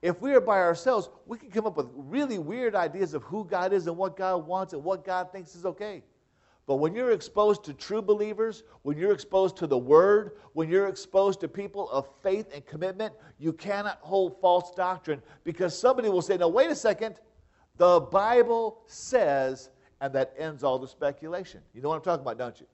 If 0.00 0.20
we 0.20 0.32
are 0.34 0.40
by 0.40 0.58
ourselves, 0.58 1.10
we 1.26 1.38
can 1.38 1.50
come 1.50 1.66
up 1.66 1.76
with 1.76 1.88
really 1.92 2.38
weird 2.38 2.76
ideas 2.76 3.14
of 3.14 3.24
who 3.24 3.44
God 3.44 3.72
is 3.72 3.88
and 3.88 3.96
what 3.96 4.16
God 4.16 4.46
wants 4.46 4.72
and 4.72 4.84
what 4.84 5.04
God 5.04 5.32
thinks 5.32 5.56
is 5.56 5.66
okay. 5.66 6.04
But 6.68 6.76
when 6.76 6.94
you're 6.94 7.12
exposed 7.12 7.64
to 7.64 7.72
true 7.72 8.02
believers, 8.02 8.62
when 8.82 8.96
you're 8.96 9.12
exposed 9.12 9.56
to 9.56 9.66
the 9.66 9.78
Word, 9.78 10.32
when 10.52 10.68
you're 10.68 10.86
exposed 10.86 11.40
to 11.40 11.48
people 11.48 11.90
of 11.90 12.06
faith 12.22 12.46
and 12.54 12.64
commitment, 12.66 13.14
you 13.38 13.52
cannot 13.52 13.98
hold 14.02 14.38
false 14.40 14.72
doctrine 14.76 15.22
because 15.44 15.76
somebody 15.76 16.10
will 16.10 16.22
say, 16.22 16.36
No, 16.36 16.48
wait 16.48 16.70
a 16.70 16.76
second. 16.76 17.16
The 17.78 18.00
Bible 18.00 18.82
says, 18.86 19.70
and 20.00 20.12
that 20.14 20.34
ends 20.38 20.62
all 20.62 20.78
the 20.78 20.88
speculation. 20.88 21.60
You 21.74 21.82
know 21.82 21.88
what 21.88 21.96
I'm 21.96 22.02
talking 22.02 22.22
about, 22.22 22.38
don't 22.38 22.60
you? 22.60 22.66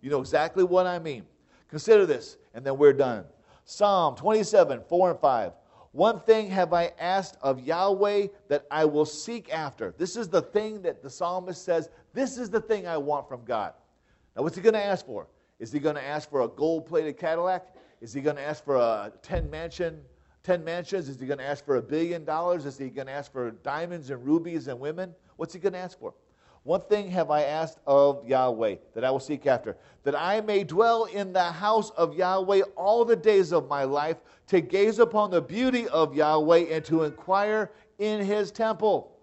You 0.00 0.10
know 0.10 0.20
exactly 0.20 0.64
what 0.64 0.86
I 0.86 0.98
mean. 0.98 1.24
Consider 1.68 2.06
this, 2.06 2.36
and 2.54 2.64
then 2.64 2.78
we're 2.78 2.92
done. 2.92 3.24
Psalm 3.64 4.16
27, 4.16 4.82
4 4.88 5.10
and 5.10 5.20
5. 5.20 5.52
One 5.92 6.20
thing 6.20 6.48
have 6.50 6.72
I 6.72 6.92
asked 6.98 7.36
of 7.42 7.60
Yahweh 7.60 8.28
that 8.48 8.64
I 8.70 8.84
will 8.84 9.04
seek 9.04 9.52
after. 9.52 9.94
This 9.98 10.16
is 10.16 10.28
the 10.28 10.42
thing 10.42 10.82
that 10.82 11.02
the 11.02 11.10
psalmist 11.10 11.64
says, 11.64 11.90
this 12.12 12.38
is 12.38 12.48
the 12.48 12.60
thing 12.60 12.86
I 12.86 12.96
want 12.96 13.28
from 13.28 13.44
God. 13.44 13.74
Now, 14.36 14.42
what's 14.42 14.56
he 14.56 14.62
going 14.62 14.74
to 14.74 14.84
ask 14.84 15.04
for? 15.04 15.26
Is 15.58 15.72
he 15.72 15.80
going 15.80 15.96
to 15.96 16.04
ask 16.04 16.30
for 16.30 16.42
a 16.42 16.48
gold 16.48 16.86
plated 16.86 17.18
Cadillac? 17.18 17.74
Is 18.00 18.12
he 18.12 18.20
going 18.20 18.36
to 18.36 18.42
ask 18.42 18.64
for 18.64 18.76
a 18.76 19.12
10 19.22 19.50
mansion, 19.50 20.00
10 20.44 20.64
mansions? 20.64 21.08
Is 21.08 21.20
he 21.20 21.26
going 21.26 21.38
to 21.38 21.44
ask 21.44 21.64
for 21.64 21.76
a 21.76 21.82
billion 21.82 22.24
dollars? 22.24 22.66
Is 22.66 22.78
he 22.78 22.88
going 22.88 23.08
to 23.08 23.12
ask 23.12 23.32
for 23.32 23.50
diamonds 23.50 24.10
and 24.10 24.24
rubies 24.24 24.68
and 24.68 24.78
women? 24.78 25.12
What's 25.36 25.52
he 25.52 25.60
going 25.60 25.72
to 25.72 25.78
ask 25.80 25.98
for? 25.98 26.14
One 26.62 26.82
thing 26.82 27.10
have 27.10 27.30
I 27.30 27.42
asked 27.44 27.78
of 27.86 28.26
Yahweh 28.26 28.76
that 28.94 29.04
I 29.04 29.10
will 29.10 29.20
seek 29.20 29.46
after, 29.46 29.76
that 30.02 30.14
I 30.14 30.42
may 30.42 30.62
dwell 30.62 31.04
in 31.04 31.32
the 31.32 31.42
house 31.42 31.90
of 31.90 32.14
Yahweh 32.14 32.62
all 32.76 33.04
the 33.04 33.16
days 33.16 33.52
of 33.52 33.68
my 33.68 33.84
life, 33.84 34.18
to 34.48 34.60
gaze 34.60 34.98
upon 34.98 35.30
the 35.30 35.40
beauty 35.40 35.88
of 35.88 36.14
Yahweh 36.14 36.66
and 36.70 36.84
to 36.84 37.04
inquire 37.04 37.70
in 37.98 38.24
his 38.24 38.50
temple. 38.50 39.16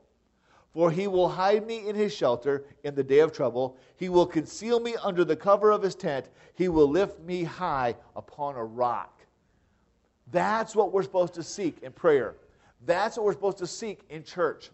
For 0.74 0.90
he 0.90 1.08
will 1.08 1.30
hide 1.30 1.66
me 1.68 1.88
in 1.88 1.96
his 1.96 2.14
shelter 2.14 2.66
in 2.84 2.96
the 2.96 3.04
day 3.04 3.20
of 3.20 3.32
trouble. 3.32 3.78
He 3.98 4.10
will 4.10 4.26
conceal 4.26 4.80
me 4.80 4.96
under 5.04 5.26
the 5.26 5.36
cover 5.36 5.72
of 5.72 5.82
his 5.82 5.96
tent. 5.96 6.30
He 6.56 6.70
will 6.70 6.88
lift 6.88 7.20
me 7.20 7.44
high 7.44 7.96
upon 8.16 8.56
a 8.56 8.64
rock. 8.64 9.22
That's 10.32 10.76
what 10.76 10.92
we're 10.92 11.04
supposed 11.04 11.34
to 11.36 11.44
seek 11.44 11.80
in 11.82 11.92
prayer. 11.92 12.36
That's 12.86 13.18
what 13.18 13.26
we're 13.26 13.34
supposed 13.34 13.58
to 13.60 13.68
seek 13.68 14.02
in 14.10 14.24
church 14.24 14.72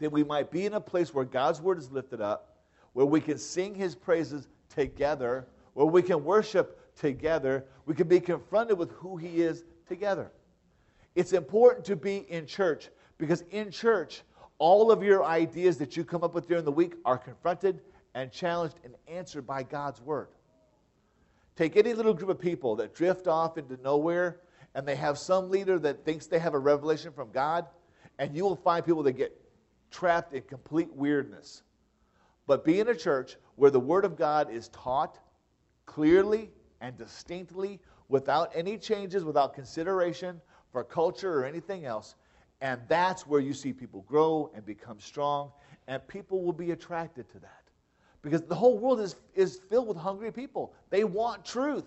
that 0.00 0.10
we 0.10 0.24
might 0.24 0.50
be 0.50 0.66
in 0.66 0.74
a 0.74 0.80
place 0.80 1.14
where 1.14 1.24
God's 1.24 1.60
word 1.60 1.78
is 1.78 1.90
lifted 1.90 2.20
up, 2.20 2.56
where 2.92 3.06
we 3.06 3.20
can 3.20 3.38
sing 3.38 3.74
his 3.74 3.94
praises 3.94 4.48
together, 4.68 5.46
where 5.74 5.86
we 5.86 6.02
can 6.02 6.24
worship 6.24 6.80
together, 6.96 7.64
we 7.86 7.94
can 7.94 8.08
be 8.08 8.20
confronted 8.20 8.78
with 8.78 8.90
who 8.92 9.16
He 9.16 9.42
is 9.42 9.64
together. 9.86 10.30
It's 11.14 11.32
important 11.32 11.84
to 11.86 11.96
be 11.96 12.18
in 12.28 12.46
church 12.46 12.88
because 13.18 13.42
in 13.50 13.70
church, 13.70 14.22
all 14.58 14.90
of 14.90 15.02
your 15.02 15.24
ideas 15.24 15.78
that 15.78 15.96
you 15.96 16.04
come 16.04 16.22
up 16.22 16.34
with 16.34 16.46
during 16.46 16.64
the 16.64 16.72
week 16.72 16.94
are 17.04 17.18
confronted 17.18 17.80
and 18.14 18.30
challenged 18.30 18.76
and 18.84 18.94
answered 19.08 19.46
by 19.46 19.62
God's 19.62 20.00
Word. 20.00 20.28
Take 21.56 21.76
any 21.76 21.94
little 21.94 22.14
group 22.14 22.30
of 22.30 22.38
people 22.38 22.76
that 22.76 22.94
drift 22.94 23.26
off 23.26 23.58
into 23.58 23.76
nowhere 23.82 24.40
and 24.74 24.86
they 24.86 24.96
have 24.96 25.18
some 25.18 25.50
leader 25.50 25.78
that 25.80 26.04
thinks 26.04 26.26
they 26.26 26.38
have 26.38 26.54
a 26.54 26.58
revelation 26.58 27.12
from 27.12 27.30
God, 27.32 27.66
and 28.18 28.36
you 28.36 28.44
will 28.44 28.56
find 28.56 28.84
people 28.84 29.02
that 29.02 29.12
get 29.12 29.36
trapped 29.90 30.32
in 30.34 30.42
complete 30.42 30.92
weirdness. 30.92 31.62
But 32.46 32.64
be 32.64 32.80
in 32.80 32.88
a 32.88 32.94
church 32.94 33.36
where 33.56 33.70
the 33.70 33.80
Word 33.80 34.04
of 34.04 34.16
God 34.16 34.50
is 34.50 34.68
taught 34.68 35.18
clearly 35.86 36.50
and 36.80 36.96
distinctly 36.96 37.80
without 38.08 38.50
any 38.54 38.76
changes, 38.76 39.24
without 39.24 39.54
consideration 39.54 40.40
for 40.72 40.82
culture 40.84 41.32
or 41.32 41.44
anything 41.44 41.84
else. 41.84 42.16
And 42.60 42.80
that's 42.88 43.26
where 43.26 43.40
you 43.40 43.54
see 43.54 43.72
people 43.72 44.02
grow 44.02 44.50
and 44.54 44.64
become 44.64 45.00
strong, 45.00 45.52
and 45.88 46.06
people 46.08 46.42
will 46.42 46.52
be 46.52 46.72
attracted 46.72 47.30
to 47.30 47.38
that. 47.40 47.62
Because 48.22 48.42
the 48.42 48.54
whole 48.54 48.78
world 48.78 49.00
is, 49.00 49.16
is 49.34 49.60
filled 49.70 49.88
with 49.88 49.96
hungry 49.96 50.30
people. 50.30 50.74
They 50.90 51.04
want 51.04 51.44
truth. 51.44 51.86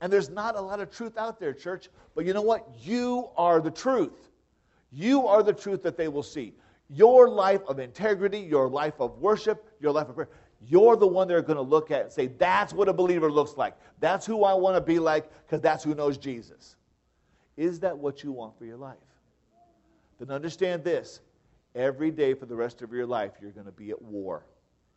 And 0.00 0.12
there's 0.12 0.30
not 0.30 0.56
a 0.56 0.60
lot 0.60 0.80
of 0.80 0.90
truth 0.90 1.16
out 1.16 1.38
there, 1.38 1.52
church. 1.52 1.88
But 2.14 2.24
you 2.24 2.32
know 2.32 2.42
what? 2.42 2.68
You 2.80 3.30
are 3.36 3.60
the 3.60 3.70
truth. 3.70 4.30
You 4.90 5.26
are 5.26 5.42
the 5.42 5.52
truth 5.52 5.82
that 5.82 5.96
they 5.96 6.08
will 6.08 6.22
see. 6.22 6.54
Your 6.90 7.28
life 7.28 7.60
of 7.68 7.78
integrity, 7.78 8.40
your 8.40 8.68
life 8.68 8.94
of 8.98 9.18
worship, 9.18 9.68
your 9.80 9.92
life 9.92 10.08
of 10.08 10.14
prayer, 10.14 10.28
you're 10.66 10.96
the 10.96 11.06
one 11.06 11.28
they're 11.28 11.42
going 11.42 11.56
to 11.56 11.62
look 11.62 11.90
at 11.90 12.02
and 12.02 12.12
say, 12.12 12.26
that's 12.26 12.72
what 12.72 12.88
a 12.88 12.92
believer 12.92 13.30
looks 13.30 13.56
like. 13.56 13.74
That's 14.00 14.26
who 14.26 14.44
I 14.44 14.54
want 14.54 14.76
to 14.76 14.80
be 14.80 14.98
like 14.98 15.30
because 15.44 15.60
that's 15.60 15.84
who 15.84 15.94
knows 15.94 16.18
Jesus. 16.18 16.76
Is 17.56 17.80
that 17.80 17.96
what 17.96 18.22
you 18.22 18.32
want 18.32 18.56
for 18.58 18.64
your 18.64 18.76
life? 18.76 18.96
Then 20.18 20.30
understand 20.30 20.82
this 20.82 21.20
every 21.74 22.10
day 22.10 22.34
for 22.34 22.46
the 22.46 22.56
rest 22.56 22.82
of 22.82 22.92
your 22.92 23.06
life, 23.06 23.32
you're 23.40 23.52
going 23.52 23.66
to 23.66 23.72
be 23.72 23.90
at 23.90 24.02
war. 24.02 24.44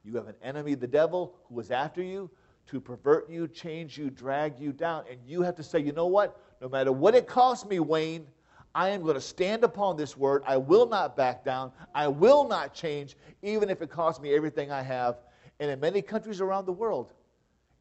You 0.04 0.16
have 0.16 0.28
an 0.28 0.36
enemy, 0.44 0.74
the 0.76 0.88
devil, 0.88 1.36
who 1.48 1.60
is 1.60 1.70
after 1.70 2.02
you 2.02 2.30
to 2.68 2.80
pervert 2.80 3.30
you, 3.30 3.48
change 3.48 3.98
you, 3.98 4.10
drag 4.10 4.60
you 4.60 4.72
down. 4.72 5.04
And 5.10 5.20
you 5.28 5.42
have 5.42 5.56
to 5.56 5.64
say, 5.64 5.80
you 5.80 5.92
know 5.92 6.08
what? 6.08 6.40
No 6.62 6.70
matter 6.70 6.92
what 6.92 7.16
it 7.16 7.28
costs 7.28 7.66
me, 7.66 7.80
Wayne, 7.80 8.26
I 8.74 8.90
am 8.90 9.02
going 9.02 9.16
to 9.16 9.22
stand 9.22 9.64
upon 9.64 9.98
this 9.98 10.16
word. 10.16 10.44
I 10.48 10.58
will 10.58 10.88
not 10.88 11.18
back 11.18 11.44
down. 11.44 11.72
I 11.94 12.08
will 12.08 12.48
not 12.48 12.74
change, 12.74 13.18
even 13.42 13.70
if 13.70 13.82
it 13.82 13.90
costs 13.90 14.22
me 14.22 14.34
everything 14.34 14.72
I 14.72 14.82
have. 14.82 15.18
And 15.60 15.70
in 15.70 15.78
many 15.80 16.02
countries 16.02 16.42
around 16.42 16.66
the 16.66 16.72
world, 16.72 17.14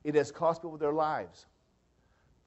it 0.04 0.14
has 0.16 0.32
cost 0.32 0.62
people 0.62 0.76
their 0.76 0.92
lives. 0.92 1.46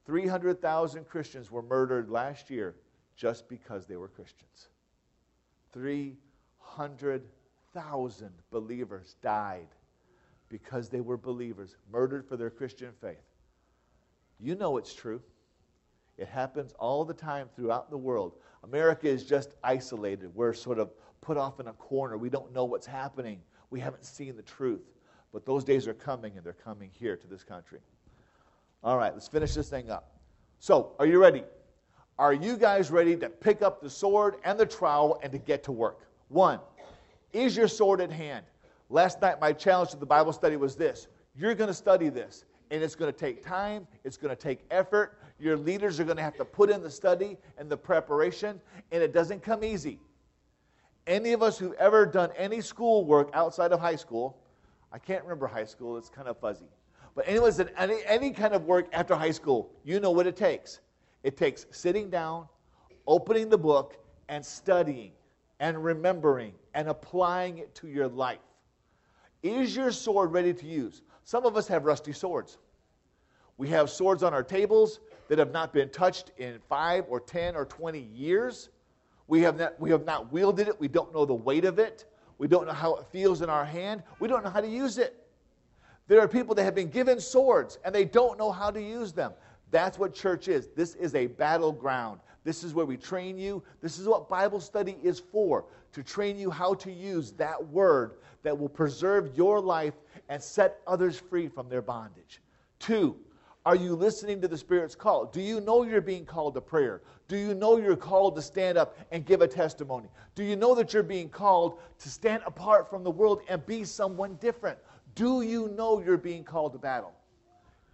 300,000 0.06 1.08
Christians 1.08 1.50
were 1.50 1.62
murdered 1.62 2.10
last 2.10 2.50
year 2.50 2.76
just 3.16 3.48
because 3.48 3.86
they 3.86 3.96
were 3.96 4.08
Christians. 4.08 4.68
300,000 5.72 8.30
believers 8.50 9.16
died 9.22 9.68
because 10.48 10.90
they 10.90 11.00
were 11.00 11.16
believers, 11.16 11.76
murdered 11.90 12.26
for 12.26 12.36
their 12.36 12.50
Christian 12.50 12.90
faith. 13.00 13.24
You 14.38 14.54
know 14.54 14.76
it's 14.76 14.92
true. 14.92 15.22
It 16.16 16.28
happens 16.28 16.72
all 16.78 17.04
the 17.04 17.14
time 17.14 17.48
throughout 17.56 17.90
the 17.90 17.98
world. 17.98 18.36
America 18.62 19.08
is 19.08 19.24
just 19.24 19.54
isolated. 19.62 20.34
We're 20.34 20.52
sort 20.52 20.78
of 20.78 20.90
put 21.20 21.36
off 21.36 21.60
in 21.60 21.68
a 21.68 21.72
corner. 21.72 22.16
We 22.16 22.30
don't 22.30 22.52
know 22.52 22.64
what's 22.64 22.86
happening. 22.86 23.40
We 23.70 23.80
haven't 23.80 24.04
seen 24.04 24.36
the 24.36 24.42
truth. 24.42 24.82
But 25.32 25.44
those 25.44 25.64
days 25.64 25.88
are 25.88 25.94
coming, 25.94 26.36
and 26.36 26.46
they're 26.46 26.52
coming 26.52 26.90
here 26.92 27.16
to 27.16 27.26
this 27.26 27.42
country. 27.42 27.80
All 28.84 28.96
right, 28.96 29.12
let's 29.12 29.26
finish 29.26 29.54
this 29.54 29.68
thing 29.68 29.90
up. 29.90 30.12
So, 30.60 30.92
are 30.98 31.06
you 31.06 31.18
ready? 31.18 31.42
Are 32.18 32.32
you 32.32 32.56
guys 32.56 32.92
ready 32.92 33.16
to 33.16 33.28
pick 33.28 33.60
up 33.60 33.82
the 33.82 33.90
sword 33.90 34.36
and 34.44 34.58
the 34.58 34.66
trowel 34.66 35.18
and 35.22 35.32
to 35.32 35.38
get 35.38 35.64
to 35.64 35.72
work? 35.72 36.06
One, 36.28 36.60
is 37.32 37.56
your 37.56 37.66
sword 37.66 38.00
at 38.00 38.12
hand? 38.12 38.46
Last 38.88 39.20
night, 39.20 39.40
my 39.40 39.52
challenge 39.52 39.90
to 39.90 39.96
the 39.96 40.06
Bible 40.06 40.32
study 40.32 40.56
was 40.56 40.76
this 40.76 41.08
you're 41.34 41.54
going 41.54 41.68
to 41.68 41.74
study 41.74 42.08
this, 42.08 42.44
and 42.70 42.82
it's 42.82 42.94
going 42.94 43.12
to 43.12 43.18
take 43.18 43.44
time, 43.44 43.88
it's 44.04 44.16
going 44.16 44.34
to 44.34 44.40
take 44.40 44.60
effort. 44.70 45.18
Your 45.44 45.58
leaders 45.58 46.00
are 46.00 46.04
going 46.04 46.16
to 46.16 46.22
have 46.22 46.38
to 46.38 46.44
put 46.46 46.70
in 46.70 46.82
the 46.82 46.90
study 46.90 47.36
and 47.58 47.68
the 47.68 47.76
preparation, 47.76 48.58
and 48.90 49.02
it 49.02 49.12
doesn't 49.12 49.42
come 49.42 49.62
easy. 49.62 50.00
Any 51.06 51.34
of 51.34 51.42
us 51.42 51.58
who've 51.58 51.74
ever 51.74 52.06
done 52.06 52.30
any 52.34 52.62
school 52.62 53.04
work 53.04 53.28
outside 53.34 53.70
of 53.70 53.78
high 53.78 53.96
school, 53.96 54.38
I 54.90 54.96
can't 54.96 55.22
remember 55.22 55.46
high 55.46 55.66
school, 55.66 55.98
it's 55.98 56.08
kind 56.08 56.28
of 56.28 56.38
fuzzy. 56.38 56.70
But 57.14 57.28
anyways, 57.28 57.60
any, 57.76 57.98
any 58.06 58.30
kind 58.30 58.54
of 58.54 58.64
work 58.64 58.86
after 58.94 59.14
high 59.14 59.32
school, 59.32 59.70
you 59.84 60.00
know 60.00 60.12
what 60.12 60.26
it 60.26 60.34
takes. 60.34 60.80
It 61.22 61.36
takes 61.36 61.66
sitting 61.70 62.08
down, 62.08 62.48
opening 63.06 63.50
the 63.50 63.58
book, 63.58 63.98
and 64.30 64.42
studying, 64.42 65.12
and 65.60 65.84
remembering, 65.84 66.54
and 66.72 66.88
applying 66.88 67.58
it 67.58 67.74
to 67.74 67.88
your 67.88 68.08
life. 68.08 68.38
Is 69.42 69.76
your 69.76 69.92
sword 69.92 70.32
ready 70.32 70.54
to 70.54 70.66
use? 70.66 71.02
Some 71.24 71.44
of 71.44 71.54
us 71.58 71.68
have 71.68 71.84
rusty 71.84 72.12
swords. 72.12 72.56
We 73.58 73.68
have 73.68 73.90
swords 73.90 74.22
on 74.22 74.32
our 74.32 74.42
tables 74.42 75.00
that 75.28 75.38
have 75.38 75.52
not 75.52 75.72
been 75.72 75.88
touched 75.88 76.32
in 76.38 76.58
five 76.68 77.04
or 77.08 77.20
10 77.20 77.56
or 77.56 77.64
20 77.64 77.98
years. 77.98 78.70
We 79.26 79.40
have, 79.42 79.58
not, 79.58 79.80
we 79.80 79.90
have 79.90 80.04
not 80.04 80.32
wielded 80.32 80.68
it. 80.68 80.78
We 80.78 80.88
don't 80.88 81.12
know 81.14 81.24
the 81.24 81.34
weight 81.34 81.64
of 81.64 81.78
it. 81.78 82.04
We 82.38 82.48
don't 82.48 82.66
know 82.66 82.72
how 82.72 82.96
it 82.96 83.06
feels 83.10 83.42
in 83.42 83.48
our 83.48 83.64
hand. 83.64 84.02
We 84.20 84.28
don't 84.28 84.44
know 84.44 84.50
how 84.50 84.60
to 84.60 84.68
use 84.68 84.98
it. 84.98 85.26
There 86.06 86.20
are 86.20 86.28
people 86.28 86.54
that 86.56 86.64
have 86.64 86.74
been 86.74 86.90
given 86.90 87.20
swords 87.20 87.78
and 87.84 87.94
they 87.94 88.04
don't 88.04 88.38
know 88.38 88.52
how 88.52 88.70
to 88.70 88.82
use 88.82 89.12
them. 89.12 89.32
That's 89.70 89.98
what 89.98 90.14
church 90.14 90.48
is. 90.48 90.68
This 90.76 90.94
is 90.94 91.14
a 91.14 91.26
battleground. 91.26 92.20
This 92.44 92.62
is 92.62 92.74
where 92.74 92.84
we 92.84 92.96
train 92.96 93.38
you. 93.38 93.62
This 93.80 93.98
is 93.98 94.06
what 94.06 94.28
Bible 94.28 94.60
study 94.60 94.96
is 95.02 95.18
for 95.18 95.64
to 95.92 96.02
train 96.02 96.38
you 96.38 96.50
how 96.50 96.74
to 96.74 96.92
use 96.92 97.32
that 97.32 97.66
word 97.68 98.16
that 98.42 98.56
will 98.56 98.68
preserve 98.68 99.34
your 99.34 99.60
life 99.60 99.94
and 100.28 100.42
set 100.42 100.80
others 100.86 101.18
free 101.18 101.48
from 101.48 101.68
their 101.68 101.80
bondage. 101.80 102.42
Two, 102.78 103.16
are 103.66 103.76
you 103.76 103.94
listening 103.94 104.42
to 104.42 104.48
the 104.48 104.58
Spirit's 104.58 104.94
call? 104.94 105.24
Do 105.24 105.40
you 105.40 105.60
know 105.60 105.84
you're 105.84 106.02
being 106.02 106.26
called 106.26 106.54
to 106.54 106.60
prayer? 106.60 107.00
Do 107.28 107.36
you 107.36 107.54
know 107.54 107.78
you're 107.78 107.96
called 107.96 108.36
to 108.36 108.42
stand 108.42 108.76
up 108.76 108.98
and 109.10 109.24
give 109.24 109.40
a 109.40 109.48
testimony? 109.48 110.08
Do 110.34 110.44
you 110.44 110.54
know 110.54 110.74
that 110.74 110.92
you're 110.92 111.02
being 111.02 111.30
called 111.30 111.78
to 112.00 112.08
stand 112.10 112.42
apart 112.44 112.90
from 112.90 113.02
the 113.02 113.10
world 113.10 113.40
and 113.48 113.64
be 113.64 113.84
someone 113.84 114.34
different? 114.34 114.78
Do 115.14 115.40
you 115.40 115.68
know 115.68 116.02
you're 116.02 116.18
being 116.18 116.44
called 116.44 116.72
to 116.74 116.78
battle? 116.78 117.12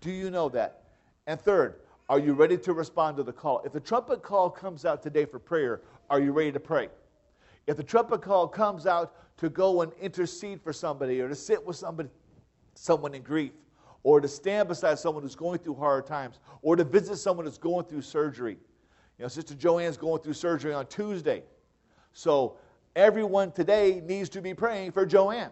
Do 0.01 0.11
you 0.11 0.31
know 0.31 0.49
that? 0.49 0.83
And 1.29 1.41
third, 1.41 1.77
are 2.09 2.18
you 2.18 2.33
ready 2.33 2.59
to 2.59 2.73
respond 2.73 3.16
to 3.18 3.23
the 3.23 3.33
call? 3.33 3.62
If 3.64 3.73
the 3.73 3.81
trumpet 3.81 4.23
call 4.23 4.51
comes 4.51 4.85
out 4.85 5.03
today 5.03 5.25
for 5.25 5.39
prayer, 5.39 5.83
are 6.09 6.21
you 6.21 6.33
ready 6.33 6.51
to 6.51 6.59
pray? 6.59 6.89
If 7.68 7.77
the 7.77 7.85
trumpet 7.85 8.23
call 8.23 8.49
comes 8.49 8.87
out 8.87 9.14
to 9.37 9.49
go 9.49 9.83
and 9.83 9.93
intercede 10.01 10.61
for 10.61 10.73
somebody 10.73 11.21
or 11.21 11.29
to 11.29 11.37
sit 11.37 11.64
with 11.64 11.77
somebody, 11.77 12.09
someone 12.75 13.14
in 13.14 13.23
grief, 13.23 13.53
or 14.03 14.20
to 14.20 14.28
stand 14.28 14.68
beside 14.68 14.98
someone 14.98 15.22
who's 15.22 15.34
going 15.34 15.59
through 15.59 15.74
hard 15.74 16.07
times, 16.07 16.38
or 16.62 16.76
to 16.76 16.84
visit 16.84 17.16
someone 17.16 17.46
who's 17.46 17.59
going 17.59 17.84
through 17.84 18.03
surgery. 18.03 18.57
You 19.18 19.24
know, 19.24 19.28
Sister 19.28 19.55
Joanne's 19.55 19.96
going 19.96 20.22
through 20.22 20.32
surgery 20.32 20.72
on 20.72 20.86
Tuesday. 20.86 21.42
So 22.12 22.57
everyone 22.96 23.53
today 23.53 24.01
needs 24.05 24.28
to 24.30 24.40
be 24.40 24.55
praying 24.55 24.92
for 24.92 25.05
Joanne. 25.05 25.51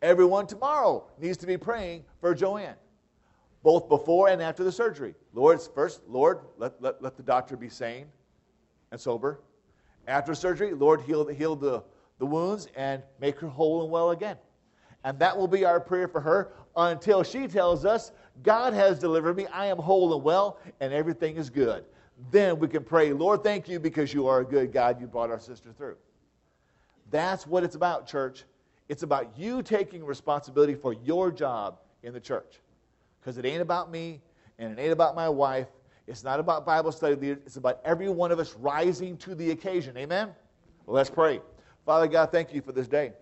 Everyone 0.00 0.46
tomorrow 0.46 1.06
needs 1.18 1.36
to 1.38 1.46
be 1.46 1.56
praying 1.56 2.04
for 2.20 2.34
Joanne 2.34 2.76
both 3.64 3.88
before 3.88 4.28
and 4.28 4.42
after 4.42 4.62
the 4.62 4.70
surgery. 4.70 5.14
Lord, 5.32 5.58
first, 5.74 6.02
Lord, 6.06 6.40
let, 6.58 6.80
let, 6.80 7.02
let 7.02 7.16
the 7.16 7.22
doctor 7.22 7.56
be 7.56 7.70
sane 7.70 8.06
and 8.92 9.00
sober. 9.00 9.40
After 10.06 10.34
surgery, 10.34 10.74
Lord, 10.74 11.00
heal, 11.00 11.26
heal 11.26 11.56
the, 11.56 11.82
the 12.18 12.26
wounds 12.26 12.68
and 12.76 13.02
make 13.18 13.40
her 13.40 13.48
whole 13.48 13.82
and 13.82 13.90
well 13.90 14.10
again. 14.10 14.36
And 15.02 15.18
that 15.18 15.36
will 15.36 15.48
be 15.48 15.64
our 15.64 15.80
prayer 15.80 16.06
for 16.06 16.20
her 16.20 16.52
until 16.76 17.22
she 17.22 17.46
tells 17.46 17.84
us, 17.84 18.12
God 18.42 18.72
has 18.72 18.98
delivered 18.98 19.36
me, 19.36 19.46
I 19.46 19.66
am 19.66 19.78
whole 19.78 20.14
and 20.14 20.22
well, 20.22 20.58
and 20.80 20.92
everything 20.92 21.36
is 21.36 21.50
good. 21.50 21.84
Then 22.30 22.58
we 22.58 22.68
can 22.68 22.84
pray, 22.84 23.12
Lord, 23.12 23.42
thank 23.42 23.68
you 23.68 23.78
because 23.78 24.12
you 24.12 24.26
are 24.26 24.40
a 24.40 24.44
good 24.44 24.72
God. 24.72 25.00
You 25.00 25.06
brought 25.06 25.30
our 25.30 25.40
sister 25.40 25.72
through. 25.76 25.96
That's 27.10 27.46
what 27.46 27.64
it's 27.64 27.74
about, 27.74 28.06
church. 28.06 28.44
It's 28.88 29.02
about 29.02 29.38
you 29.38 29.62
taking 29.62 30.04
responsibility 30.04 30.74
for 30.74 30.92
your 30.92 31.30
job 31.30 31.78
in 32.02 32.12
the 32.12 32.20
church 32.20 32.60
because 33.20 33.38
it 33.38 33.44
ain't 33.44 33.62
about 33.62 33.90
me 33.90 34.20
and 34.58 34.78
it 34.78 34.82
ain't 34.82 34.92
about 34.92 35.14
my 35.14 35.28
wife. 35.28 35.68
It's 36.06 36.22
not 36.22 36.38
about 36.38 36.66
Bible 36.66 36.92
study 36.92 37.14
leaders. 37.14 37.38
It's 37.46 37.56
about 37.56 37.80
every 37.84 38.08
one 38.08 38.30
of 38.30 38.38
us 38.38 38.54
rising 38.54 39.16
to 39.18 39.34
the 39.34 39.52
occasion. 39.52 39.96
Amen? 39.96 40.28
Well, 40.84 40.96
let's 40.96 41.10
pray. 41.10 41.40
Father 41.86 42.06
God, 42.06 42.30
thank 42.30 42.52
you 42.52 42.60
for 42.60 42.72
this 42.72 42.88
day. 42.88 43.12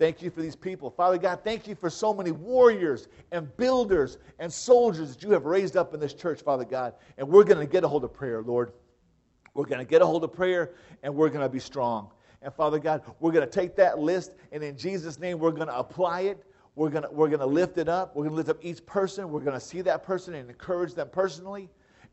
Thank 0.00 0.22
you 0.22 0.30
for 0.30 0.40
these 0.40 0.56
people. 0.56 0.88
Father 0.88 1.18
God, 1.18 1.40
thank 1.44 1.68
you 1.68 1.74
for 1.74 1.90
so 1.90 2.14
many 2.14 2.30
warriors 2.30 3.06
and 3.32 3.54
builders 3.58 4.16
and 4.38 4.50
soldiers 4.50 5.14
that 5.14 5.22
you 5.22 5.30
have 5.32 5.44
raised 5.44 5.76
up 5.76 5.92
in 5.92 6.00
this 6.00 6.14
church, 6.14 6.40
Father 6.40 6.64
God. 6.64 6.94
And 7.18 7.28
we're 7.28 7.44
going 7.44 7.58
to 7.58 7.70
get 7.70 7.84
a 7.84 7.88
hold 7.88 8.04
of 8.04 8.14
prayer, 8.14 8.40
Lord. 8.40 8.72
We're 9.52 9.66
going 9.66 9.78
to 9.78 9.84
get 9.84 10.00
a 10.00 10.06
hold 10.06 10.24
of 10.24 10.32
prayer 10.32 10.70
and 11.02 11.14
we're 11.14 11.28
going 11.28 11.42
to 11.42 11.50
be 11.50 11.58
strong. 11.58 12.08
And 12.40 12.50
Father 12.54 12.78
God, 12.78 13.02
we're 13.20 13.30
going 13.30 13.46
to 13.46 13.52
take 13.52 13.76
that 13.76 13.98
list 13.98 14.32
and 14.52 14.62
in 14.62 14.74
Jesus' 14.74 15.18
name, 15.18 15.38
we're 15.38 15.50
going 15.50 15.68
to 15.68 15.76
apply 15.76 16.22
it 16.22 16.42
We're 16.76 16.88
going 16.88 17.04
we're 17.10 17.28
gonna 17.28 17.44
lift 17.44 17.76
it 17.76 17.90
up. 17.90 18.16
We're 18.16 18.22
going 18.22 18.30
to 18.32 18.36
lift 18.36 18.48
up 18.48 18.64
each 18.64 18.86
person. 18.86 19.30
We're 19.30 19.40
going 19.40 19.52
to 19.52 19.60
see 19.60 19.82
that 19.82 20.02
person 20.02 20.32
and 20.32 20.48
encourage 20.48 20.94
them 20.94 21.10
personally. 21.12 21.68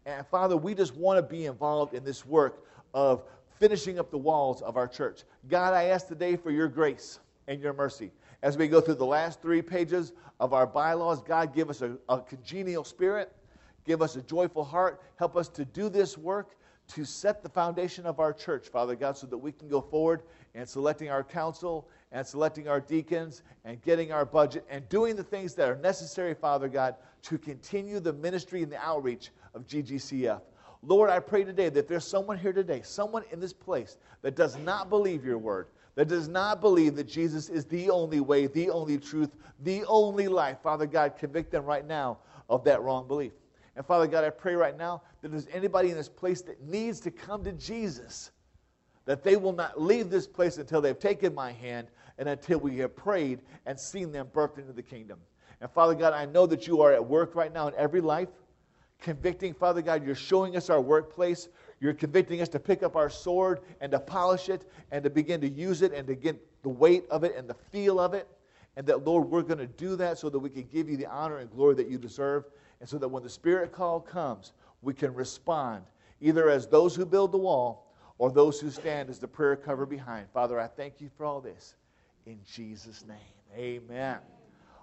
And 0.06 0.28
Father, 0.28 0.58
we 0.58 0.76
just 0.76 0.94
want 0.98 1.20
to 1.20 1.24
be 1.24 1.46
involved 1.46 1.94
in 1.94 2.04
this 2.04 2.26
work 2.26 2.66
of 2.94 3.24
finishing 3.62 3.98
up 3.98 4.12
the 4.12 4.18
walls 4.18 4.62
of 4.62 4.76
our 4.76 4.90
church. 4.90 5.24
God, 5.48 5.74
I 5.74 5.86
ask 5.86 6.10
today 6.10 6.36
for 6.36 6.52
your 6.52 6.68
grace 6.68 7.20
and 7.48 7.62
your 7.62 7.74
mercy. 7.74 8.12
As 8.42 8.58
we 8.58 8.68
go 8.68 8.82
through 8.82 8.96
the 8.96 9.06
last 9.06 9.42
three 9.42 9.62
pages 9.62 10.14
of 10.40 10.54
our 10.54 10.68
bylaws, 10.68 11.22
God, 11.22 11.54
give 11.54 11.70
us 11.70 11.82
a, 11.82 11.98
a 12.10 12.20
congenial 12.22 12.84
spirit, 12.84 13.32
give 13.86 14.02
us 14.02 14.16
a 14.16 14.22
joyful 14.22 14.64
heart, 14.64 15.02
help 15.16 15.36
us 15.36 15.48
to 15.50 15.66
do 15.66 15.90
this 15.90 16.18
work 16.18 16.56
to 16.88 17.04
set 17.04 17.44
the 17.44 17.50
foundation 17.50 18.06
of 18.06 18.20
our 18.20 18.32
church, 18.32 18.70
Father 18.70 18.96
God, 18.96 19.18
so 19.18 19.28
that 19.28 19.38
we 19.38 19.52
can 19.52 19.68
go 19.68 19.82
forward 19.82 20.24
and 20.56 20.68
selecting 20.68 21.10
our 21.10 21.24
council 21.24 21.88
and 22.12 22.26
selecting 22.26 22.68
our 22.68 22.80
deacons 22.80 23.44
and 23.66 23.82
getting 23.82 24.12
our 24.12 24.26
budget 24.26 24.66
and 24.70 24.88
doing 24.88 25.16
the 25.16 25.24
things 25.24 25.54
that 25.56 25.68
are 25.68 25.76
necessary, 25.76 26.34
Father 26.34 26.70
God, 26.70 26.96
to 27.24 27.38
continue 27.38 28.00
the 28.00 28.14
ministry 28.14 28.64
and 28.64 28.72
the 28.72 28.80
outreach 28.80 29.32
of 29.54 29.68
GGCF. 29.68 30.42
Lord, 30.82 31.10
I 31.10 31.20
pray 31.20 31.44
today 31.44 31.70
that 31.70 31.88
there's 31.88 32.08
someone 32.08 32.38
here 32.38 32.54
today, 32.54 32.82
someone 32.84 33.24
in 33.32 33.40
this 33.40 33.54
place 33.54 33.98
that 34.22 34.36
does 34.36 34.58
not 34.58 34.90
believe 34.90 35.26
your 35.26 35.38
word, 35.38 35.68
that 35.98 36.08
does 36.08 36.28
not 36.28 36.62
believe 36.62 36.96
that 36.96 37.08
Jesus 37.08 37.50
is 37.50 37.66
the 37.66 37.90
only 37.90 38.20
way, 38.20 38.46
the 38.46 38.70
only 38.70 39.00
truth, 39.00 39.36
the 39.64 39.84
only 39.86 40.28
life. 40.28 40.60
Father 40.62 40.86
God, 40.86 41.18
convict 41.18 41.50
them 41.50 41.66
right 41.66 41.86
now 41.88 42.20
of 42.50 42.64
that 42.66 42.84
wrong 42.84 43.08
belief. 43.08 43.32
And 43.76 43.84
Father 43.84 44.06
God, 44.06 44.24
I 44.24 44.30
pray 44.30 44.54
right 44.54 44.78
now 44.78 45.02
that 45.22 45.32
there's 45.32 45.48
anybody 45.52 45.90
in 45.90 45.98
this 45.98 46.08
place 46.08 46.44
that 46.44 46.62
needs 46.62 47.00
to 47.00 47.10
come 47.10 47.44
to 47.46 47.52
Jesus, 47.52 48.30
that 49.06 49.24
they 49.24 49.38
will 49.38 49.54
not 49.54 49.82
leave 49.82 50.12
this 50.12 50.28
place 50.28 50.60
until 50.60 50.82
they've 50.82 51.00
taken 51.00 51.34
my 51.34 51.52
hand 51.52 51.88
and 52.20 52.30
until 52.30 52.60
we 52.60 52.78
have 52.78 52.96
prayed 52.96 53.40
and 53.66 53.80
seen 53.80 54.12
them 54.12 54.28
birthed 54.32 54.60
into 54.60 54.74
the 54.74 54.84
kingdom. 54.84 55.18
And 55.62 55.72
Father 55.72 55.96
God, 55.96 56.14
I 56.14 56.28
know 56.28 56.46
that 56.46 56.68
you 56.68 56.80
are 56.84 56.94
at 56.94 57.04
work 57.04 57.34
right 57.34 57.52
now 57.52 57.70
in 57.70 57.74
every 57.76 58.02
life, 58.02 58.30
convicting, 59.02 59.52
Father 59.52 59.82
God, 59.82 60.06
you're 60.06 60.14
showing 60.14 60.58
us 60.58 60.70
our 60.70 60.82
workplace. 60.82 61.50
You're 61.80 61.94
convicting 61.94 62.42
us 62.42 62.50
to 62.50 62.60
pick 62.60 62.82
up 62.84 62.96
our 62.96 63.10
sword 63.10 63.60
and 63.82 63.92
to 63.92 64.00
polish 64.00 64.50
it 64.50 64.70
and 64.92 65.04
to 65.04 65.10
begin 65.10 65.42
to 65.42 65.50
use 65.50 65.82
it 65.82 65.94
and 65.94 66.08
to 66.08 66.16
get 66.16 66.36
the 66.64 66.70
weight 66.70 67.04
of 67.10 67.24
it 67.24 67.36
and 67.36 67.48
the 67.48 67.54
feel 67.54 68.00
of 68.00 68.14
it. 68.14 68.28
And 68.76 68.86
that, 68.88 69.06
Lord, 69.06 69.30
we're 69.30 69.42
going 69.42 69.60
to 69.60 69.68
do 69.68 69.96
that 69.96 70.18
so 70.18 70.30
that 70.30 70.40
we 70.40 70.50
can 70.50 70.68
give 70.72 70.90
you 70.90 70.98
the 70.98 71.08
honor 71.08 71.38
and 71.38 71.50
glory 71.52 71.76
that 71.76 71.90
you 71.90 71.98
deserve. 71.98 72.46
And 72.80 72.88
so 72.88 72.98
that 72.98 73.08
when 73.08 73.24
the 73.24 73.30
Spirit 73.30 73.72
call 73.72 74.00
comes, 74.00 74.54
we 74.82 74.94
can 74.94 75.14
respond 75.14 75.84
either 76.22 76.50
as 76.50 76.68
those 76.68 76.96
who 76.96 77.06
build 77.06 77.32
the 77.32 77.38
wall 77.38 77.92
or 78.18 78.32
those 78.32 78.60
who 78.60 78.70
stand 78.70 79.10
as 79.10 79.20
the 79.20 79.28
prayer 79.28 79.56
cover 79.56 79.86
behind. 79.86 80.28
Father, 80.34 80.60
I 80.60 80.68
thank 80.68 81.00
you 81.00 81.10
for 81.18 81.26
all 81.26 81.42
this. 81.42 81.76
In 82.26 82.40
Jesus' 82.52 83.06
name, 83.08 83.18
amen. 83.56 84.18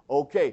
Okay. 0.08 0.52